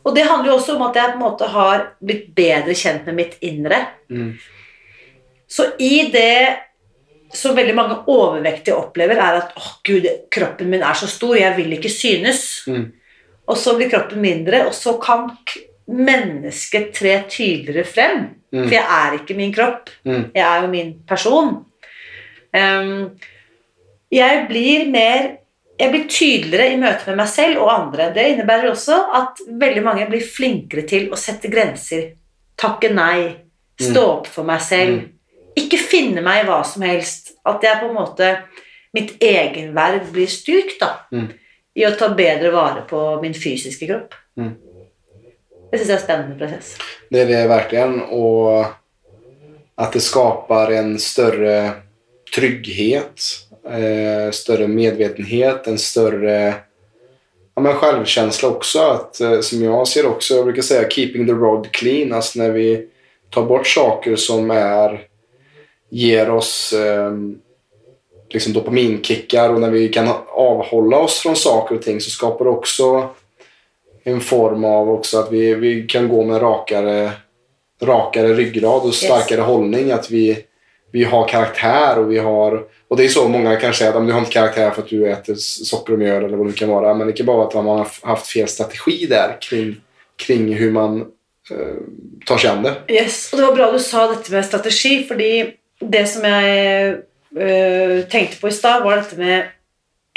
Og 0.08 0.16
det 0.16 0.24
handler 0.28 0.54
jo 0.54 0.60
også 0.60 0.78
om 0.78 0.86
at 0.88 0.96
jeg 0.96 1.12
på 1.12 1.18
en 1.18 1.26
måte 1.26 1.50
har 1.52 1.84
blitt 2.00 2.30
bedre 2.36 2.76
kjent 2.78 3.10
med 3.10 3.18
mitt 3.18 3.36
indre. 3.44 3.82
Mm. 4.08 4.38
Så 5.52 5.72
i 5.84 6.08
det 6.14 6.64
som 7.34 7.56
veldig 7.58 7.76
mange 7.76 7.98
overvektige 8.12 8.78
opplever, 8.78 9.20
er 9.20 9.42
at 9.42 9.56
oh, 9.60 9.72
gud, 9.86 10.08
kroppen 10.34 10.70
min 10.72 10.86
er 10.86 10.98
så 10.98 11.10
stor, 11.12 11.36
jeg 11.40 11.56
vil 11.58 11.76
ikke 11.78 11.92
synes. 11.92 12.44
Mm. 12.68 12.86
Og 13.48 13.60
så 13.60 13.76
blir 13.78 13.92
kroppen 13.92 14.22
mindre, 14.24 14.66
og 14.68 14.76
så 14.76 14.98
kan 15.02 15.30
mennesket 15.88 16.92
tre 16.96 17.16
tydeligere 17.32 17.88
frem. 17.88 18.22
Mm. 18.52 18.64
For 18.64 18.76
jeg 18.76 18.86
er 19.00 19.18
ikke 19.18 19.38
min 19.38 19.56
kropp. 19.56 19.92
Mm. 20.08 20.30
Jeg 20.36 20.44
er 20.44 20.64
jo 20.64 20.72
min 20.72 20.94
person. 21.08 21.52
Um, 22.56 22.94
jeg 24.12 24.46
blir 24.48 24.88
mer 24.92 25.36
jeg 25.78 25.92
blir 25.94 26.08
tydeligere 26.10 26.74
i 26.74 26.78
møte 26.82 27.06
med 27.12 27.20
meg 27.20 27.28
selv 27.30 27.62
og 27.62 27.70
andre. 27.70 28.08
Det 28.16 28.24
innebærer 28.32 28.72
også 28.72 28.96
at 29.20 29.44
veldig 29.62 29.84
mange 29.86 30.08
blir 30.10 30.24
flinkere 30.26 30.88
til 30.90 31.12
å 31.14 31.20
sette 31.22 31.52
grenser. 31.54 32.16
Takke 32.58 32.90
nei. 32.90 33.28
Stå 33.78 34.02
opp 34.16 34.30
for 34.34 34.48
meg 34.48 34.64
selv. 34.66 35.04
Ikke 35.58 35.80
finne 35.82 36.22
meg 36.22 36.44
i 36.44 36.48
hva 36.48 36.62
som 36.66 36.86
helst. 36.86 37.34
At 37.48 37.64
jeg 37.66 37.82
på 37.82 37.90
en 37.90 37.98
måte 37.98 38.38
Mitt 38.96 39.18
egenverd 39.22 40.08
blir 40.14 40.30
styrkt 40.32 40.80
da, 40.80 40.88
Mm. 41.12 41.28
i 41.76 41.84
å 41.86 41.92
ta 42.00 42.08
bedre 42.16 42.50
vare 42.52 42.82
på 42.90 43.22
min 43.22 43.34
fysiske 43.34 43.86
kropp. 43.86 44.16
Mm. 44.40 44.56
Det 45.72 45.80
syns 45.80 45.90
jeg 45.90 45.98
er 45.98 46.00
en 46.00 46.06
spennende 46.06 46.38
prosess. 46.40 46.78
Det 47.12 47.20
er 47.22 47.26
det 47.26 47.50
virkelig. 47.50 48.08
Og 48.12 48.66
at 49.78 49.94
det 49.94 50.02
skaper 50.02 50.72
en 50.80 50.98
større 50.98 51.84
trygghet, 52.34 53.28
eh, 53.70 54.32
större 54.32 54.68
medvetenhet, 54.68 55.68
en 55.68 55.78
større 55.78 56.56
ja, 57.56 57.62
men 57.62 57.76
självkänsla 57.76 58.50
också. 58.50 58.80
Att, 58.80 59.20
eh, 59.22 59.40
som 59.42 59.64
jag 59.64 59.88
ser 59.88 60.06
också, 60.06 60.36
jag 60.36 60.46
brukar 60.46 60.62
säga 60.62 60.90
keeping 60.90 61.28
the 61.28 61.34
road 61.34 61.72
clean. 61.72 62.14
Alltså 62.14 62.40
när 62.40 62.50
vi 62.50 62.88
tar 63.30 63.44
bort 63.44 63.68
saker 63.68 64.16
som 64.16 64.52
är 64.52 65.08
ger 65.90 66.30
oss 66.30 66.74
eh, 66.74 67.12
liksom 68.30 68.54
dopaminkickar 68.54 69.50
och 69.50 69.62
när 69.62 69.70
vi 69.70 69.90
kan 69.90 70.10
avhålla 70.28 70.98
oss 70.98 71.20
från 71.20 71.36
saker 71.36 71.76
och 71.76 71.82
ting 71.82 72.02
så 72.02 72.10
skapar 72.10 72.46
det 72.46 72.52
också 72.52 73.10
en 74.08 74.22
form 74.22 74.64
av 74.64 74.90
också 74.90 75.20
att 75.20 75.32
vi, 75.32 75.54
vi 75.54 75.88
kan 75.88 76.10
gå 76.10 76.24
med 76.24 76.42
rakare, 76.42 77.12
rakare 77.82 78.34
ryggrad 78.34 78.82
och 78.82 78.94
starkare 78.94 79.42
hållning. 79.42 79.92
Att 79.92 80.12
vi, 80.12 80.38
vi 80.92 81.04
har 81.04 81.28
karaktär 81.28 82.00
och 82.00 82.12
vi 82.12 82.18
har... 82.18 82.64
Och 82.88 82.98
det 82.98 83.06
är 83.06 83.10
så 83.10 83.28
många 83.28 83.56
kanske 83.56 83.80
säger 83.80 83.98
att 83.98 84.08
du 84.08 84.14
har 84.14 84.20
inte 84.20 84.32
karaktär 84.32 84.72
för 84.72 84.82
att 84.82 84.90
du 84.90 85.12
äter 85.12 85.36
socker 85.36 85.94
och 85.94 86.00
mjöl 86.00 86.24
eller 86.24 86.38
vad 86.38 86.48
det 86.48 86.54
kan 86.54 86.70
vara. 86.70 86.94
Men 86.94 87.08
det 87.08 87.14
kan 87.14 87.26
bara 87.26 87.38
vara 87.38 87.48
att 87.48 87.54
man 87.54 87.66
har 87.66 87.88
haft 88.02 88.28
fel 88.28 88.48
strategi 88.48 89.06
där 89.06 89.38
kring, 89.42 89.76
kring 90.16 90.54
hur 90.54 90.72
man 90.72 91.02
eh, 91.52 91.76
tar 92.26 92.38
sig 92.38 92.50
an 92.50 92.64
det. 92.64 92.76
Yes, 92.88 93.34
og 93.34 93.40
det 93.40 93.46
var 93.46 93.56
bra 93.56 93.72
du 93.72 93.80
sa 93.80 94.08
dette 94.08 94.32
med 94.32 94.46
strategi, 94.46 95.04
fordi 95.04 95.54
det 95.82 96.08
som 96.10 96.24
jeg 96.26 96.98
øh, 97.38 98.04
tenkte 98.10 98.40
på 98.42 98.48
i 98.48 98.52
stad, 98.56 98.84
var 98.84 98.96
dette 99.02 99.18
med 99.20 99.44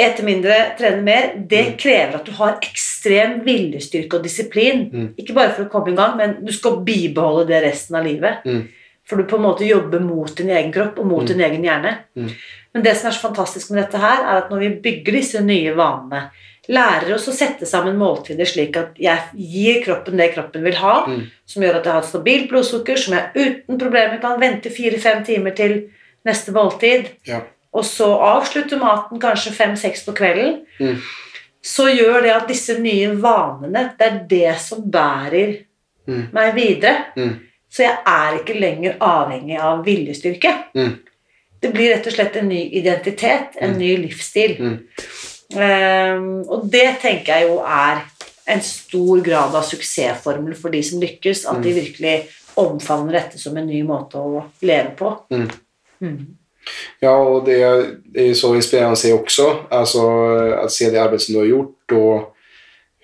ete 0.01 0.25
mindre, 0.25 0.55
trene 0.79 1.03
mer. 1.05 1.33
Det 1.51 1.65
Mm. 1.67 1.77
krever 1.79 2.15
at 2.15 2.27
du 2.27 2.33
har 2.33 2.59
ekstrem 2.63 3.41
viljestyrke 3.45 4.17
og 4.17 4.25
disiplin. 4.25 4.89
Mm. 4.93 5.09
Ikke 5.19 5.35
bare 5.35 5.53
for 5.55 5.65
å 5.65 5.69
komme 5.69 5.93
i 5.93 5.97
gang, 5.97 6.17
men 6.17 6.37
du 6.47 6.53
skal 6.53 6.81
bibeholde 6.87 7.47
det 7.49 7.63
resten 7.67 7.97
av 7.97 8.05
livet. 8.07 8.45
Mm. 8.47 8.63
For 9.09 9.17
du 9.17 9.25
på 9.25 9.37
en 9.37 9.43
måte 9.43 9.67
jobber 9.69 10.01
mot 10.01 10.37
din 10.37 10.49
egen 10.51 10.73
kropp 10.73 10.99
og 10.99 11.07
mot 11.07 11.21
Mm. 11.23 11.27
din 11.27 11.41
egen 11.41 11.63
hjerne. 11.65 11.99
Mm. 12.17 12.31
Men 12.75 12.83
det 12.85 12.97
som 12.97 13.09
er 13.09 13.13
så 13.13 13.29
fantastisk 13.29 13.71
med 13.71 13.83
dette 13.85 13.99
her, 13.99 14.23
er 14.25 14.37
at 14.45 14.51
når 14.51 14.59
vi 14.59 14.69
bygger 14.83 15.13
disse 15.13 15.41
nye 15.45 15.75
vanene, 15.77 16.31
lærer 16.71 17.15
oss 17.17 17.27
å 17.29 17.35
sette 17.35 17.67
sammen 17.67 17.97
måltider 17.99 18.47
slik 18.47 18.77
at 18.79 18.99
jeg 19.01 19.19
gir 19.35 19.81
kroppen 19.85 20.17
det 20.21 20.29
kroppen 20.35 20.63
vil 20.63 20.77
ha, 20.79 21.05
Mm. 21.07 21.25
som 21.47 21.63
gjør 21.63 21.77
at 21.81 21.85
jeg 21.85 21.93
har 21.93 22.03
et 22.03 22.09
stabilt 22.09 22.51
blodsukker, 22.51 22.97
som 22.99 23.15
jeg 23.15 23.31
uten 23.35 23.79
problemer 23.79 24.21
kan 24.21 24.39
vente 24.41 24.71
fire-fem 24.71 25.25
timer 25.25 25.51
til 25.57 25.91
neste 26.25 26.53
måltid, 26.53 27.09
Ja. 27.27 27.41
og 27.75 27.85
så 27.85 28.15
avslutte 28.21 28.79
maten 28.79 29.19
kanskje 29.19 29.53
fem-seks 29.53 30.05
på 30.07 30.15
kvelden, 30.15 30.61
Mm. 30.79 30.97
så 31.63 31.89
gjør 31.91 32.23
det 32.23 32.31
at 32.37 32.49
disse 32.49 32.79
nye 32.79 33.15
vanene, 33.17 33.93
det 33.99 34.07
er 34.13 34.25
det 34.29 34.61
som 34.61 34.83
bærer 34.91 35.65
Mm. 36.09 36.29
meg 36.33 36.55
videre. 36.55 37.05
Mm. 37.17 37.39
Så 37.71 37.83
jeg 37.85 37.99
er 38.07 38.39
ikke 38.39 38.61
lenger 38.61 38.97
avhengig 39.01 39.59
av 39.61 39.85
viljestyrke. 39.85 40.65
Mm. 40.75 40.99
Det 41.63 41.73
blir 41.73 41.95
rett 41.95 42.07
og 42.07 42.13
slett 42.13 42.37
en 42.37 42.49
ny 42.49 42.71
identitet, 42.73 43.57
en 43.61 43.73
Mm. 43.75 43.79
ny 43.79 43.97
livsstil. 44.09 44.81
Ehm, 45.57 46.43
og 46.49 46.67
det 46.71 47.01
tenker 47.03 47.33
jeg 47.35 47.49
jo 47.49 47.61
er 47.67 48.05
en 48.51 48.61
stor 48.63 49.21
grad 49.21 49.55
av 49.55 49.63
suksessformel 49.67 50.55
for 50.59 50.71
de 50.75 50.83
som 50.83 51.01
lykkes, 51.01 51.47
at 51.47 51.63
de 51.63 51.71
Mm. 51.71 51.75
virkelig 51.75 52.29
omfavner 52.57 53.13
dette 53.13 53.39
som 53.39 53.57
en 53.57 53.67
ny 53.67 53.83
måte 53.83 54.19
å 54.19 54.45
leve 54.63 54.91
på. 54.97 55.17
Mm. 55.31 55.51
Mm. 56.01 56.27
Ja, 57.01 57.17
og 57.17 57.47
det, 57.47 57.63
er 57.63 57.97
är 58.15 58.35
så 58.35 58.55
inspirerende 58.55 58.93
å 58.93 58.97
se 58.97 59.13
også, 59.13 59.67
Alltså 59.71 60.29
att 60.65 60.73
se 60.73 60.91
det 60.91 60.99
arbete 60.99 61.25
som 61.25 61.35
du 61.35 61.39
har 61.41 61.47
gjort 61.47 61.93
og 61.93 62.33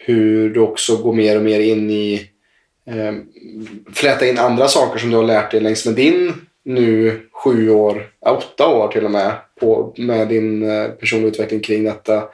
hur 0.06 0.50
du 0.54 0.60
også 0.60 1.02
går 1.02 1.14
mer 1.14 1.36
og 1.36 1.42
mer 1.42 1.60
inn 1.60 1.90
i 1.90 2.30
eh, 2.86 3.14
fläta 3.94 4.26
in 4.26 4.38
andra 4.38 4.68
saker 4.68 4.98
som 4.98 5.10
du 5.10 5.16
har 5.16 5.24
lært 5.24 5.50
deg 5.50 5.62
längs 5.62 5.86
med 5.86 5.94
din 5.94 6.46
nu 6.64 7.20
sju 7.32 7.70
år, 7.70 8.06
åtte 8.20 8.46
åtta 8.46 8.68
år 8.68 8.88
till 8.88 9.04
och 9.04 9.10
med, 9.10 9.32
på, 9.60 9.94
med 9.96 10.28
din 10.28 10.70
eh, 10.70 10.88
personliga 10.88 11.28
utveckling 11.28 11.60
kring 11.60 11.84
detta. 11.84 12.28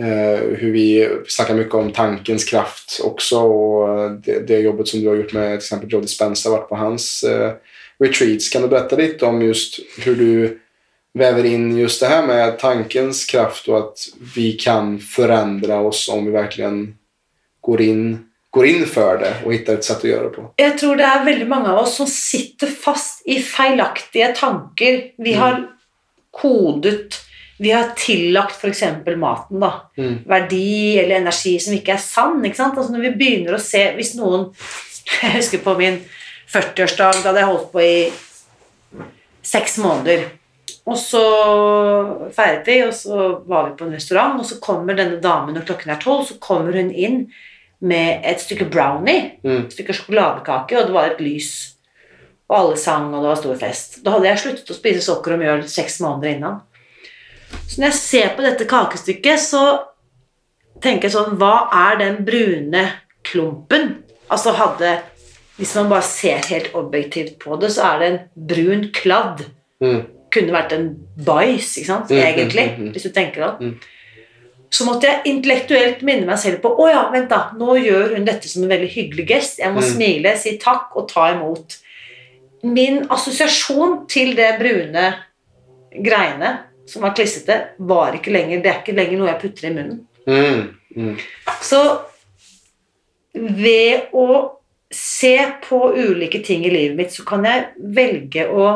Uh, 0.00 0.56
hur 0.56 0.72
vi 0.72 1.08
snackar 1.26 1.54
mycket 1.54 1.74
om 1.74 1.92
tankens 1.92 2.44
kraft 2.44 3.00
också 3.04 3.38
och 3.38 4.00
eh, 4.00 4.10
det, 4.10 4.48
det 4.48 4.58
jobbet 4.58 4.88
som 4.88 5.00
du 5.00 5.08
har 5.08 5.14
gjort 5.14 5.32
med 5.32 5.50
till 5.50 5.56
exempel 5.66 5.92
Joe 5.92 6.00
Dispenza, 6.00 6.50
varit 6.50 6.68
på 6.68 6.76
hans 6.76 7.24
uh, 7.28 7.52
retreats. 7.98 8.48
Kan 8.48 8.62
du 8.62 8.68
berätta 8.68 8.96
lite 8.96 9.26
om 9.26 9.42
just 9.42 9.80
hur 9.98 10.16
du 10.16 10.60
väver 11.12 11.44
in 11.44 11.78
just 11.78 12.00
det 12.00 12.06
här 12.06 12.26
med 12.26 12.58
tankens 12.58 13.24
kraft 13.24 13.68
och 13.68 13.78
att 13.78 13.98
vi 14.34 14.52
kan 14.52 14.98
förändra 14.98 15.80
oss 15.80 16.08
om 16.08 16.24
vi 16.24 16.30
verkligen 16.30 16.94
går 17.60 17.80
in, 17.80 18.24
går 18.50 18.66
inn 18.66 18.86
for 18.86 19.18
det 19.18 19.34
og 19.44 19.52
hittar 19.52 19.78
et 19.78 19.84
sett 19.84 20.04
å 20.04 20.08
gjøre 20.08 20.28
det 20.28 20.36
på. 20.36 20.46
Jeg 20.60 20.78
tror 20.80 20.96
det 20.96 21.10
er 21.10 21.26
veldig 21.26 21.48
mange 21.50 21.74
av 21.74 21.82
oss 21.82 21.98
som 22.00 22.08
sitter 22.08 22.72
fast 22.72 23.26
i 23.28 23.42
feilaktige 23.42 24.32
tanker. 24.36 25.02
Vi 25.18 25.34
Mm. 25.34 25.68
Kodet 26.32 27.18
Vi 27.60 27.70
har 27.74 27.90
tillagt 27.96 28.56
f.eks. 28.56 28.82
maten 29.20 29.60
da, 29.60 29.72
Mm. 29.98 30.24
verdi 30.26 30.98
eller 30.98 31.16
energi 31.20 31.58
som 31.60 31.74
ikke 31.74 31.92
er 31.92 31.98
sann. 32.00 32.42
ikke 32.44 32.56
sant? 32.56 32.78
Altså 32.78 32.92
Når 32.92 33.00
vi 33.00 33.10
begynner 33.18 33.54
å 33.54 33.60
se 33.60 33.82
Hvis 33.96 34.14
noen 34.16 34.46
Jeg 35.22 35.32
husker 35.36 35.58
på 35.58 35.76
min 35.76 36.00
40-årsdag, 36.50 37.22
da 37.22 37.28
hadde 37.30 37.38
jeg 37.42 37.46
holdt 37.50 37.72
på 37.72 37.80
i 37.82 38.12
seks 39.42 39.76
måneder. 39.78 40.24
Og 40.86 40.96
så 40.98 41.20
feiret 42.34 42.66
vi, 42.66 42.78
og 42.86 42.92
så 42.96 43.28
var 43.46 43.68
vi 43.68 43.76
på 43.78 43.86
en 43.86 43.94
restaurant, 43.94 44.40
og 44.40 44.46
så 44.48 44.58
kommer 44.62 44.96
denne 44.98 45.20
damen 45.22 45.54
når 45.54 45.66
klokken 45.68 45.92
er 45.94 46.00
tolv, 46.02 46.24
så 46.26 46.38
kommer 46.42 46.74
hun 46.74 46.90
inn 46.90 47.20
med 47.80 48.24
et 48.28 48.40
stykke 48.42 48.66
brownie, 48.70 49.32
Mm. 49.44 49.64
et 49.66 49.72
stykke 49.72 49.94
sjokoladekake, 49.96 50.76
og 50.80 50.86
det 50.86 50.94
var 50.94 51.10
et 51.10 51.20
lys. 51.20 51.74
Og 52.50 52.56
alle 52.56 52.78
sang, 52.82 53.12
og 53.14 53.22
det 53.22 53.30
var 53.30 53.38
stor 53.38 53.58
fest. 53.60 54.00
Da 54.02 54.16
hadde 54.16 54.26
jeg 54.26 54.42
sluttet 54.42 54.72
å 54.72 54.76
spise 54.76 55.04
sukker 55.06 55.36
og 55.36 55.42
mjøl 55.44 55.62
seks 55.70 56.00
måneder 56.02 56.34
innan. 56.34 56.58
Så 57.70 57.78
når 57.78 57.90
jeg 57.90 57.98
ser 58.00 58.32
på 58.34 58.42
dette 58.42 58.66
kakestykket, 58.70 59.42
så 59.42 59.62
tenker 60.82 61.08
jeg 61.08 61.14
sånn 61.16 61.38
Hva 61.38 61.68
er 61.74 62.00
den 62.00 62.20
brune 62.26 62.84
klumpen? 63.26 64.00
Altså 64.30 64.54
hadde 64.58 64.96
Hvis 65.58 65.74
man 65.78 65.90
bare 65.90 66.06
ser 66.06 66.42
helt 66.50 66.74
objektivt 66.78 67.38
på 67.42 67.58
det, 67.60 67.72
så 67.74 67.92
er 67.92 68.00
det 68.00 68.10
en 68.10 68.20
brun 68.50 68.84
kladd. 68.96 69.44
Mm. 69.82 70.02
Kunne 70.34 70.54
vært 70.54 70.74
en 70.74 70.90
bæsj, 71.20 71.80
ikke 71.80 71.90
sant? 71.90 72.10
Mm, 72.10 72.16
mm, 72.16 72.26
Egentlig, 72.26 72.66
mm, 72.70 72.84
mm. 72.86 72.92
hvis 72.94 73.06
du 73.06 73.10
tenker 73.14 73.44
det. 73.44 73.68
Mm. 73.68 74.00
Så 74.70 74.86
måtte 74.86 75.10
jeg 75.10 75.34
intellektuelt 75.34 76.02
minne 76.06 76.28
meg 76.28 76.38
selv 76.40 76.62
på 76.62 76.70
Å 76.78 76.88
ja, 76.88 77.02
vent 77.12 77.30
da, 77.32 77.42
nå 77.58 77.76
gjør 77.82 78.14
hun 78.14 78.26
dette 78.26 78.48
som 78.48 78.64
en 78.64 78.72
veldig 78.72 78.90
hyggelig 78.94 79.26
gest. 79.28 79.62
Jeg 79.62 79.74
må 79.74 79.82
smile, 79.84 80.32
si 80.38 80.54
takk 80.62 80.94
og 80.96 81.08
ta 81.10 81.28
imot. 81.34 81.76
Min 82.62 83.04
assosiasjon 83.08 84.04
til 84.10 84.34
det 84.36 84.52
brune 84.60 85.06
greiene 85.90 86.52
som 86.90 87.02
var 87.02 87.14
klissete, 87.16 87.56
var 87.78 88.16
ikke 88.18 88.32
lenger 88.34 88.62
Det 88.62 88.70
er 88.70 88.78
ikke 88.82 88.96
lenger 88.96 89.20
noe 89.20 89.30
jeg 89.30 89.40
putter 89.42 89.68
i 89.68 89.74
munnen. 89.74 90.00
Mm. 90.26 90.62
Mm. 90.96 91.18
Så 91.62 91.82
ved 93.32 94.10
å 94.16 94.26
se 94.90 95.36
på 95.68 95.78
ulike 95.94 96.40
ting 96.42 96.64
i 96.66 96.72
livet 96.72 96.96
mitt, 96.98 97.12
så 97.14 97.24
kan 97.26 97.46
jeg 97.46 97.68
velge 97.94 98.46
å 98.50 98.70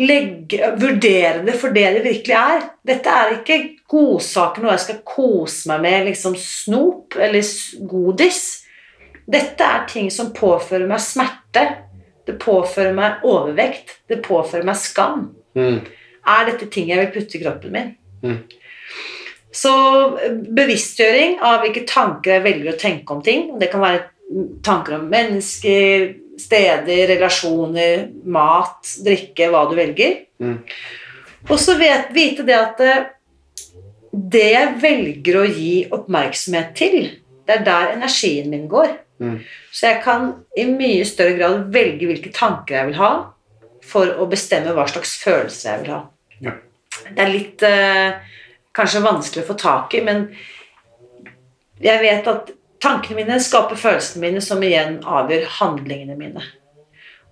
legge, 0.00 0.72
vurdere 0.80 1.44
det 1.46 1.54
for 1.60 1.74
det 1.76 1.86
det 1.96 2.04
virkelig 2.06 2.36
er. 2.36 2.64
Dette 2.90 3.18
er 3.22 3.36
ikke 3.36 3.60
godsaker, 3.90 4.64
noe 4.64 4.74
jeg 4.74 4.86
skal 4.86 5.02
kose 5.06 5.70
meg 5.70 5.84
med, 5.84 6.08
liksom 6.10 6.34
snop 6.40 7.18
eller 7.20 7.86
godis. 7.90 8.42
Dette 9.30 9.62
er 9.66 9.86
ting 9.90 10.10
som 10.10 10.34
påfører 10.34 10.90
meg 10.90 11.02
smerte. 11.04 11.39
Det 12.26 12.36
påfører 12.40 12.94
meg 12.94 13.24
overvekt. 13.26 13.98
Det 14.08 14.22
påfører 14.26 14.66
meg 14.68 14.78
skam 14.78 15.28
Mm. 15.56 15.80
er 16.30 16.46
dette 16.46 16.68
ting 16.70 16.90
jeg 16.90 17.00
vil 17.00 17.12
putte 17.14 17.38
i 17.38 17.42
kroppen 17.42 17.72
min. 17.74 17.92
Mm. 18.22 18.38
Så 19.50 19.72
eh, 20.22 20.36
bevisstgjøring 20.54 21.40
av 21.42 21.64
hvilke 21.64 21.82
tanker 21.90 22.36
jeg 22.36 22.44
velger 22.46 22.72
å 22.74 22.78
tenke 22.78 23.16
om 23.16 23.22
ting, 23.26 23.48
det 23.58 23.70
kan 23.72 23.82
være 23.82 24.04
tanker 24.62 25.00
om 25.00 25.08
mennesker, 25.10 26.12
steder, 26.40 27.08
relasjoner, 27.10 28.06
mat, 28.30 28.92
drikke, 29.04 29.50
hva 29.50 29.64
du 29.68 29.74
velger. 29.78 30.20
Mm. 30.40 30.60
Og 31.48 31.56
så 31.58 31.74
vite 31.80 32.46
det 32.46 32.56
at 32.56 32.84
eh, 32.84 33.08
det 34.10 34.46
jeg 34.52 34.78
velger 34.82 35.40
å 35.40 35.48
gi 35.48 35.74
oppmerksomhet 35.94 36.72
til, 36.78 37.10
det 37.50 37.58
er 37.58 37.66
der 37.66 37.94
energien 37.96 38.50
min 38.52 38.68
går. 38.70 38.94
Mm. 39.20 39.40
Så 39.74 39.90
jeg 39.90 40.00
kan 40.04 40.30
i 40.56 40.64
mye 40.70 41.04
større 41.08 41.34
grad 41.36 41.66
velge 41.74 42.08
hvilke 42.08 42.32
tanker 42.34 42.78
jeg 42.78 42.90
vil 42.92 43.00
ha, 43.00 43.10
for 43.90 44.14
å 44.22 44.28
bestemme 44.30 44.72
hva 44.76 44.86
slags 44.88 45.16
følelser 45.20 45.72
jeg 45.72 45.82
vil 45.82 45.92
ha. 45.96 46.00
Ja. 46.46 46.54
Det 47.10 47.24
er 47.24 47.32
litt 47.32 47.64
eh, 47.66 48.38
kanskje 48.76 49.02
vanskelig 49.04 49.44
å 49.44 49.50
få 49.50 49.58
tak 49.60 49.96
i, 49.98 50.04
men 50.06 50.28
jeg 51.80 52.02
vet 52.02 52.28
at 52.30 52.52
tankene 52.80 53.22
mine 53.22 53.40
skaper 53.42 53.78
følelsene 53.80 54.24
mine, 54.24 54.42
som 54.44 54.62
igjen 54.64 55.00
avgjør 55.04 55.48
handlingene 55.58 56.16
mine. 56.18 56.44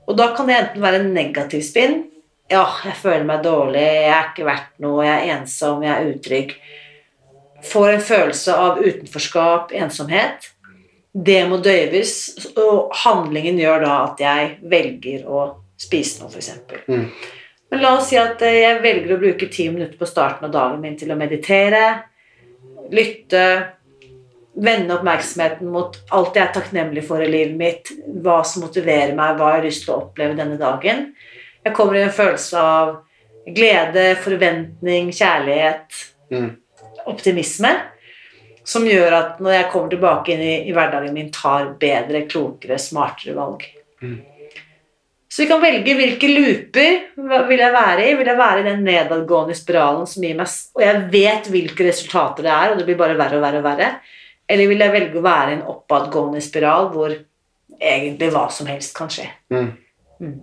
Og 0.08 0.16
da 0.18 0.30
kan 0.36 0.48
det 0.48 0.56
enten 0.56 0.84
være 0.84 1.02
en 1.02 1.12
negativ 1.14 1.62
spinn. 1.66 2.02
Ja, 2.48 2.64
jeg 2.84 2.96
føler 2.96 3.26
meg 3.28 3.42
dårlig, 3.44 3.82
jeg 3.84 4.12
er 4.12 4.30
ikke 4.30 4.48
verdt 4.48 4.76
noe, 4.80 5.02
jeg 5.04 5.16
er 5.18 5.34
ensom, 5.36 5.82
jeg 5.84 5.92
er 5.92 6.12
utrygg. 6.14 6.54
Får 7.64 7.88
en 7.92 8.00
følelse 8.00 8.54
av 8.54 8.78
utenforskap, 8.84 9.72
ensomhet. 9.74 10.50
Det 11.12 11.40
må 11.50 11.58
døyves, 11.64 12.12
og 12.60 12.92
handlingen 13.02 13.58
gjør 13.58 13.82
da 13.82 13.94
at 14.04 14.20
jeg 14.22 14.50
velger 14.70 15.24
å 15.26 15.46
spise 15.78 16.22
noe, 16.22 16.30
f.eks. 16.30 16.52
Mm. 16.86 17.08
Men 17.70 17.82
la 17.82 17.94
oss 17.98 18.10
si 18.10 18.18
at 18.20 18.40
eh, 18.46 18.60
jeg 18.62 18.82
velger 18.84 19.14
å 19.14 19.20
bruke 19.20 19.48
ti 19.52 19.66
minutter 19.72 19.98
på 19.98 20.08
starten 20.08 20.46
av 20.48 20.54
dagen 20.54 20.78
min 20.84 20.96
til 21.00 21.10
å 21.12 21.18
meditere, 21.18 21.82
lytte, 22.94 23.42
vende 24.58 24.96
oppmerksomheten 24.96 25.68
mot 25.70 25.98
alt 26.14 26.38
jeg 26.38 26.44
er 26.44 26.54
takknemlig 26.54 27.04
for 27.06 27.22
i 27.22 27.28
livet 27.30 27.58
mitt, 27.58 27.92
hva 28.22 28.40
som 28.46 28.64
motiverer 28.66 29.14
meg, 29.18 29.36
hva 29.36 29.52
jeg 29.52 29.60
har 29.60 29.68
lyst 29.68 29.84
til 29.84 29.94
å 29.94 30.00
oppleve 30.04 30.38
denne 30.38 30.58
dagen. 30.60 31.10
Jeg 31.66 31.76
kommer 31.76 31.98
i 31.98 32.06
en 32.06 32.14
følelse 32.14 32.62
av 32.62 32.94
glede, 33.48 34.12
forventning, 34.22 35.12
kjærlighet, 35.14 36.04
Mm. 36.28 36.58
Optimisme, 37.10 37.70
som 38.68 38.84
gjør 38.86 39.14
at 39.16 39.38
når 39.40 39.54
jeg 39.54 39.68
kommer 39.72 39.92
tilbake 39.92 40.34
inn 40.34 40.42
i, 40.44 40.56
i 40.68 40.74
hverdagen 40.76 41.14
min, 41.14 41.30
tar 41.32 41.72
bedre, 41.80 42.26
klokere, 42.28 42.76
smartere 42.82 43.36
valg. 43.36 43.64
Mm. 44.02 44.18
Så 45.28 45.42
vi 45.42 45.48
kan 45.48 45.60
velge 45.62 45.94
hvilke 45.94 46.28
looper 46.32 46.94
vil 47.48 47.60
jeg 47.60 47.72
være 47.74 48.04
i. 48.08 48.14
Vil 48.18 48.30
jeg 48.30 48.40
være 48.40 48.62
i 48.62 48.66
den 48.66 48.80
nedadgående 48.86 49.54
spiralen 49.54 50.08
som 50.08 50.24
gir 50.24 50.38
meg 50.38 50.48
Og 50.74 50.82
jeg 50.82 51.02
vet 51.12 51.50
hvilke 51.52 51.84
resultater 51.86 52.46
det 52.46 52.52
er, 52.54 52.72
og 52.72 52.80
det 52.80 52.86
blir 52.88 52.98
bare 52.98 53.16
verre 53.18 53.38
og 53.38 53.44
verre 53.44 53.60
og 53.60 53.66
verre. 53.66 53.90
Eller 54.48 54.70
vil 54.70 54.80
jeg 54.80 54.94
velge 54.94 55.20
å 55.20 55.24
være 55.26 55.52
i 55.52 55.58
en 55.58 55.66
oppadgående 55.68 56.40
spiral 56.44 56.88
hvor 56.94 57.12
egentlig 57.78 58.30
hva 58.34 58.46
som 58.50 58.70
helst 58.72 58.96
kan 58.96 59.12
skje. 59.12 59.28
Mm. 59.52 59.68
Mm. 60.24 60.38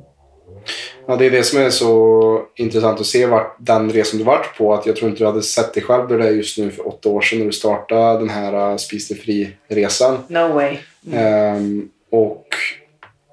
Ja, 1.07 1.15
det 1.15 1.25
är 1.25 1.31
det 1.31 1.43
som 1.43 1.59
är 1.59 1.69
så 1.69 2.41
intressant 2.55 2.99
att 2.99 3.05
se 3.05 3.25
vart 3.25 3.55
den 3.59 3.89
resan 3.89 4.17
du 4.17 4.23
varit 4.23 4.57
på. 4.57 4.73
Att 4.73 4.85
jag 4.85 4.95
tror 4.95 5.09
inte 5.09 5.23
du 5.23 5.27
hade 5.27 5.41
sett 5.41 5.73
dig 5.73 5.83
själv 5.83 6.07
där 6.07 6.17
du 6.17 6.23
är 6.23 6.31
just 6.31 6.57
nu 6.57 6.71
för 6.71 6.87
åtta 6.87 7.09
år 7.09 7.21
sedan 7.21 7.39
när 7.39 7.45
du 7.45 7.51
startade 7.51 8.19
den 8.19 8.29
här 8.29 8.71
uh, 8.71 8.77
Spis 8.77 9.07
dig 9.07 9.17
fri-resan. 9.17 10.17
No 10.27 10.53
way. 10.53 10.77
Ehm, 11.13 11.89
och 12.11 12.47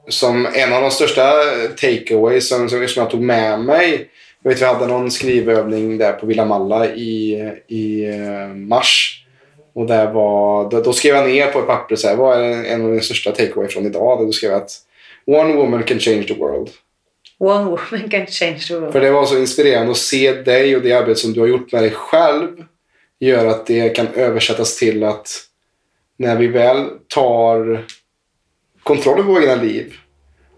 som 0.08 0.46
en 0.54 0.72
av 0.72 0.82
de 0.82 0.90
största 0.90 1.32
takeaways 1.80 2.48
som, 2.48 2.68
som 2.68 2.86
jag 2.96 3.10
tog 3.10 3.22
med 3.22 3.60
mig. 3.60 4.08
Jag 4.42 4.50
vet 4.50 4.60
vi 4.60 4.66
hade 4.66 4.86
någon 4.86 5.10
skrivövning 5.10 5.98
där 5.98 6.12
på 6.12 6.26
Villa 6.26 6.44
Malla 6.44 6.86
i, 6.86 7.50
i 7.68 8.04
eh, 8.04 8.48
mars. 8.54 9.24
Och 9.74 9.86
där 9.86 10.12
var, 10.12 10.70
då, 10.70 10.80
då 10.80 10.92
skrev 10.92 11.14
jag 11.14 11.28
ner 11.28 11.46
på 11.46 11.58
ett 11.58 11.66
papper 11.66 11.96
så 11.96 12.08
här, 12.08 12.16
vad 12.16 12.40
är 12.40 12.64
en 12.64 12.84
av 12.84 12.94
de 12.94 13.00
största 13.00 13.30
takeaway 13.30 13.68
från 13.68 13.86
idag? 13.86 14.26
Då 14.26 14.32
skrev 14.32 14.50
jag 14.50 14.62
att 14.62 14.70
One 15.26 15.54
woman 15.54 15.82
can 15.82 15.98
change 15.98 16.22
the 16.22 16.34
world. 16.34 16.70
One 17.42 17.64
woman 17.64 18.08
can 18.08 18.26
change 18.26 18.68
the 18.68 18.74
world. 18.74 18.92
För 18.92 19.00
det 19.00 19.10
var 19.10 19.26
så 19.26 19.38
inspirerende 19.38 19.90
å 19.90 19.98
se 19.98 20.28
deg 20.46 20.76
og 20.76 20.84
det 20.84 20.92
arbeidet 20.94 21.18
som 21.18 21.32
du 21.34 21.40
har 21.42 21.48
gjort 21.50 21.72
med 21.72 21.88
deg 21.88 21.96
selv 22.10 22.60
gjør 23.22 23.48
at 23.50 23.64
det 23.66 23.88
kan 23.96 24.12
översättas 24.14 24.76
til 24.78 25.02
at 25.02 25.32
når 26.22 26.36
vi 26.38 26.46
väl 26.54 26.84
tar 27.10 27.64
kontroll 28.86 29.24
over 29.24 29.40
våre 29.40 29.56
liv 29.58 29.96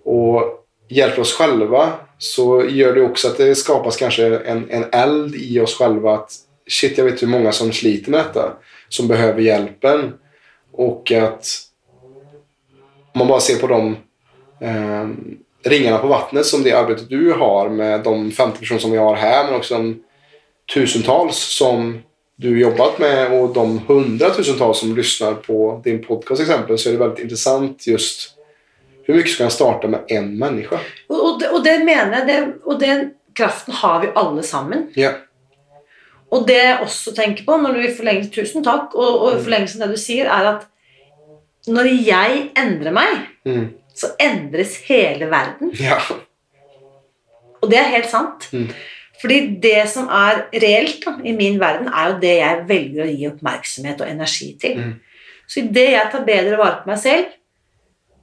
og 0.04 0.60
hjelper 0.92 1.24
oss 1.24 1.32
själva 1.32 1.86
så 2.18 2.66
gjør 2.68 2.94
det 2.94 3.04
også 3.06 3.30
at 3.30 3.40
det 3.40 3.56
skapas 3.56 3.96
kanskje 4.00 4.28
en, 4.44 4.66
en 4.68 4.84
eld 4.92 5.38
i 5.40 5.60
oss 5.60 5.78
själva 5.78 6.14
att 6.14 6.36
shit, 6.66 6.98
jag 6.98 7.04
vet 7.04 7.22
hur 7.22 7.32
många 7.32 7.52
som 7.52 7.72
sliter 7.72 8.10
med 8.10 8.20
detta, 8.20 8.56
som 8.88 9.08
behöver 9.08 9.40
hjelpen 9.40 10.12
og 10.72 11.12
at 11.12 11.48
man 13.14 13.28
bare 13.28 13.40
ser 13.40 13.56
på 13.56 13.72
dem 13.72 13.96
eh, 14.60 15.08
ringarna 15.64 15.98
på 15.98 16.06
vattnet 16.06 16.46
som 16.46 16.62
det 16.62 16.72
arbetet 16.72 17.08
du 17.08 17.32
har 17.32 17.68
med 17.68 18.02
de 18.04 18.30
50 18.32 18.58
personer 18.58 18.80
som 18.80 18.92
vi 18.92 18.98
har 18.98 19.16
her, 19.16 19.44
men 19.44 19.54
også 19.54 19.78
de 19.78 19.94
tusentals 20.74 21.36
som 21.36 22.02
du 22.36 22.60
jobbat 22.60 22.98
med 22.98 23.32
och 23.32 23.54
de 23.54 23.80
hundratusentals 23.86 24.78
som 24.78 24.96
lyssnar 24.96 25.34
på 25.34 25.80
din 25.84 26.04
podcast 26.04 26.40
exempel 26.40 26.78
så 26.78 26.88
är 26.88 26.92
det 26.92 26.98
väldigt 26.98 27.24
intressant 27.24 27.86
just 27.86 28.30
hur 29.06 29.14
mycket 29.14 29.32
ska 29.32 29.44
en 29.44 29.50
starta 29.50 29.88
med 29.88 30.00
en 30.08 30.38
människa? 30.38 30.78
Og, 31.08 31.24
og, 31.24 31.40
det, 31.40 31.48
og 31.48 31.64
det 31.64 31.78
mener 31.84 32.18
jeg, 32.18 32.26
det, 32.26 32.54
og 32.64 32.80
den 32.80 33.10
kraften 33.36 33.74
har 33.74 34.00
vi 34.00 34.08
alle 34.14 34.42
sammen. 34.42 34.86
Ja. 34.96 35.10
Og 36.32 36.46
det 36.48 36.56
jeg 36.56 36.78
også 36.82 37.12
tenker 37.14 37.44
på, 37.44 37.56
når 37.60 37.76
du 37.76 37.82
forlenger, 37.98 38.30
tusen 38.32 38.64
takk, 38.64 38.94
og, 38.96 39.18
og 39.26 39.42
forlengelsen 39.44 39.84
av 39.84 39.92
det 39.92 39.98
du 39.98 40.02
sier, 40.02 40.30
er 40.32 40.48
at 40.54 40.64
når 41.68 41.90
jeg 42.06 42.48
endrer 42.56 42.96
meg, 42.96 43.30
Mm. 43.44 43.74
Så 43.94 44.10
endres 44.20 44.76
hele 44.88 45.30
verden. 45.30 45.70
Ja. 45.78 46.00
Og 47.62 47.70
det 47.70 47.80
er 47.80 47.94
helt 47.94 48.10
sant. 48.10 48.48
Mm. 48.52 48.68
Fordi 49.20 49.38
det 49.62 49.86
som 49.88 50.10
er 50.12 50.44
reelt 50.52 51.00
da, 51.06 51.14
i 51.24 51.32
min 51.32 51.56
verden, 51.60 51.88
er 51.88 52.10
jo 52.10 52.20
det 52.20 52.34
jeg 52.36 52.64
velger 52.68 53.04
å 53.06 53.10
gi 53.10 53.28
oppmerksomhet 53.30 54.02
og 54.04 54.10
energi 54.10 54.50
til. 54.60 54.80
Mm. 54.80 54.94
Så 55.48 55.62
idet 55.62 55.90
jeg 55.94 56.10
tar 56.12 56.26
bedre 56.26 56.58
vare 56.60 56.82
på 56.82 56.90
meg 56.90 57.00
selv, 57.00 57.30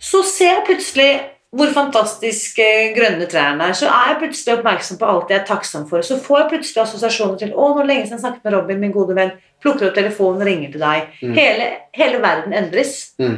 så 0.01 0.22
ser 0.26 0.51
jeg 0.55 0.67
plutselig 0.67 1.11
hvor 1.51 1.67
fantastiske 1.76 2.65
grønne 2.95 3.26
trærne 3.30 3.65
er. 3.67 3.76
Så 3.76 3.89
er 3.91 4.13
jeg 4.13 4.19
plutselig 4.22 4.53
oppmerksom 4.55 4.99
på 5.01 5.07
alt 5.13 5.34
jeg 5.34 5.41
er 5.41 5.47
takksom 5.49 5.88
for. 5.89 6.05
Så 6.05 6.19
får 6.24 6.38
jeg 6.39 6.51
plutselig 6.53 6.84
assosiasjoner 6.86 7.41
til 7.41 7.51
å, 7.51 7.72
nå 7.76 7.84
lenge 7.84 8.05
siden 8.05 8.19
jeg 8.19 8.24
snakket 8.24 8.45
med 8.47 8.55
Robin, 8.55 8.80
min 8.80 8.93
gode 8.95 9.17
venn. 9.17 9.34
Plukker 9.61 9.89
opp 9.89 9.97
telefonen 9.97 10.45
ringer 10.47 10.72
til 10.72 10.86
deg. 10.86 11.09
Mm. 11.19 11.34
Hele, 11.36 11.67
hele 11.97 12.22
verden 12.24 12.55
endres. 12.55 12.93
Mm. 13.19 13.36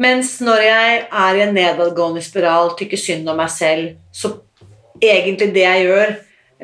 Mens 0.00 0.38
når 0.40 0.64
jeg 0.64 1.00
er 1.04 1.36
i 1.36 1.44
en 1.44 1.54
nedadgående 1.54 2.22
spiral, 2.24 2.72
tykker 2.78 3.00
synd 3.00 3.28
om 3.28 3.36
meg 3.40 3.50
selv, 3.52 3.94
så 4.12 4.32
egentlig 5.00 5.50
det 5.54 5.64
jeg 5.66 5.86
gjør 5.88 6.14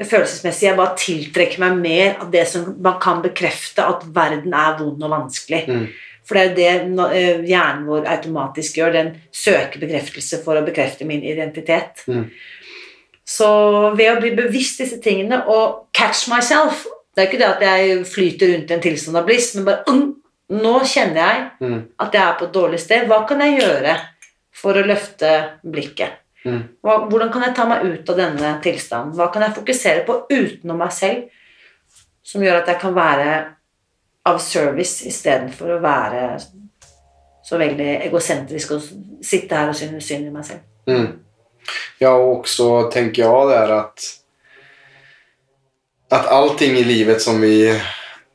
følelsesmessig, 0.05 0.67
jeg 0.69 0.77
bare 0.77 0.99
tiltrekker 1.01 1.63
meg 1.63 1.79
mer 1.81 2.19
av 2.21 2.33
det 2.33 2.45
som 2.51 2.69
man 2.85 2.99
kan 3.01 3.23
bekrefte 3.25 3.85
at 3.85 4.05
verden 4.17 4.57
er 4.57 4.77
vond 4.81 5.05
og 5.05 5.13
vanskelig. 5.13 5.63
Mm. 5.69 5.87
For 6.27 6.37
det 6.57 6.67
er 6.67 6.83
jo 6.83 6.97
det 6.99 7.07
eh, 7.17 7.45
hjernen 7.47 7.87
vår 7.87 8.09
automatisk 8.17 8.81
gjør. 8.81 8.93
Den 8.97 9.13
søker 9.35 9.81
bekreftelse 9.83 10.43
for 10.45 10.59
å 10.59 10.65
bekrefte 10.67 11.07
min 11.09 11.25
identitet. 11.25 12.03
Mm. 12.11 12.27
Så 13.27 13.49
ved 13.99 14.11
å 14.11 14.21
bli 14.21 14.35
bevisst 14.37 14.83
disse 14.83 14.99
tingene 15.03 15.41
og 15.51 15.89
catch 15.97 16.29
myself 16.31 16.85
Det 17.17 17.25
er 17.25 17.27
ikke 17.31 17.41
det 17.41 17.49
at 17.49 17.63
jeg 17.65 18.03
flyter 18.07 18.51
rundt 18.53 18.71
i 18.71 18.75
en 18.77 18.83
tilstand 18.85 19.17
av 19.17 19.25
bliss, 19.25 19.55
men 19.57 19.65
bare 19.65 19.89
«Mm, 19.89 20.11
Nå 20.49 20.81
kjenner 20.87 21.17
jeg 21.17 21.51
Mm. 21.61 21.89
at 21.99 22.13
jeg 22.13 22.23
er 22.23 22.37
på 22.39 22.45
et 22.45 22.53
dårlig 22.55 22.81
sted. 22.81 23.07
Hva 23.09 23.27
kan 23.27 23.41
jeg 23.41 23.61
gjøre 23.61 23.97
for 24.55 24.75
å 24.75 24.87
løfte 24.87 25.59
blikket? 25.65 26.13
Mm. 26.45 26.63
Hva, 26.85 27.09
hvordan 27.09 27.33
kan 27.33 27.43
jeg 27.43 27.55
ta 27.57 27.65
meg 27.67 27.83
ut 27.85 28.11
av 28.11 28.17
denne 28.17 28.61
tilstanden? 28.63 29.15
Hva 29.17 29.33
kan 29.33 29.43
jeg 29.43 29.57
fokusere 29.57 30.05
på 30.07 30.27
utenom 30.31 30.79
meg 30.79 30.93
selv, 30.93 31.25
som 32.23 32.43
gjør 32.43 32.61
at 32.63 32.67
jeg 32.69 32.79
kan 32.81 32.95
være 32.95 33.47
av 34.27 34.39
service 34.39 35.03
istedenfor 35.07 35.77
å 35.77 35.81
være 35.83 36.39
så 37.47 37.59
veldig 37.59 38.07
egosentrisk 38.07 38.71
og 38.73 38.83
sitte 39.23 39.55
her 39.55 39.69
og 39.69 39.75
synes 39.79 40.07
synd 40.07 40.27
i 40.27 40.31
meg 40.31 40.45
selv? 40.45 40.61
Mm. 40.87 41.19
Ja, 42.01 42.13
og 42.15 42.47
så 42.47 42.89
tenker 42.93 43.25
jeg 43.25 43.49
det 43.51 43.59
er 43.65 43.75
at 43.81 44.07
at 46.13 46.29
allting 46.31 46.77
i 46.79 46.85
livet 46.87 47.23
som 47.23 47.41
vi 47.43 47.73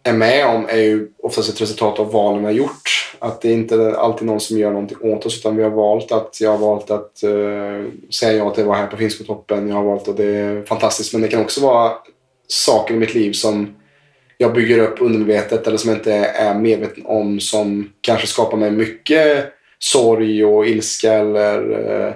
är 0.03 0.13
med 0.13 0.45
om 0.45 0.65
är 0.69 0.77
ju 0.77 1.07
oftast 1.23 1.49
ett 1.49 1.61
resultat 1.61 1.99
av 1.99 2.11
valen 2.11 2.39
vi 2.39 2.45
har 2.45 2.53
gjort. 2.53 3.15
Att 3.19 3.41
det 3.41 3.49
är 3.49 3.53
inte 3.53 3.95
alltid 3.97 4.27
någon 4.27 4.39
som 4.39 4.57
gör 4.57 4.71
någonting 4.71 4.97
åt 5.01 5.25
oss 5.25 5.39
utan 5.39 5.55
vi 5.55 5.63
har 5.63 5.69
valt 5.69 6.11
att 6.11 6.41
jag 6.41 6.51
har 6.51 6.57
valt 6.57 6.91
att 6.91 7.21
uh, 7.23 7.87
säga 8.09 8.33
ja 8.33 8.49
till 8.49 8.63
att 8.63 8.67
vara 8.67 8.77
här 8.77 8.87
på 8.87 8.97
Finskotoppen. 8.97 9.67
Jag 9.67 9.75
har 9.75 9.83
valt 9.83 10.07
att 10.07 10.17
det 10.17 10.25
är 10.25 10.63
fantastiskt 10.63 11.13
men 11.13 11.21
det 11.21 11.27
kan 11.27 11.41
också 11.41 11.61
vara 11.61 11.91
saker 12.47 12.93
i 12.93 12.97
mitt 12.97 13.13
liv 13.13 13.31
som 13.31 13.75
jag 14.37 14.53
bygger 14.53 14.79
upp 14.79 15.01
undermedvetet 15.01 15.67
eller 15.67 15.77
som 15.77 15.89
jag 15.89 15.99
inte 15.99 16.13
är 16.13 16.53
medveten 16.53 17.05
om 17.05 17.39
som 17.39 17.91
kanske 18.01 18.27
skapar 18.27 18.57
mig 18.57 18.71
mycket 18.71 19.45
sorg 19.79 20.45
och 20.45 20.67
ilska 20.67 21.13
eller 21.13 21.71
eh, 21.89 22.13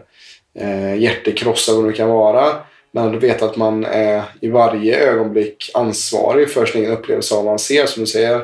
eh, 0.67 0.95
hjärtekrossar 1.01 1.73
vad 1.73 1.85
det 1.85 1.93
kan 1.93 2.09
vara. 2.09 2.45
Men 2.95 3.11
du 3.11 3.19
vet 3.19 3.41
att 3.41 3.57
man 3.57 3.85
är 3.85 4.23
i 4.41 4.49
varje 4.49 4.99
ögonblick 4.99 5.71
ansvarig 5.73 6.49
för 6.49 6.65
sin 6.65 6.81
egen 6.81 6.93
upplevelse 6.93 7.35
av 7.35 7.43
vad 7.43 7.51
man 7.51 7.59
ser, 7.59 7.85
som 7.85 8.03
du 8.03 8.07
säger. 8.07 8.41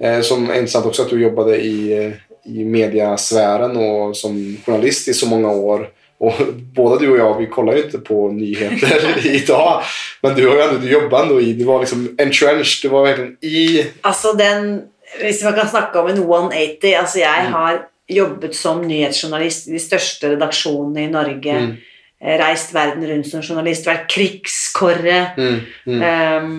Eh, 0.00 0.20
som 0.20 0.50
är 0.50 0.54
intressant 0.54 0.86
också 0.86 1.02
att 1.02 1.10
du 1.10 1.22
jobbade 1.22 1.56
i, 1.56 1.98
eh, 1.98 2.12
i 2.54 2.64
mediasfären 2.64 3.76
och 3.76 4.16
som 4.16 4.56
journalist 4.66 5.08
i 5.08 5.14
så 5.14 5.28
många 5.28 5.50
år. 5.50 5.88
Och 6.18 6.32
både 6.74 7.04
du 7.04 7.10
och 7.10 7.18
jag, 7.18 7.38
vi 7.38 7.46
kollar 7.46 7.76
ju 7.76 7.82
inte 7.82 7.98
på 7.98 8.28
nyheter 8.28 9.26
idag. 9.26 9.82
Men 10.22 10.34
du, 10.34 10.48
har 10.48 10.56
ju 10.56 10.62
ändå, 10.62 10.80
du 10.80 10.90
jobbar 10.90 11.22
ändå 11.22 11.40
i, 11.40 11.52
du 11.52 11.64
var 11.64 11.80
liksom 11.80 12.16
entrenched, 12.18 12.82
du 12.82 12.88
var 12.88 13.02
verkligen 13.02 13.36
i... 13.40 13.86
Altså 14.00 14.32
den, 14.32 14.82
Hvis 15.20 15.44
man 15.44 15.52
kan 15.52 15.68
snakke 15.68 15.98
om 15.98 16.10
en 16.10 16.16
180 16.16 16.94
altså 16.94 17.18
Jeg 17.18 17.50
har 17.52 17.82
jobbet 18.08 18.56
som 18.56 18.82
nyhetsjournalist 18.82 19.68
i 19.68 19.72
de 19.72 19.80
største 19.80 20.30
redaksjonene 20.32 21.04
i 21.04 21.10
Norge. 21.10 21.52
Mm, 21.52 21.76
Reist 22.24 22.72
verden 22.72 23.04
rundt 23.04 23.28
som 23.28 23.42
journalist, 23.44 23.84
vært 23.84 24.08
krigskorre 24.08 25.20
mm, 25.36 25.60
mm, 25.84 26.02
Um, 26.08 26.54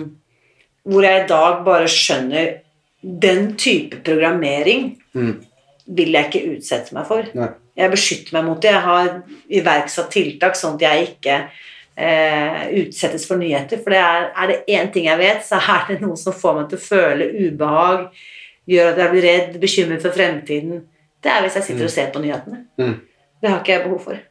hvor 0.86 1.02
jeg 1.02 1.24
i 1.24 1.26
dag 1.26 1.64
bare 1.66 1.88
skjønner 1.90 2.52
Den 3.02 3.48
type 3.58 3.98
programmering 4.06 4.92
mm. 5.14 5.32
vil 5.98 6.14
jeg 6.14 6.28
ikke 6.28 6.56
utsette 6.56 6.94
meg 6.94 7.06
for. 7.06 7.26
Nei. 7.34 7.48
Jeg 7.76 7.92
beskytter 7.92 8.36
meg 8.38 8.46
mot 8.46 8.62
det. 8.62 8.72
Jeg 8.72 8.84
har 8.86 9.10
iverksatt 9.58 10.08
tiltak 10.14 10.56
sånn 10.58 10.78
at 10.78 10.84
jeg 10.86 11.08
ikke 11.10 11.36
uh, 11.46 12.62
utsettes 12.80 13.26
for 13.28 13.42
nyheter. 13.42 13.82
For 13.82 13.94
det 13.94 14.00
er, 14.00 14.30
er 14.32 14.52
det 14.52 14.58
én 14.78 14.90
ting 14.94 15.10
jeg 15.10 15.20
vet, 15.20 15.44
så 15.46 15.60
er 15.60 15.90
det 15.90 15.98
noe 16.02 16.16
som 16.20 16.34
får 16.34 16.60
meg 16.60 16.70
til 16.70 16.80
å 16.80 16.86
føle 16.86 17.28
ubehag, 17.46 18.06
gjør 18.70 18.92
at 18.92 19.02
jeg 19.02 19.14
blir 19.14 19.28
redd, 19.28 19.58
bekymret 19.62 20.06
for 20.06 20.16
fremtiden. 20.16 20.86
Det 21.22 21.34
er 21.34 21.44
hvis 21.44 21.58
jeg 21.60 21.68
sitter 21.68 21.88
og 21.88 21.94
ser 21.94 22.10
på 22.14 22.22
nyhetene. 22.24 22.64
Mm. 22.80 22.96
Det 23.42 23.52
har 23.52 23.60
ikke 23.60 23.76
jeg 23.76 23.84
behov 23.84 24.02
for. 24.08 24.24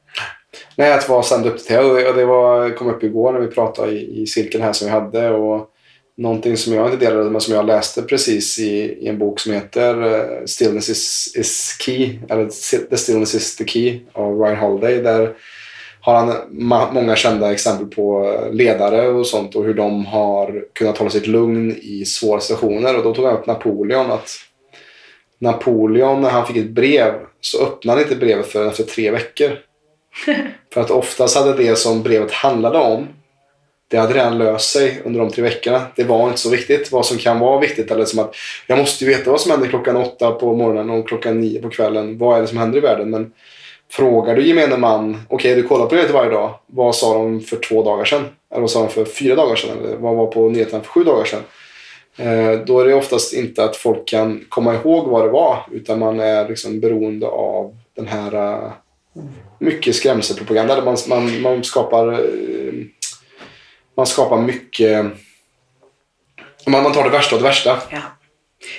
Nej, 0.76 0.93
att 0.93 1.10
vara 1.10 1.38
uppdaterad. 1.45 1.86
Och 1.86 1.95
det, 1.95 2.10
och 2.10 2.16
det 2.16 2.26
var, 2.26 2.70
kom 2.70 2.89
upp 2.89 3.03
igår 3.03 3.34
när 3.34 3.39
vi 3.39 3.47
pratade 3.47 3.91
i, 3.91 4.22
i 4.22 4.28
cirkeln 4.28 4.64
här 4.64 4.74
som 4.74 4.88
vi 4.88 4.93
hade. 4.93 5.30
Och 5.30 5.70
någonting 6.18 6.58
som 6.58 6.74
jag 6.74 6.88
inte 6.88 7.06
delade 7.06 7.30
men 7.30 7.41
som 7.41 7.53
jag 7.53 7.66
läste 7.66 8.01
precis 8.01 8.60
i, 8.60 8.80
i 8.80 9.08
en 9.08 9.20
bok 9.20 9.39
som 9.39 9.53
heter 9.53 10.01
eh, 10.01 10.45
Stillness 10.45 10.89
is, 10.89 11.34
is 11.36 11.78
key. 11.80 12.20
Eller 12.30 12.45
The 12.89 12.97
Stillness 12.97 13.36
is 13.36 13.56
the 13.56 13.68
key 13.68 13.99
av 14.14 14.39
Ryan 14.39 14.58
Holiday. 14.58 15.01
Där 15.01 15.34
har 16.01 16.16
han 16.16 16.34
många 16.93 17.16
kända 17.16 17.51
exempel 17.51 17.88
på 17.88 18.34
eh, 18.34 18.53
ledare 18.53 19.08
och 19.08 19.28
sånt 19.28 19.56
och 19.56 19.66
hur 19.66 19.74
de 19.74 20.06
har 20.06 20.64
kunnat 20.74 20.97
hålla 20.97 21.10
sitt 21.10 21.28
lugn 21.28 21.72
i 21.82 22.06
svåra 22.06 22.39
situationer. 22.39 22.97
Och 22.97 23.03
då 23.03 23.14
tog 23.14 23.26
han 23.26 23.38
upp 23.38 23.45
Napoleon. 23.45 24.12
att 24.12 24.30
Napoleon, 25.39 26.22
när 26.22 26.30
han 26.30 26.47
fick 26.47 26.58
ett 26.58 26.70
brev, 26.70 27.14
så 27.41 27.64
öppnade 27.64 27.99
han 27.99 28.08
inte 28.08 28.26
brevet 28.26 28.47
förrän 28.47 28.68
efter 28.68 28.84
tre 28.84 29.12
veckor. 29.12 29.51
För 30.74 30.82
att 30.82 30.91
oftast 30.91 31.38
hade 31.38 31.53
det 31.53 31.76
som 31.76 32.03
brevet 32.03 32.32
handlade 32.32 32.78
om, 32.78 33.07
det 33.88 33.97
hade 33.97 34.13
redan 34.13 34.38
löst 34.38 34.72
sig 34.72 35.01
under 35.05 35.20
de 35.20 35.30
tre 35.30 35.43
veckorna. 35.43 35.82
Det 35.95 36.03
var 36.03 36.28
inte 36.28 36.39
så 36.39 36.49
viktigt. 36.49 36.91
Vad 36.91 37.05
som 37.05 37.18
kan 37.18 37.39
vara 37.39 37.59
viktigt 37.59 37.91
eller 37.91 38.05
som 38.05 38.20
att 38.20 38.36
jag 38.68 38.78
måste 38.78 39.05
ju 39.05 39.11
veta 39.11 39.32
vad 39.32 39.41
som 39.41 39.51
händer 39.51 39.68
klockan 39.68 39.97
åtta 39.97 40.32
på 40.32 40.53
morgonen 40.53 40.89
och 40.89 41.07
klockan 41.07 41.41
nio 41.41 41.61
på 41.61 41.70
kvällen. 41.70 42.18
Vad 42.18 42.38
är 42.38 42.41
det 42.41 42.47
som 42.47 42.57
händer 42.57 42.78
i 42.78 42.82
världen? 42.82 43.09
Men 43.09 43.32
frågar 43.91 44.36
du 44.36 44.47
gemene 44.47 44.78
man, 44.78 45.22
okej 45.30 45.55
du 45.55 45.63
kollar 45.63 45.86
på 45.86 45.95
nyheter 45.95 46.13
varje 46.13 46.32
dag. 46.32 46.59
Vad 46.68 46.95
sa 46.95 47.13
de 47.13 47.41
för 47.41 47.57
två 47.57 47.84
dagar 47.84 48.05
sedan? 48.05 48.26
Eller 48.51 48.61
vad 48.61 48.72
sa 48.72 48.80
de 48.80 48.89
för 48.89 49.05
fyra 49.05 49.36
dagar 49.36 49.55
sedan? 49.55 49.78
Eller 49.84 49.97
vad 49.97 50.16
var 50.16 50.28
på 50.28 50.49
nyheterna 50.49 50.84
för 50.84 50.89
sju 50.89 51.03
dagar 51.03 51.26
sedan? 51.26 51.43
Eh, 52.18 52.59
då 52.66 52.80
är 52.80 52.86
det 52.86 52.93
oftast 52.93 53.34
inte 53.34 53.63
att 53.63 53.76
folk 53.76 54.07
kan 54.07 54.45
komma 54.49 54.74
ihåg 54.74 55.07
vad 55.07 55.26
det 55.26 55.30
var. 55.30 55.66
Utan 55.72 55.99
man 55.99 56.20
är 56.20 56.49
liksom 56.49 56.80
beroende 56.80 57.28
av 57.28 57.78
den 57.95 58.07
här 58.07 58.34
eh, 58.34 58.72
mycket 59.59 59.95
skrämselpropaganda. 59.95 60.76
Där 60.76 60.84
man, 60.84 60.97
man, 61.07 61.41
man 61.41 61.63
skapar 61.63 62.13
eh, 62.13 62.74
man 63.97 64.07
skapar 64.07 64.38
mycket 64.41 65.05
man, 66.68 66.84
man 66.84 66.93
tar 66.93 67.03
det 67.03 67.09
värsta 67.09 67.36
av 67.36 67.41
det 67.41 67.47
värsta. 67.47 67.78
Ja. 67.91 68.01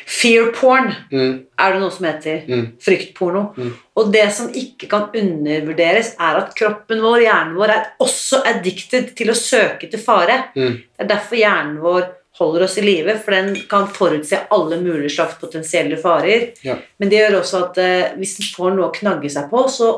Fear 0.06 0.46
porn 0.52 0.94
Mm, 1.12 1.42
er 1.62 1.72
det 1.72 1.78
noe 1.80 1.90
som 1.94 2.04
heter. 2.08 2.42
mm, 2.48 2.66
Fryktporno. 2.82 3.54
Mm. 3.56 3.72
Og 3.94 4.08
det 4.12 4.24
som 4.34 4.48
ikke 4.54 4.88
kan 4.90 5.04
undervurderes, 5.14 6.14
er 6.18 6.40
at 6.40 6.54
kroppen 6.58 7.02
vår, 7.04 7.20
hjernen 7.22 7.54
vår, 7.54 7.70
er 7.70 7.84
også 8.02 8.40
addicted 8.50 9.12
til 9.16 9.30
å 9.30 9.34
søke 9.38 9.86
til 9.90 10.00
fare. 10.02 10.40
mm, 10.56 10.72
Det 10.98 11.04
er 11.04 11.08
derfor 11.12 11.36
hjernen 11.38 11.78
vår 11.84 12.08
holder 12.38 12.64
oss 12.66 12.78
i 12.78 12.82
live, 12.82 13.14
for 13.24 13.30
den 13.30 13.54
kan 13.70 13.86
forutse 13.88 14.42
alle 14.50 14.76
mulige 14.82 15.10
slags 15.14 15.38
potensielle 15.40 15.96
farer. 15.96 16.50
Ja. 16.62 16.74
Men 16.98 17.08
det 17.08 17.18
gjør 17.22 17.38
også 17.40 17.62
at 17.64 17.78
eh, 17.78 18.10
hvis 18.18 18.36
den 18.40 18.46
får 18.56 18.74
noe 18.74 18.88
å 18.90 18.92
knagge 18.98 19.30
seg 19.30 19.48
på, 19.50 19.62
så 19.70 19.92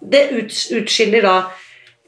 det 0.00 0.22
utskiller 0.76 1.24
da 1.24 1.36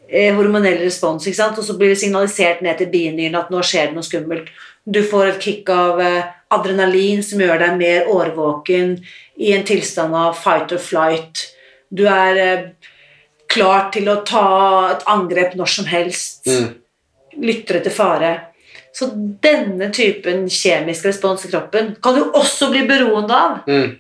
eh, 0.09 0.35
hormonell 0.37 0.81
respons, 0.83 1.27
ikke 1.27 1.41
sant? 1.41 1.59
og 1.59 1.67
så 1.67 1.77
blir 1.79 1.95
det 1.95 2.01
signalisert 2.01 2.63
ned 2.65 2.81
til 2.81 2.91
binyren 2.93 3.39
at 3.41 3.53
nå 3.53 3.63
skjer 3.65 3.91
det 3.91 3.99
noe 3.99 4.07
skummelt. 4.07 4.51
Du 4.89 5.03
får 5.05 5.35
et 5.35 5.43
kick 5.45 5.71
av 5.73 6.01
eh, 6.01 6.35
adrenalin 6.55 7.23
som 7.25 7.41
gjør 7.43 7.61
deg 7.61 7.79
mer 7.81 8.09
årvåken 8.13 8.97
i 9.45 9.53
en 9.57 9.67
tilstand 9.69 10.17
av 10.17 10.37
fight 10.39 10.73
or 10.73 10.83
flight. 10.83 11.49
Du 11.89 12.07
er 12.09 12.43
eh, 12.43 12.67
klar 13.49 13.89
til 13.93 14.09
å 14.13 14.21
ta 14.29 14.49
et 14.93 15.09
angrep 15.09 15.57
når 15.59 15.73
som 15.79 15.89
helst 15.89 16.49
mm, 16.49 16.69
lytter 17.45 17.81
etter 17.81 17.95
fare. 17.95 18.33
Så 18.93 19.11
denne 19.45 19.91
typen 19.95 20.47
kjemisk 20.51 21.07
respons 21.07 21.45
i 21.47 21.53
kroppen 21.53 21.95
kan 22.03 22.17
du 22.17 22.25
også 22.33 22.71
bli 22.73 22.85
beroende 22.89 23.35
av. 23.37 23.59
mm, 23.69 23.97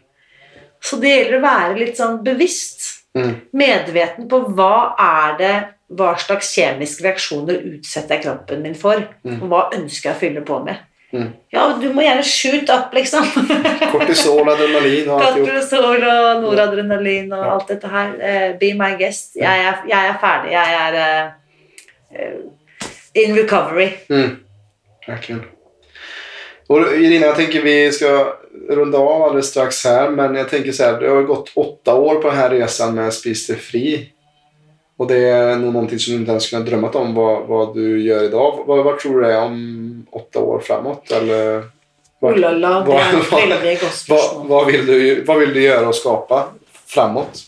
Så 0.80 0.98
det 1.02 1.12
gjelder 1.14 1.38
å 1.38 1.44
være 1.44 1.78
litt 1.78 2.00
sånn 2.00 2.20
bevisst, 2.24 2.97
mm. 3.18 3.34
medveten 3.58 4.28
på 4.30 4.42
hva 4.56 4.94
er 5.02 5.38
det, 5.40 5.54
hva 5.98 6.12
slags 6.20 6.50
kjemiske 6.56 7.04
reaksjoner 7.06 7.62
utsetter 7.74 8.16
jeg 8.16 8.26
kroppen 8.26 8.62
min 8.64 8.76
for, 8.78 9.02
Mm. 9.24 9.42
og 9.42 9.48
hva 9.48 9.64
ønsker 9.76 10.10
jeg 10.10 10.16
å 10.16 10.20
fylle 10.20 10.44
på 10.46 10.60
med. 10.64 10.84
Mm. 11.12 11.28
Ja, 11.52 11.62
du 11.80 11.86
må 11.96 12.02
gjerne 12.04 12.24
shoot 12.24 12.68
up, 12.68 12.92
liksom. 12.92 13.24
Kortisol, 13.94 14.44
adrenalin 14.52 15.08
og 15.08 15.22
alt. 15.24 15.38
Kortisol 15.40 16.04
og 16.04 16.42
noradrenalin 16.42 17.32
og 17.32 17.46
alt 17.54 17.72
dette 17.72 17.88
her. 17.88 18.10
Uh, 18.20 18.48
be 18.60 18.74
my 18.76 18.92
guest. 19.00 19.36
Jeg 19.40 19.68
er, 19.70 19.80
jeg 19.88 20.10
er 20.10 20.18
ferdig. 20.20 20.52
Jeg 20.52 20.74
er 20.82 20.98
eh, 22.12 22.34
in 23.24 23.34
recovery. 23.36 23.88
Mm. 24.10 24.36
Verkligen. 25.06 25.44
Och 26.66 26.94
Irina, 26.94 27.26
jeg 27.26 27.36
tenker 27.36 27.62
vi 27.62 27.92
ska 27.92 28.37
runda 28.68 28.98
av 28.98 29.22
alldeles 29.22 29.46
strax 29.46 29.84
här. 29.84 30.10
Men 30.10 30.34
jag 30.34 30.48
tänker 30.48 30.72
så 30.72 30.82
här, 30.84 31.00
det 31.00 31.08
har 31.08 31.22
gått 31.22 31.52
åtta 31.54 31.94
år 31.94 32.14
på 32.14 32.28
den 32.28 32.36
här 32.36 32.50
resan 32.50 32.94
med 32.94 33.12
Spis 33.14 33.46
dig 33.46 33.56
fri. 33.56 34.08
Och 34.96 35.06
det 35.06 35.18
är 35.28 35.56
nog 35.56 35.72
någonting 35.72 35.98
som 35.98 36.12
du 36.14 36.18
inte 36.20 36.30
ens 36.30 36.50
kunnat 36.50 36.66
drömmat 36.66 36.94
om 36.94 37.14
vad, 37.14 37.46
vad 37.46 37.74
du 37.74 38.02
gör 38.02 38.24
idag. 38.24 38.64
Vad, 38.66 38.84
vad 38.84 38.98
tror 38.98 39.20
du 39.20 39.26
det 39.26 39.32
är 39.34 39.42
om 39.42 40.06
åtta 40.10 40.38
år 40.40 40.60
framåt? 40.60 41.10
Eller 41.10 41.64
vad, 42.20 42.38
la 42.38 42.50
la, 42.50 42.68
det 42.80 42.86
vad- 42.86 42.96
et 42.96 43.30
vad- 43.30 43.40
vad, 44.08 44.46
vad, 44.46 44.66
vill 44.66 44.86
du, 44.86 45.24
vad 45.24 45.38
vill 45.38 45.54
du 45.54 45.62
göra 45.62 45.88
och 45.88 45.94
skapa 45.94 46.48
framåt? 46.86 47.42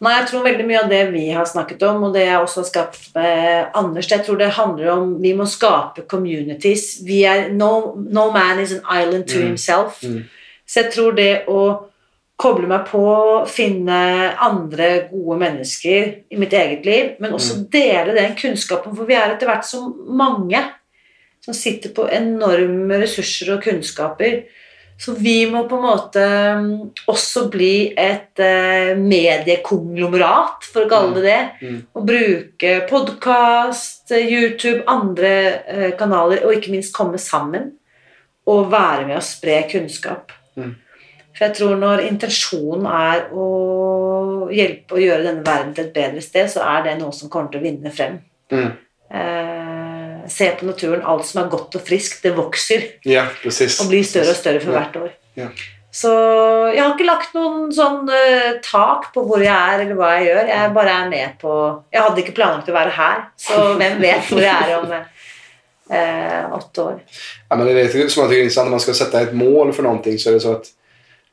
Nei, 0.00 0.12
jeg 0.20 0.28
tror 0.30 0.44
veldig 0.46 0.64
mye 0.68 0.80
av 0.84 0.90
det 0.92 1.00
vi 1.10 1.24
har 1.34 1.46
snakket 1.48 1.82
om, 1.88 2.04
og 2.06 2.12
det 2.14 2.22
jeg 2.22 2.38
også 2.38 2.60
har 2.60 2.66
skapt 2.68 3.08
med 3.16 3.72
Anders, 3.80 4.06
jeg 4.10 4.22
tror 4.26 4.38
det 4.38 4.52
handler 4.54 4.92
om 4.92 5.16
vi 5.22 5.32
må 5.34 5.46
skape 5.50 6.04
communities. 6.06 7.00
Vi 7.06 7.24
er, 7.26 7.48
no, 7.50 7.96
no 7.98 8.28
man 8.30 8.60
is 8.62 8.72
an 8.76 8.84
island 8.86 9.26
to 9.26 9.40
Mm. 9.40 9.46
himself. 9.48 10.02
Mm. 10.02 10.24
Så 10.66 10.82
jeg 10.84 10.92
tror 10.92 11.16
det 11.16 11.44
å 11.48 11.60
koble 12.38 12.68
meg 12.70 12.86
på, 12.86 13.02
finne 13.50 14.36
andre 14.38 15.08
gode 15.10 15.38
mennesker 15.40 16.12
i 16.30 16.38
mitt 16.38 16.52
eget 16.54 16.86
liv, 16.86 17.16
men 17.18 17.32
også 17.34 17.64
dele 17.72 18.14
den 18.14 18.36
kunnskapen, 18.38 18.94
for 18.94 19.04
vi 19.08 19.14
er 19.18 19.34
etter 19.34 19.50
hvert 19.50 19.66
så 19.66 19.80
mange 20.06 20.60
som 21.42 21.54
sitter 21.54 21.90
på 21.90 22.06
enorme 22.12 23.00
ressurser 23.02 23.56
og 23.56 23.64
kunnskaper. 23.64 24.44
Så 24.98 25.14
vi 25.14 25.46
må 25.46 25.62
på 25.70 25.76
en 25.78 25.84
måte 25.84 26.22
mm, 26.58 26.70
også 27.06 27.44
bli 27.52 27.92
et 27.94 28.40
eh, 28.42 28.96
mediekonglomerat, 28.98 30.66
for 30.72 30.84
å 30.84 30.90
kalle 30.90 31.20
det 31.20 31.22
det. 31.28 31.42
Mm. 31.62 31.76
Og 31.94 32.08
bruke 32.08 32.72
podkast, 32.90 34.10
YouTube, 34.10 34.82
andre 34.90 35.30
eh, 35.70 35.92
kanaler, 35.98 36.42
og 36.42 36.56
ikke 36.56 36.74
minst 36.74 36.96
komme 36.96 37.20
sammen 37.22 37.76
og 38.48 38.72
være 38.72 39.06
med 39.06 39.20
å 39.20 39.24
spre 39.24 39.60
kunnskap. 39.70 40.34
Mm. 40.58 40.74
For 41.30 41.46
jeg 41.46 41.54
tror 41.60 41.78
når 41.78 42.02
intensjonen 42.08 42.90
er 42.90 43.28
å 43.30 43.48
hjelpe 44.50 44.96
å 44.96 45.02
gjøre 45.02 45.28
denne 45.28 45.46
verden 45.46 45.76
til 45.76 45.86
et 45.86 45.94
bedre 45.94 46.24
sted, 46.24 46.50
så 46.50 46.64
er 46.66 46.88
det 46.88 46.98
noe 46.98 47.14
som 47.14 47.30
kommer 47.30 47.52
til 47.52 47.62
å 47.62 47.68
vinne 47.68 47.92
frem. 47.94 48.18
Mm. 48.50 48.72
Eh, 49.14 49.57
se 50.30 50.50
på 50.58 50.66
naturen. 50.68 51.02
Alt 51.04 51.26
som 51.26 51.42
er 51.42 51.50
godt 51.50 51.74
og 51.78 51.82
friskt, 51.86 52.22
det 52.22 52.34
vokser 52.36 52.86
Ja, 53.04 53.26
precis. 53.42 53.80
og 53.80 53.90
blir 53.90 54.04
større 54.04 54.30
og 54.30 54.36
større 54.36 54.60
for 54.60 54.72
Ja. 54.72 54.78
hvert 54.78 54.96
år. 54.96 55.10
Ja. 55.36 55.48
Så 55.90 56.10
jeg 56.74 56.82
har 56.82 56.92
ikke 56.94 57.06
lagt 57.08 57.34
noen 57.34 57.70
sånn 57.72 58.08
uh, 58.08 58.60
tak 58.62 59.12
på 59.14 59.22
hvor 59.26 59.40
jeg 59.42 59.48
er 59.54 59.80
eller 59.80 59.96
hva 59.96 60.10
jeg 60.18 60.26
gjør. 60.28 60.48
Jeg 60.52 60.74
bare 60.74 60.90
er 60.90 61.08
med 61.08 61.38
på 61.40 61.52
Jeg 61.92 62.02
hadde 62.02 62.22
ikke 62.22 62.34
planlagt 62.36 62.68
å 62.68 62.76
være 62.76 62.90
her, 62.90 63.22
så 63.36 63.74
hvem 63.78 64.00
vet 64.00 64.28
hvor 64.28 64.42
jeg 64.44 64.68
er 64.68 64.74
om 64.78 64.92
uh, 64.92 66.58
åtte 66.58 66.82
år. 66.82 67.00
Ja, 67.48 67.56
men 67.56 67.66
det 67.66 67.72
är 67.72 67.74
det 67.74 68.10
som 68.10 68.22
jeg 68.22 68.50
tycker. 68.50 68.64
När 68.64 68.70
man 68.70 68.80
skal 68.80 68.94
sette 68.94 69.20
et 69.20 69.32
mål 69.34 69.72
for 69.72 69.82
noe, 69.82 70.18
så 70.18 70.28
er 70.28 70.32
det 70.36 70.42
så 70.42 70.52
at 70.58 70.68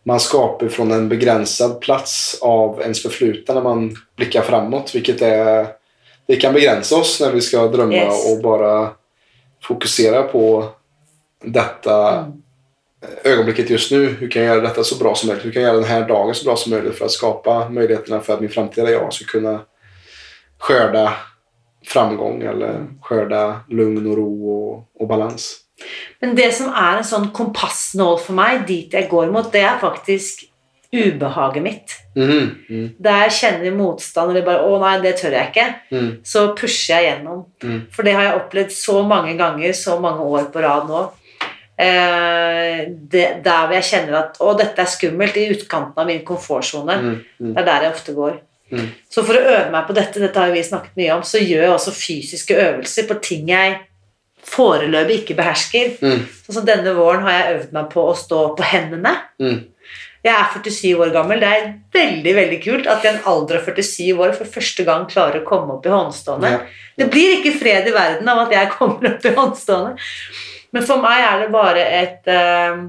man 0.05 0.19
skaper 0.19 0.69
fra 0.69 0.83
en 0.95 1.09
begrenset 1.09 1.79
plass 1.81 2.37
av 2.41 2.81
ens 2.85 3.01
förflutna 3.03 3.53
når 3.53 3.63
man 3.63 3.97
blikker 4.17 4.41
framover, 4.41 4.91
hvilket 4.93 5.21
är, 5.21 5.67
det 6.27 6.35
kan 6.41 6.53
begrense 6.53 6.95
oss 6.95 7.19
når 7.21 7.31
vi 7.31 7.41
skal 7.41 7.71
drømme, 7.71 7.95
Yes. 7.95 8.25
og 8.31 8.41
bare 8.43 8.93
fokusere 9.67 10.23
på 10.31 10.69
dette 11.45 11.91
Mm. 11.91 12.41
ögonblicket 13.23 13.69
just 13.69 13.91
nu. 13.91 14.05
Hur 14.19 14.29
kan 14.31 14.41
jag 14.41 14.55
göra 14.55 14.67
detta 14.67 14.83
så 14.83 14.95
bra 14.95 15.15
som 15.15 15.27
möjligt? 15.27 15.45
Hur 15.45 15.51
kan 15.51 15.61
jag 15.61 15.69
göra 15.69 15.81
den 15.81 15.89
här 15.89 16.07
dagen 16.07 16.35
så 16.35 16.45
bra 16.45 16.55
som 16.55 16.71
möjligt 16.71 16.97
för 16.97 17.05
att 17.05 17.11
skapa 17.11 17.69
möjligheterna 17.69 18.19
för 18.21 18.33
att 18.33 18.41
min 18.41 18.49
framtida 18.49 18.91
jag 18.91 19.13
ska 19.13 19.25
kunna 19.25 19.59
skörda 20.59 21.13
framgång 21.85 22.41
eller 22.41 22.85
skörda 23.01 23.59
lugn 23.69 24.07
och 24.11 24.17
ro 24.17 24.49
och, 24.51 25.01
och 25.01 25.07
balans. 25.07 25.57
Men 26.21 26.35
det 26.35 26.51
som 26.55 26.67
er 26.73 26.97
en 26.97 27.03
sånn 27.03 27.31
kompassnål 27.35 28.17
for 28.19 28.33
meg, 28.33 28.61
dit 28.67 28.93
jeg 28.93 29.09
går 29.11 29.27
mot, 29.31 29.51
det 29.51 29.61
er 29.61 29.77
faktisk 29.81 30.45
ubehaget 30.95 31.63
mitt. 31.63 31.95
Mm, 32.15 32.55
mm, 32.69 32.87
Der 33.01 33.25
jeg 33.25 33.35
kjenner 33.39 33.75
motstand 33.75 34.31
eller 34.31 34.45
bare 34.45 34.63
'Å 34.63 34.79
nei, 34.79 35.01
det 35.01 35.17
tør 35.19 35.31
jeg 35.31 35.51
ikke', 35.51 35.75
mm, 35.91 36.11
så 36.23 36.55
pusher 36.55 36.95
jeg 36.95 37.09
gjennom. 37.09 37.45
Mm. 37.63 37.81
For 37.91 38.03
det 38.03 38.13
har 38.13 38.23
jeg 38.23 38.39
opplevd 38.41 38.71
så 38.71 39.03
mange 39.07 39.37
ganger, 39.37 39.73
så 39.73 39.99
mange 39.99 40.21
år 40.23 40.51
på 40.51 40.61
rad 40.63 40.87
nå. 40.89 41.11
Eh, 41.77 42.85
det, 42.87 43.43
der 43.43 43.67
hvor 43.67 43.73
jeg 43.73 43.83
kjenner 43.83 44.19
at 44.19 44.37
'Å, 44.39 44.57
dette 44.57 44.79
er 44.79 44.85
skummelt', 44.85 45.37
i 45.37 45.49
utkanten 45.53 45.97
av 45.97 46.07
min 46.07 46.23
komfortsone. 46.25 46.97
mm, 47.01 47.23
mm, 47.41 47.53
Det 47.53 47.57
er 47.61 47.65
der 47.65 47.81
jeg 47.81 47.91
ofte 47.93 48.13
går. 48.13 48.39
Så 49.09 49.23
for 49.23 49.33
å 49.33 49.45
øve 49.45 49.71
meg 49.71 49.87
på 49.87 49.93
dette, 49.93 50.19
dette 50.19 50.39
har 50.39 50.51
vi 50.51 50.63
snakket 50.63 50.95
mye 50.97 51.11
om, 51.13 51.21
så 51.21 51.37
gjør 51.37 51.61
jeg 51.61 51.69
også 51.69 51.91
fysiske 51.93 52.55
øvelser 52.55 53.07
på 53.07 53.21
ting 53.21 53.47
jeg 53.47 53.79
foreløpig 54.45 55.23
ikke 55.23 55.35
behersker. 55.37 55.95
Sånn 56.45 56.53
som 56.59 56.65
denne 56.65 56.93
våren 56.95 57.21
har 57.21 57.31
jeg 57.31 57.55
øvd 57.59 57.71
meg 57.73 57.89
på 57.89 58.01
å 58.09 58.15
stå 58.17 58.55
på 58.57 58.63
hendene. 58.63 59.15
Mm. 60.25 60.27
Jeg 60.27 60.33
er 60.33 60.49
47 60.55 61.03
år 61.05 61.13
gammel. 61.13 61.41
Det 61.43 61.51
er 61.53 61.67
veldig 61.93 62.33
veldig 62.39 62.59
kult 62.63 62.89
at 62.89 63.05
jeg 63.05 63.13
i 63.13 63.17
en 63.17 63.29
alder 63.31 63.59
av 63.59 63.69
47 63.69 64.21
år 64.25 64.35
for 64.39 64.57
første 64.57 64.85
gang 64.87 65.07
klarer 65.11 65.41
å 65.41 65.47
komme 65.47 65.77
opp 65.77 65.85
i 65.85 65.93
håndstående. 65.93 66.51
Ja. 66.55 66.61
Det 66.97 67.09
blir 67.13 67.37
ikke 67.37 67.55
fred 67.59 67.87
i 67.89 67.95
verden 67.95 68.29
av 68.31 68.45
at 68.45 68.55
jeg 68.55 68.73
kommer 68.73 69.13
opp 69.13 69.25
i 69.25 69.33
håndstående. 69.35 69.95
Men 70.75 70.87
for 70.87 71.03
meg 71.03 71.23
er 71.23 71.41
det 71.43 71.49
bare 71.53 71.83
et 72.01 72.29
eh, 72.31 72.79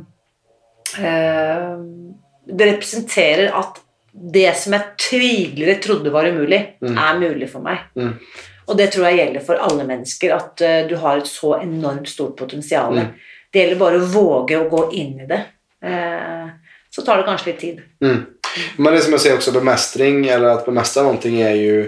eh, 1.06 1.74
Det 2.46 2.70
representerer 2.72 3.52
at 3.54 3.82
det 4.16 4.48
som 4.56 4.72
jeg 4.72 4.94
tidligere 4.96 5.80
trodde 5.84 6.12
var 6.14 6.24
umulig, 6.24 6.60
er 6.80 7.18
mulig 7.20 7.50
for 7.52 7.60
meg. 7.60 7.82
Mm. 7.98 8.14
Og 8.66 8.78
det 8.78 8.88
tror 8.92 9.06
jeg 9.08 9.20
gjelder 9.20 9.44
for 9.46 9.62
alle 9.62 9.84
mennesker, 9.86 10.32
at 10.34 10.62
eh, 10.64 10.84
du 10.88 10.96
har 11.02 11.20
et 11.20 11.28
så 11.30 11.56
enormt 11.60 12.08
stort 12.10 12.36
potensial. 12.38 12.96
Mm. 12.96 13.12
Det 13.52 13.60
gjelder 13.60 13.82
bare 13.82 14.00
å 14.00 14.08
våge 14.10 14.58
å 14.58 14.70
gå 14.72 14.82
inn 14.98 15.20
i 15.22 15.28
det. 15.28 15.42
Eh, 15.86 16.48
så 16.96 17.02
tar 17.02 17.20
det 17.20 17.28
kanskje 17.28 17.50
litt 17.50 17.60
tid. 17.60 17.80
Mm. 18.00 18.22
Men 18.80 18.94
det 18.94 19.02
som 19.04 19.12
jeg 19.12 19.20
sier 19.20 19.36
også, 19.36 19.52
bemestring, 19.52 20.22
eller 20.32 20.54
at 20.54 20.64
bemästra 20.64 21.04
noe, 21.04 21.20
er 21.20 21.58
jo 21.60 21.80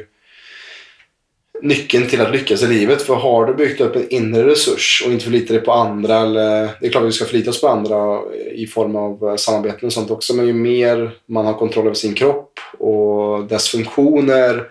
nyckeln 1.62 2.06
till 2.06 2.20
att 2.20 2.32
lyckas 2.32 2.62
i 2.62 2.66
livet. 2.66 3.02
För 3.02 3.14
har 3.14 3.46
du 3.46 3.54
byggt 3.54 3.80
upp 3.80 3.96
en 3.96 4.08
inre 4.08 4.46
resurs 4.46 5.02
och 5.06 5.12
inte 5.12 5.24
förlitar 5.24 5.54
dig 5.54 5.64
på 5.64 5.72
andra, 5.72 6.18
eller 6.18 6.70
det 6.80 6.86
är 6.86 6.90
klart 6.90 7.04
vi 7.04 7.12
ska 7.12 7.24
förlita 7.24 7.50
oss 7.50 7.60
på 7.60 7.68
andra 7.68 8.20
i 8.54 8.66
form 8.66 8.96
av 8.96 9.28
eh, 9.28 9.36
samarbeten 9.36 9.86
och 9.86 9.92
sånt 9.92 10.10
också, 10.10 10.34
men 10.34 10.46
ju 10.46 10.52
mer 10.52 11.10
man 11.26 11.46
har 11.46 11.54
kontroll 11.54 11.86
över 11.86 11.94
sin 11.94 12.14
kropp 12.14 12.60
och 12.78 13.44
dess 13.44 13.68
funktioner 13.68 14.68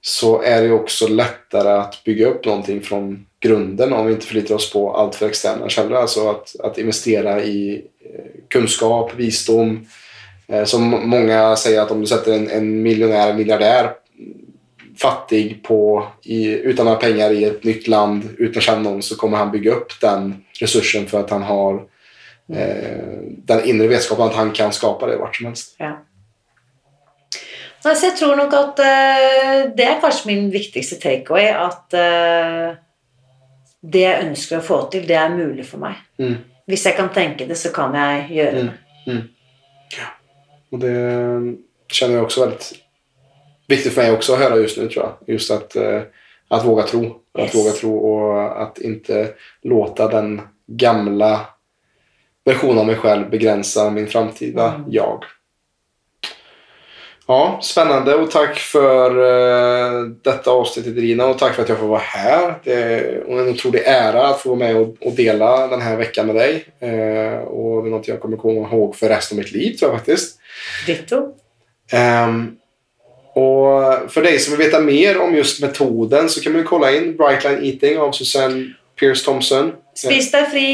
så 0.00 0.42
är 0.42 0.62
det 0.62 0.68
jo 0.68 0.74
också 0.74 1.08
lättare 1.08 1.68
att 1.68 2.04
bygga 2.04 2.26
upp 2.26 2.44
någonting 2.44 2.80
från 2.80 3.26
grunden 3.40 3.92
om 3.92 4.06
vi 4.06 4.12
inte 4.12 4.26
förlitar 4.26 4.54
oss 4.54 4.72
på 4.72 4.94
allt 4.94 5.14
för 5.14 5.26
externa 5.26 5.68
källor. 5.68 5.96
Alltså 5.96 6.40
att 6.62 6.78
investera 6.78 7.44
i 7.44 7.84
kunskap, 8.48 9.14
visdom. 9.14 9.86
Eh, 10.48 10.64
Som 10.64 11.08
många 11.08 11.56
säger 11.56 11.82
att 11.82 11.90
om 11.90 12.00
du 12.00 12.06
sätter 12.06 12.32
en, 12.32 12.50
en 12.50 12.82
miljonär, 12.82 13.34
miljardär 13.34 13.92
fattig 14.98 15.62
på, 15.62 16.06
i, 16.22 16.48
utan 16.48 16.84
några 16.84 16.98
pengar 16.98 17.30
i 17.30 17.44
ett 17.44 17.64
nytt 17.64 17.88
land 17.88 18.28
utan 18.38 18.58
att 18.58 18.64
känna 18.64 18.80
någon 18.80 19.02
så 19.02 19.16
kommer 19.16 19.38
han 19.38 19.50
bygga 19.50 19.72
upp 19.72 20.00
den 20.00 20.44
resursen 20.60 21.06
för 21.06 21.20
att 21.20 21.30
han 21.30 21.42
har 21.42 21.74
eh, 22.52 23.20
den 23.22 23.64
indre 23.64 23.88
vetskapen 23.88 24.26
att 24.26 24.34
han 24.34 24.50
kan 24.50 24.72
skapa 24.72 25.06
det 25.06 25.16
vart 25.16 25.36
som 25.36 25.46
helst. 25.46 25.76
Ja. 25.78 26.04
Nei, 27.82 27.96
så 27.96 28.06
jeg 28.12 28.18
tror 28.18 28.36
nok 28.38 28.52
at 28.54 28.78
uh, 28.78 29.72
det 29.74 29.86
er 29.88 30.00
kanskje 30.02 30.28
min 30.30 30.50
viktigste 30.54 31.00
takeaway. 31.02 31.48
At 31.50 31.96
uh, 31.98 32.78
det 33.82 34.04
jeg 34.04 34.28
ønsker 34.28 34.60
å 34.60 34.66
få 34.66 34.78
til, 34.92 35.06
det 35.08 35.16
er 35.18 35.34
mulig 35.34 35.66
for 35.66 35.82
meg. 35.82 35.98
Mm. 36.22 36.36
Hvis 36.66 36.86
jeg 36.86 36.94
kan 36.96 37.08
tenke 37.14 37.46
det, 37.48 37.56
så 37.58 37.72
kan 37.74 37.94
jeg 37.94 38.26
gjøre 38.30 38.62
Mm. 38.62 38.68
det. 39.06 40.06
Og 40.72 40.80
det 40.80 40.92
kjenner 41.92 42.14
jeg 42.16 42.24
også 42.24 42.40
veldig 42.44 42.58
viktig 43.68 43.92
for 43.92 44.02
meg 44.02 44.12
också 44.14 44.32
å 44.34 44.38
høre 44.40 44.60
just 44.62 44.78
nu 44.78 44.88
tror 44.88 45.04
jag. 45.04 45.34
Just 45.34 45.50
att, 45.50 45.76
eh, 45.76 46.02
att 46.48 46.64
våga 46.64 46.82
tro. 46.82 47.20
Att 47.34 47.48
at 47.48 47.54
våga 47.54 47.70
tro 47.72 47.96
och 47.96 48.62
att 48.62 48.78
inte 48.78 49.34
låta 49.62 50.08
den 50.08 50.40
gamla 50.66 51.40
versionen 52.44 52.78
av 52.78 52.86
meg 52.86 53.00
selv 53.02 53.30
begrense 53.30 53.90
min 53.90 54.06
framtida 54.06 54.74
Mm. 54.74 54.84
jag. 54.92 55.24
Ja, 57.26 57.60
spännande 57.62 58.14
och 58.14 58.30
tack 58.30 58.58
för 58.58 59.18
uh, 59.18 60.08
detta 60.22 60.50
avsnittet 60.50 60.96
Rina 60.96 61.26
och 61.26 61.38
tack 61.38 61.54
för 61.54 61.62
att 61.62 61.68
jag 61.68 61.78
får 61.78 61.86
vara 61.86 62.00
här. 62.00 62.54
Det 62.64 62.72
är 62.72 63.24
en 63.28 63.48
otrolig 63.48 63.82
ära 63.86 64.26
att 64.26 64.40
få 64.40 64.48
vara 64.48 64.58
med 64.58 64.76
och, 64.76 64.96
och 65.00 65.12
dela 65.12 65.66
den 65.66 65.80
här 65.80 65.96
veckan 65.96 66.26
med 66.26 66.36
dig. 66.36 66.54
Uh, 66.82 67.38
och 67.38 67.82
det 67.82 67.88
är 67.88 67.90
något 67.90 68.08
jag 68.08 68.20
kommer 68.20 68.36
komma 68.36 68.68
ihåg 68.68 68.96
för 68.96 69.08
resten 69.08 69.38
av 69.38 69.44
mitt 69.44 69.52
liv 69.52 69.76
tror 69.76 69.90
jag 69.90 69.98
faktiskt. 69.98 70.38
Ditto. 70.86 71.16
Um, 72.26 72.56
och 73.34 74.10
för 74.12 74.22
dig 74.22 74.38
som 74.38 74.56
vill 74.56 74.66
veta 74.66 74.80
mer 74.80 75.20
om 75.20 75.34
just 75.34 75.62
metoden 75.62 76.28
så 76.28 76.40
kan 76.40 76.52
man 76.52 76.60
ju 76.60 76.66
kolla 76.66 76.92
in 76.92 77.16
Brightline 77.16 77.64
Eating 77.64 77.98
av 77.98 78.12
Susanne 78.12 78.72
Pierce 79.00 79.24
Thompson. 79.24 79.72
Spis 79.94 80.30
deg 80.32 80.46
fri. 80.48 80.66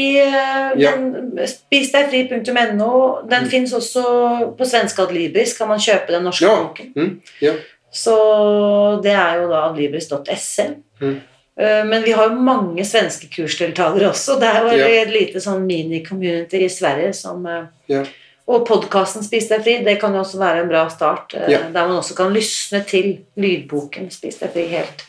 spis 1.45 1.91
deg 1.91 2.11
Den, 2.11 2.27
spisdegfri.no. 2.39 3.27
Den 3.29 3.43
Mm. 3.43 3.49
finnes 3.49 3.73
også 3.73 4.55
på 4.57 4.65
svenske 4.65 5.01
Adlibris. 5.03 5.57
Kan 5.57 5.67
man 5.67 5.79
kjøpe 5.79 6.07
den 6.07 6.23
norske 6.23 6.45
Ja. 6.45 6.55
boken. 6.63 6.93
Mm, 6.95 7.21
ja. 7.41 7.53
Så 7.91 9.01
det 9.03 9.11
er 9.11 9.41
jo 9.41 9.49
da 9.49 9.65
adlibris.se. 9.69 10.67
Mm. 11.01 11.19
Eh, 11.57 11.83
Men 11.85 12.03
vi 12.03 12.11
har 12.11 12.29
jo 12.29 12.35
mange 12.35 12.85
svenske 12.85 13.27
kursdeltakere 13.27 14.09
også. 14.09 14.39
Det 14.39 14.47
er 14.47 14.61
jo 14.61 14.77
Ja. 14.77 15.01
et 15.01 15.09
lite 15.11 15.39
sånn 15.41 15.65
mini-community 15.67 16.63
i 16.63 16.69
Sverige 16.69 17.13
som 17.13 17.45
eh, 17.45 17.63
Ja. 17.89 18.03
Og 18.47 18.65
podkasten 18.65 19.23
Spis 19.23 19.47
deg 19.49 19.61
fri, 19.63 19.83
det 19.83 19.99
kan 19.99 20.13
jo 20.13 20.19
også 20.21 20.39
være 20.39 20.61
en 20.63 20.69
bra 20.69 20.87
start. 20.89 21.33
eh, 21.35 21.49
Ja. 21.51 21.57
Der 21.73 21.87
man 21.87 21.97
også 21.97 22.15
kan 22.15 22.33
lysne 22.33 22.83
til 22.87 23.19
lydboken 23.37 24.09
Spis 24.11 24.37
deg 24.39 24.53
fri 24.53 24.65
helt 24.67 25.03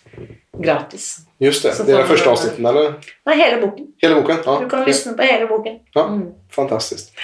gratis. 0.60 1.20
Just 1.40 1.62
det, 1.62 1.72
det 1.86 1.94
er 1.96 2.04
första 2.04 2.30
avsnitten 2.30 2.66
eller? 2.66 2.94
Nei, 3.24 3.34
hele 3.36 3.60
boken. 3.62 3.86
Hele 4.02 4.14
boken? 4.14 4.42
Ja. 4.44 4.58
Du 4.60 4.68
kan 4.68 4.84
lysne 4.84 5.14
på 5.16 5.22
hele 5.24 5.46
boken. 5.46 5.78
Ja. 5.94 6.04
Mm. 6.08 6.26
Fantastisk. 6.52 7.14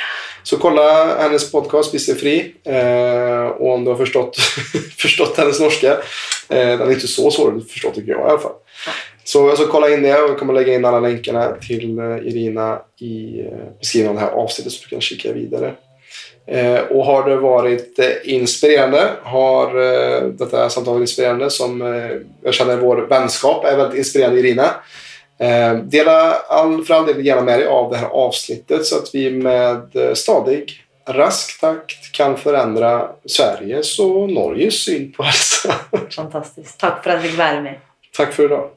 Så 0.42 0.56
kolla 0.56 1.16
hennes 1.20 1.50
podcast 1.52 1.90
'Spise 1.90 2.14
fri. 2.14 2.54
Eh, 2.64 3.46
og 3.60 3.74
om 3.74 3.84
du 3.84 3.90
har 3.90 3.98
forstått, 3.98 4.36
forstått 5.04 5.36
hennes 5.36 5.60
norske. 5.60 5.98
Eh, 6.48 6.78
den 6.78 6.86
er 6.88 6.96
ikke 6.96 7.08
så 7.08 7.28
att 7.28 7.70
förstå 7.72 7.90
tycker 7.90 8.12
jag 8.12 8.20
i 8.20 8.30
alla 8.30 8.38
fall. 8.38 8.56
Så, 9.24 9.56
så 9.56 9.66
kolla 9.66 9.90
in 9.90 10.02
det 10.02 10.14
og 10.14 10.28
kan 10.28 10.38
kommer 10.38 10.54
legge 10.54 10.74
inn 10.74 10.84
alle 10.84 11.00
lenkene 11.02 11.56
till 11.60 11.98
eh, 11.98 12.28
Irina 12.30 12.78
i 13.02 13.40
eh, 13.42 13.72
beskrivningen 13.80 14.16
av 14.16 14.20
det 14.20 14.26
her 14.28 14.42
avsnittet 14.44 14.72
så 14.72 14.84
du 14.84 14.88
kan 14.94 15.00
kikke 15.02 15.32
vidare. 15.32 15.74
Eh, 16.48 16.80
och 16.80 17.04
har 17.04 17.24
det 17.28 17.36
vært 17.42 17.98
inspirerende, 18.24 19.00
har 19.22 19.66
eh, 19.66 20.28
samtalen 20.38 20.70
samtal 20.70 20.94
varit 20.94 21.08
inspirerande 21.08 21.50
som 21.50 21.82
eh, 21.82 21.88
kjenner 21.88 22.52
känner 22.52 22.76
vår 22.76 23.06
vennskap 23.10 23.64
er 23.66 23.76
veldig 23.76 23.98
inspirerende, 23.98 24.38
Irina. 24.38 24.68
Eh, 25.38 25.74
dela 25.74 26.32
all, 26.48 26.84
del 26.86 27.26
gärna 27.26 27.42
med 27.42 27.58
deg 27.58 27.68
av 27.68 27.90
det 27.90 27.98
her 27.98 28.14
avsnittet 28.14 28.86
så 28.86 29.02
at 29.02 29.10
vi 29.14 29.26
med 29.30 29.96
eh, 29.96 30.14
stadig, 30.14 30.70
rask 31.06 31.58
takt 31.60 32.12
kan 32.14 32.38
forandre 32.38 32.94
Sveriges 33.26 33.96
og 34.02 34.30
Norges 34.30 34.84
syn 34.86 35.10
på 35.16 35.26
helse. 35.26 35.74
Fantastisk. 36.14 36.78
Takk 36.78 37.02
for 37.02 37.10
at 37.10 37.20
jeg 37.20 37.32
fikk 37.32 37.38
være 37.42 37.62
med. 37.66 37.84
for 38.34 38.46
i 38.46 38.52
idag. 38.52 38.70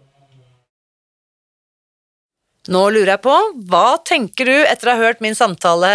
Nå 2.70 2.84
lurer 2.94 3.16
jeg 3.16 3.24
på, 3.24 3.36
hva 3.72 3.98
tenker 4.06 4.46
du 4.46 4.54
etter 4.60 4.92
å 4.92 4.94
ha 4.94 5.08
hørt 5.08 5.24
min 5.26 5.38
samtale 5.38 5.90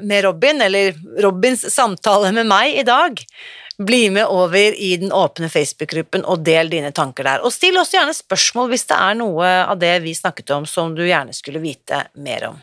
med 0.00 0.24
Robin, 0.24 0.62
eller 0.64 0.96
Robins 1.20 1.66
samtale 1.74 2.30
med 2.32 2.48
meg 2.48 2.78
i 2.80 2.84
dag? 2.86 3.20
Bli 3.76 4.06
med 4.14 4.30
over 4.30 4.76
i 4.78 4.94
den 5.02 5.12
åpne 5.12 5.50
Facebook-gruppen 5.52 6.24
og 6.30 6.44
del 6.46 6.70
dine 6.72 6.94
tanker 6.96 7.26
der. 7.28 7.44
Og 7.44 7.52
still 7.52 7.76
også 7.76 7.98
gjerne 7.98 8.16
spørsmål 8.16 8.70
hvis 8.72 8.86
det 8.88 8.96
er 8.96 9.18
noe 9.18 9.50
av 9.66 9.76
det 9.82 9.92
vi 10.06 10.14
snakket 10.16 10.54
om 10.56 10.68
som 10.70 10.94
du 10.96 11.02
gjerne 11.04 11.34
skulle 11.36 11.60
vite 11.60 12.06
mer 12.16 12.48
om. 12.52 12.60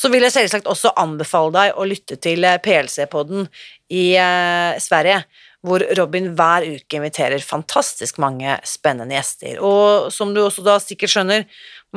Så 0.00 0.08
vil 0.12 0.24
jeg 0.24 0.36
selvsagt 0.38 0.70
også 0.70 0.94
anbefale 1.00 1.52
deg 1.58 1.76
å 1.76 1.88
lytte 1.90 2.16
til 2.22 2.46
PLC-podden 2.64 3.48
i 3.92 4.14
eh, 4.16 4.80
Sverige, 4.80 5.24
hvor 5.64 5.80
Robin 5.96 6.28
hver 6.36 6.66
uke 6.74 6.98
inviterer 6.98 7.40
fantastisk 7.40 8.18
mange 8.20 8.58
spennende 8.68 9.16
gjester. 9.16 9.60
Og 9.64 10.10
som 10.12 10.34
du 10.34 10.42
også 10.42 10.64
da 10.66 10.76
sikkert 10.82 11.14
skjønner, 11.14 11.46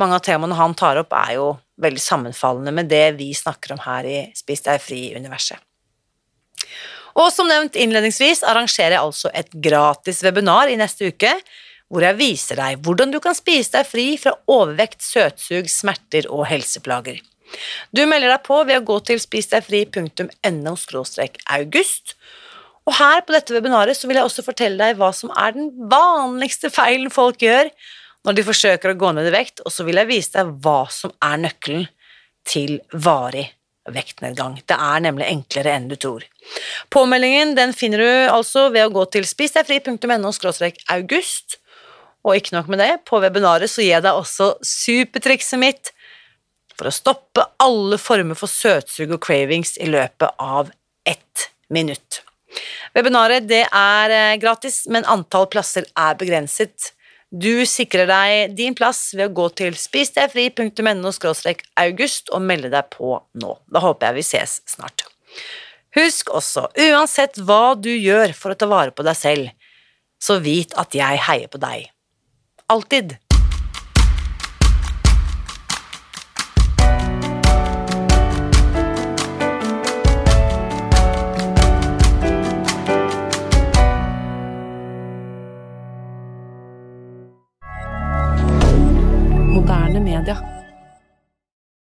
mange 0.00 0.16
av 0.16 0.24
temaene 0.24 0.56
han 0.56 0.76
tar 0.78 1.00
opp 1.02 1.12
er 1.16 1.34
jo 1.36 1.48
veldig 1.82 2.02
sammenfallende 2.02 2.72
med 2.74 2.88
det 2.88 3.04
vi 3.18 3.28
snakker 3.36 3.76
om 3.76 3.82
her 3.84 4.08
i 4.08 4.18
Spis 4.38 4.64
deg 4.64 4.80
fri-universet. 4.82 5.60
Og 7.18 7.32
som 7.34 7.48
nevnt 7.50 7.76
innledningsvis 7.76 8.44
arrangerer 8.46 8.96
jeg 8.96 9.02
altså 9.04 9.30
et 9.34 9.50
gratis 9.52 10.22
webinar 10.24 10.70
i 10.70 10.78
neste 10.78 11.10
uke, 11.10 11.32
hvor 11.88 12.04
jeg 12.04 12.18
viser 12.18 12.60
deg 12.60 12.84
hvordan 12.84 13.12
du 13.12 13.18
kan 13.24 13.36
spise 13.36 13.74
deg 13.74 13.88
fri 13.88 14.06
fra 14.20 14.34
overvekt, 14.48 15.02
søtsug, 15.04 15.68
smerter 15.72 16.28
og 16.30 16.46
helseplager. 16.48 17.20
Du 17.96 18.04
melder 18.06 18.34
deg 18.34 18.44
på 18.44 18.60
ved 18.68 18.80
å 18.80 18.86
gå 18.86 18.98
til 19.08 19.20
spisdegfri.no 19.22 20.74
august, 21.56 22.14
og 22.88 22.96
her 22.96 23.20
på 23.26 23.34
dette 23.34 23.52
webinaret 23.52 23.96
så 23.96 24.08
vil 24.08 24.16
jeg 24.16 24.28
også 24.28 24.44
fortelle 24.46 24.80
deg 24.80 24.96
hva 24.96 25.10
som 25.12 25.32
er 25.36 25.52
den 25.56 25.68
vanligste 25.92 26.70
feilen 26.72 27.12
folk 27.12 27.42
gjør 27.44 27.68
når 28.26 28.38
de 28.38 28.44
forsøker 28.46 28.92
å 28.92 28.98
gå 28.98 29.12
ned 29.14 29.28
i 29.28 29.34
vekt, 29.34 29.62
og 29.64 29.72
så 29.72 29.84
vil 29.86 30.00
jeg 30.00 30.08
vise 30.08 30.34
deg 30.34 30.50
hva 30.64 30.80
som 30.92 31.12
er 31.24 31.38
nøkkelen 31.44 31.86
til 32.48 32.78
varig 32.92 33.46
vektnedgang. 33.88 34.58
Det 34.68 34.76
er 34.76 35.04
nemlig 35.04 35.28
enklere 35.28 35.72
enn 35.76 35.88
du 35.88 35.96
tror. 36.00 36.24
Påmeldingen 36.92 37.54
den 37.56 37.72
finner 37.76 38.02
du 38.02 38.10
altså 38.32 38.66
ved 38.74 38.88
å 38.88 38.92
gå 38.92 39.04
til 39.14 39.28
spisdegfri.no 39.28 40.32
august, 40.96 41.58
og 42.26 42.36
ikke 42.36 42.56
nok 42.56 42.68
med 42.72 42.82
det, 42.82 42.92
på 43.08 43.20
webinaret 43.22 43.70
så 43.70 43.84
gir 43.84 43.94
jeg 43.96 44.04
deg 44.04 44.18
også 44.18 44.50
supertrikset 44.66 45.60
mitt 45.62 45.92
for 46.78 46.90
å 46.90 46.94
stoppe 46.94 47.44
alle 47.62 47.98
former 47.98 48.38
for 48.38 48.50
søtsug 48.50 49.14
og 49.16 49.22
cravings 49.24 49.76
i 49.80 49.88
løpet 49.90 50.36
av 50.42 50.72
ett 51.08 51.48
minutt. 51.72 52.22
Webinaret 52.96 53.50
er 53.52 54.14
eh, 54.14 54.36
gratis, 54.40 54.84
men 54.88 55.06
antall 55.08 55.48
plasser 55.52 55.86
er 55.98 56.16
begrenset. 56.20 56.92
Du 57.28 57.66
sikrer 57.68 58.08
deg 58.08 58.56
din 58.56 58.76
plass 58.76 59.12
ved 59.12 59.28
å 59.28 59.34
gå 59.36 59.48
til 59.60 59.76
spisdegfri.no 59.76 61.12
august 61.84 62.30
og 62.32 62.42
melde 62.42 62.72
deg 62.72 62.88
på 62.94 63.18
nå. 63.42 63.54
Da 63.68 63.84
håper 63.84 64.08
jeg 64.08 64.16
vi 64.16 64.26
ses 64.30 64.60
snart. 64.64 65.04
Husk 65.96 66.32
også, 66.32 66.68
uansett 66.88 67.36
hva 67.44 67.74
du 67.76 67.90
gjør 67.92 68.32
for 68.36 68.52
å 68.52 68.58
ta 68.58 68.68
vare 68.70 68.92
på 68.96 69.04
deg 69.04 69.16
selv, 69.16 69.52
så 70.20 70.38
vit 70.40 70.72
at 70.80 70.96
jeg 70.96 71.20
heier 71.28 71.52
på 71.52 71.60
deg. 71.60 71.88
Alltid. 72.68 73.16